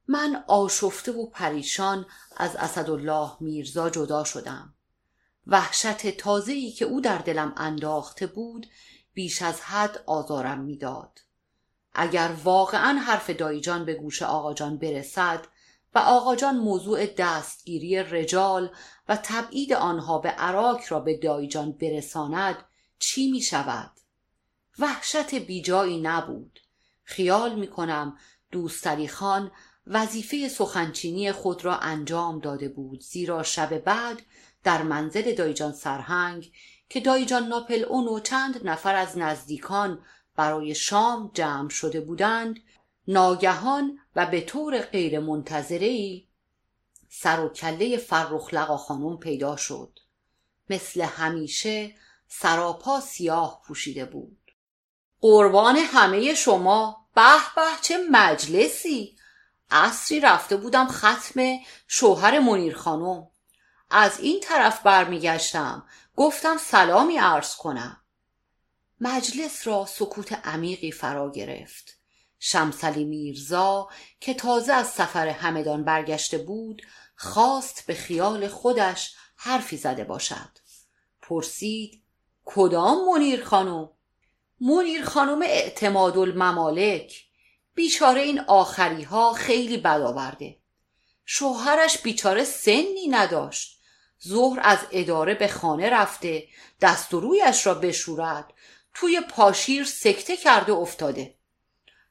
من 0.08 0.44
آشفته 0.48 1.12
و 1.12 1.30
پریشان 1.30 2.06
از 2.38 2.56
اسدالله 2.56 3.32
میرزا 3.40 3.90
جدا 3.90 4.24
شدم. 4.24 4.74
وحشت 5.48 6.18
تازه‌ای 6.18 6.72
که 6.72 6.86
او 6.86 7.02
در 7.02 7.18
دلم 7.18 7.54
انداخته 7.58 8.28
بود 8.28 8.68
بیش 9.14 9.42
از 9.42 9.62
حد 9.62 10.04
آزارم 10.06 10.60
می‌داد. 10.60 11.20
اگر 11.94 12.36
واقعا 12.44 13.00
حرف 13.00 13.30
دایجان 13.30 13.86
به 13.86 13.94
گوش 13.94 14.22
آقاجان 14.22 14.78
برسد 14.78 15.48
و 15.96 16.00
آقاجان 16.00 16.58
موضوع 16.58 17.06
دستگیری 17.06 17.98
رجال 17.98 18.72
و 19.10 19.18
تبعید 19.24 19.74
آنها 19.74 20.18
به 20.20 20.30
عراق 20.30 20.82
را 20.90 21.00
به 21.00 21.18
دایجان 21.18 21.72
برساند 21.72 22.56
چی 23.00 23.32
می 23.32 23.42
شود؟ 23.42 23.92
وحشت 24.80 25.36
بیجایی 25.36 26.02
نبود. 26.02 26.60
خیال 27.04 27.56
می 27.56 27.68
کنم 27.68 28.18
دوستری 28.52 29.08
خان 29.08 29.52
وظیفه 29.88 30.50
سخنچینی 30.50 31.32
خود 31.32 31.66
را 31.66 31.78
انجام 31.78 32.40
داده 32.40 32.70
بود 32.70 33.02
زیرا 33.02 33.44
شب 33.44 33.78
بعد 33.78 34.22
در 34.64 34.82
منزل 34.82 35.36
دایجان 35.36 35.72
سرهنگ 35.72 36.52
که 36.90 37.00
دایجان 37.00 37.48
ناپل 37.48 37.84
اون 37.84 38.08
و 38.08 38.20
چند 38.20 38.68
نفر 38.68 38.96
از 38.96 39.18
نزدیکان 39.18 40.00
برای 40.36 40.76
شام 40.76 41.32
جمع 41.34 41.70
شده 41.70 42.02
بودند 42.02 42.60
ناگهان 43.08 44.00
و 44.16 44.26
به 44.26 44.42
طور 44.42 44.82
غیر 44.82 45.20
منتظری 45.20 46.28
سر 47.10 47.40
و 47.40 47.50
کله 47.50 47.98
فرخ 47.98 48.54
لقا 48.54 48.78
خانم 48.78 49.18
پیدا 49.18 49.56
شد. 49.56 50.00
مثل 50.70 51.02
همیشه 51.02 51.96
سراپا 52.28 53.00
سیاه 53.00 53.62
پوشیده 53.68 54.06
بود. 54.06 54.38
قربان 55.22 55.76
همه 55.76 56.34
شما 56.34 57.08
به 57.16 57.38
به 57.56 57.62
چه 57.82 57.98
مجلسی؟ 58.12 59.15
اصری 59.70 60.20
رفته 60.20 60.58
بودم 60.58 60.88
ختم 60.88 61.58
شوهر 61.88 62.40
منیر 62.40 62.76
خانم. 62.76 63.28
از 63.92 64.20
این 64.20 64.40
طرف 64.40 64.82
برمیگشتم. 64.82 65.88
گفتم 66.16 66.58
سلامی 66.58 67.18
عرض 67.18 67.56
کنم. 67.56 68.02
مجلس 69.02 69.68
را 69.68 69.86
سکوت 69.86 70.34
عمیقی 70.34 70.92
فرا 70.92 71.32
گرفت. 71.32 71.98
شمسلی 72.40 73.04
میرزا 73.04 73.90
که 74.20 74.34
تازه 74.34 74.74
از 74.74 74.88
سفر 74.88 75.28
همدان 75.28 75.84
برگشته 75.84 76.38
بود 76.38 76.82
خواست 77.16 77.86
به 77.86 77.94
خیال 77.94 78.48
خودش 78.48 79.16
حرفی 79.36 79.78
زده 79.78 80.04
باشد. 80.04 80.60
پرسید 81.22 82.04
کدام 82.46 82.98
منیر 83.06 83.44
خانم؟ 83.44 83.90
منیر 84.62 85.06
خانم 85.06 85.42
اعتماد 85.42 86.18
الممالک. 86.18 87.25
بیچاره 87.76 88.22
این 88.22 88.40
آخری 88.40 89.04
ها 89.04 89.34
خیلی 89.34 89.78
بد 89.78 90.02
آورده. 90.02 90.58
شوهرش 91.26 91.98
بیچاره 91.98 92.44
سنی 92.44 93.08
نداشت. 93.10 93.80
ظهر 94.28 94.60
از 94.64 94.80
اداره 94.92 95.34
به 95.34 95.48
خانه 95.48 95.90
رفته 95.90 96.48
دست 96.82 97.14
و 97.14 97.20
رویش 97.20 97.68
را 97.68 97.74
بشورد 97.74 98.54
توی 98.94 99.22
پاشیر 99.22 99.84
سکته 99.84 100.38
کرده 100.38 100.74
افتاده. 100.74 101.36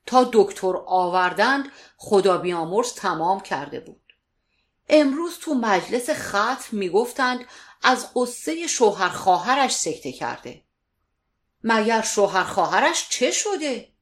تا 0.06 0.30
دکتر 0.32 0.76
آوردند 0.86 1.72
خدا 1.96 2.38
بیامرز 2.38 2.94
تمام 2.94 3.40
کرده 3.40 3.80
بود. 3.80 4.00
امروز 4.88 5.38
تو 5.38 5.54
مجلس 5.54 6.10
ختم 6.10 6.76
می‌گفتند 6.76 7.46
از 7.82 8.10
قصه 8.14 8.66
شوهر 8.66 9.08
خواهرش 9.08 9.76
سکته 9.76 10.12
کرده. 10.12 10.62
مگر 11.64 12.02
شوهر 12.02 12.44
خواهرش 12.44 13.08
چه 13.10 13.30
شده؟ 13.30 13.93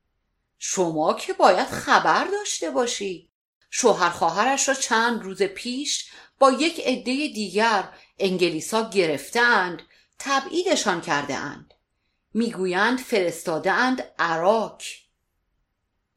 شما 0.64 1.14
که 1.14 1.32
باید 1.32 1.68
خبر 1.68 2.24
داشته 2.24 2.70
باشی. 2.70 3.30
شوهر 3.70 4.10
خواهرش 4.10 4.68
را 4.68 4.74
چند 4.74 5.22
روز 5.22 5.42
پیش 5.42 6.10
با 6.38 6.52
یک 6.52 6.80
عده 6.80 7.28
دیگر 7.28 7.88
انگلیسا 8.18 8.90
گرفتند 8.90 9.82
تبعیدشان 10.18 11.00
کرده 11.00 11.34
اند 11.34 11.74
می‌گویند 12.34 12.98
فرستاده 12.98 13.72
اند 13.72 14.12
عراق. 14.18 14.82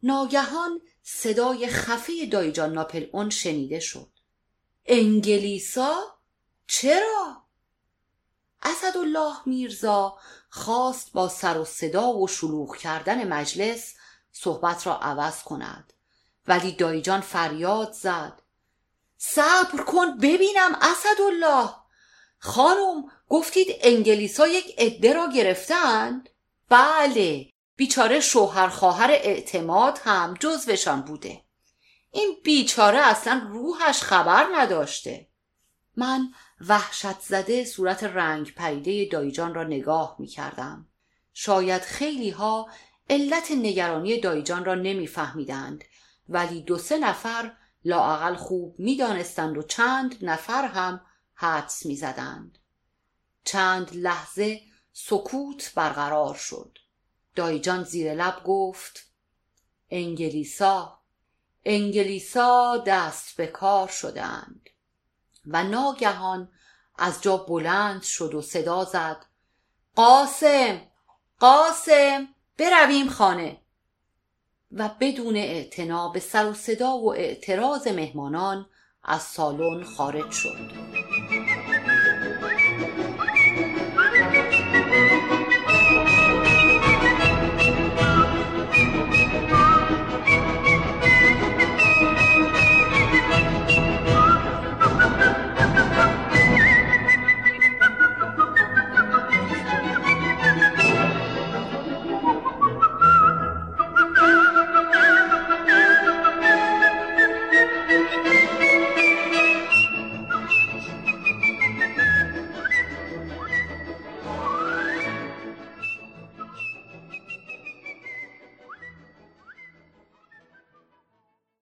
ناگهان 0.04 0.82
صدای 1.04 1.68
خفه 1.68 2.26
دایجان 2.26 2.74
ناپل 2.74 3.06
اون 3.12 3.30
شنیده 3.30 3.80
شد. 3.80 4.12
انگلیسا؟ 4.86 6.20
چرا؟ 6.68 7.44
اسدالله 8.64 9.36
میرزا 9.46 10.18
خواست 10.50 11.12
با 11.14 11.30
سر 11.30 11.58
و 11.58 11.66
صدا 11.66 12.14
و 12.18 12.28
شلوغ 12.28 12.78
کردن 12.78 13.28
مجلس 13.28 13.96
صحبت 14.38 14.88
را 14.88 14.98
عوض 14.98 15.44
کند. 15.44 15.94
ولی 16.48 16.72
دایجان 16.72 17.22
فریاد 17.22 17.92
زد. 17.92 18.42
صبر 19.18 19.84
کن 19.84 20.18
ببینم 20.18 20.78
اسدالله. 20.82 21.70
خانم 22.40 23.12
گفتید 23.30 23.68
انگلیسا 23.82 24.48
یک 24.48 24.76
عده 24.78 25.14
را 25.14 25.30
گرفتند؟ 25.36 26.30
بله 26.70 27.50
بیچاره 27.76 28.20
شوهر 28.20 28.68
خواهر 28.68 29.12
اعتماد 29.12 30.00
هم 30.04 30.34
جزوشان 30.40 31.02
بوده. 31.02 31.42
این 32.12 32.38
بیچاره 32.44 33.00
اصلا 33.00 33.48
روحش 33.50 34.02
خبر 34.02 34.48
نداشته. 34.56 35.28
من 35.96 36.34
وحشت 36.68 37.20
زده 37.20 37.66
صورت 37.66 38.04
رنگ 38.04 38.54
پریده 38.54 39.06
دایجان 39.06 39.54
را 39.54 39.64
نگاه 39.64 40.16
می 40.20 40.28
کردم. 40.28 40.88
شاید 41.34 41.82
خیلی 41.82 42.30
ها 42.30 42.70
علت 43.10 43.52
نگرانی 43.52 44.20
دایجان 44.20 44.66
را 44.66 44.76
نمیفهمیدند. 44.76 45.84
ولی 46.30 46.62
دو 46.62 46.78
سه 46.78 46.98
نفر 46.98 47.52
لاعقل 47.86 48.36
خوب 48.36 48.76
می‌دانستند 48.80 49.58
و 49.58 49.64
چند 49.64 50.26
نفر 50.26 50.68
هم 50.68 51.02
حدس 51.34 51.86
می‌زدند. 51.86 52.58
چند 53.44 53.96
لحظه 53.96 54.62
سکوت 54.94 55.74
برقرار 55.76 56.36
شد. 56.36 56.78
دایجان 57.36 57.84
زیر 57.84 58.14
لب 58.14 58.44
گفت 58.44 59.06
انگلیسا 59.90 61.00
انگلیسا 61.66 62.84
دست 62.88 63.38
به 63.38 63.48
کار 63.48 63.88
شدند. 63.88 64.70
و 65.48 65.64
ناگهان 65.64 66.52
از 66.98 67.22
جا 67.22 67.38
بلند 67.38 68.02
شد 68.02 68.34
و 68.34 68.42
صدا 68.42 68.86
زد 68.86 69.26
قاسم 69.96 70.82
قاسم! 71.40 72.35
برویم 72.58 73.10
خانه. 73.10 73.58
و 74.72 74.90
بدون 75.00 75.36
اعتنا 75.36 76.10
به 76.10 76.20
سر 76.20 76.50
و 76.50 76.54
صدا 76.54 76.98
و 76.98 77.14
اعتراض 77.14 77.88
مهمانان 77.88 78.66
از 79.04 79.22
سالن 79.22 79.84
خارج 79.84 80.32
شد. 80.32 80.72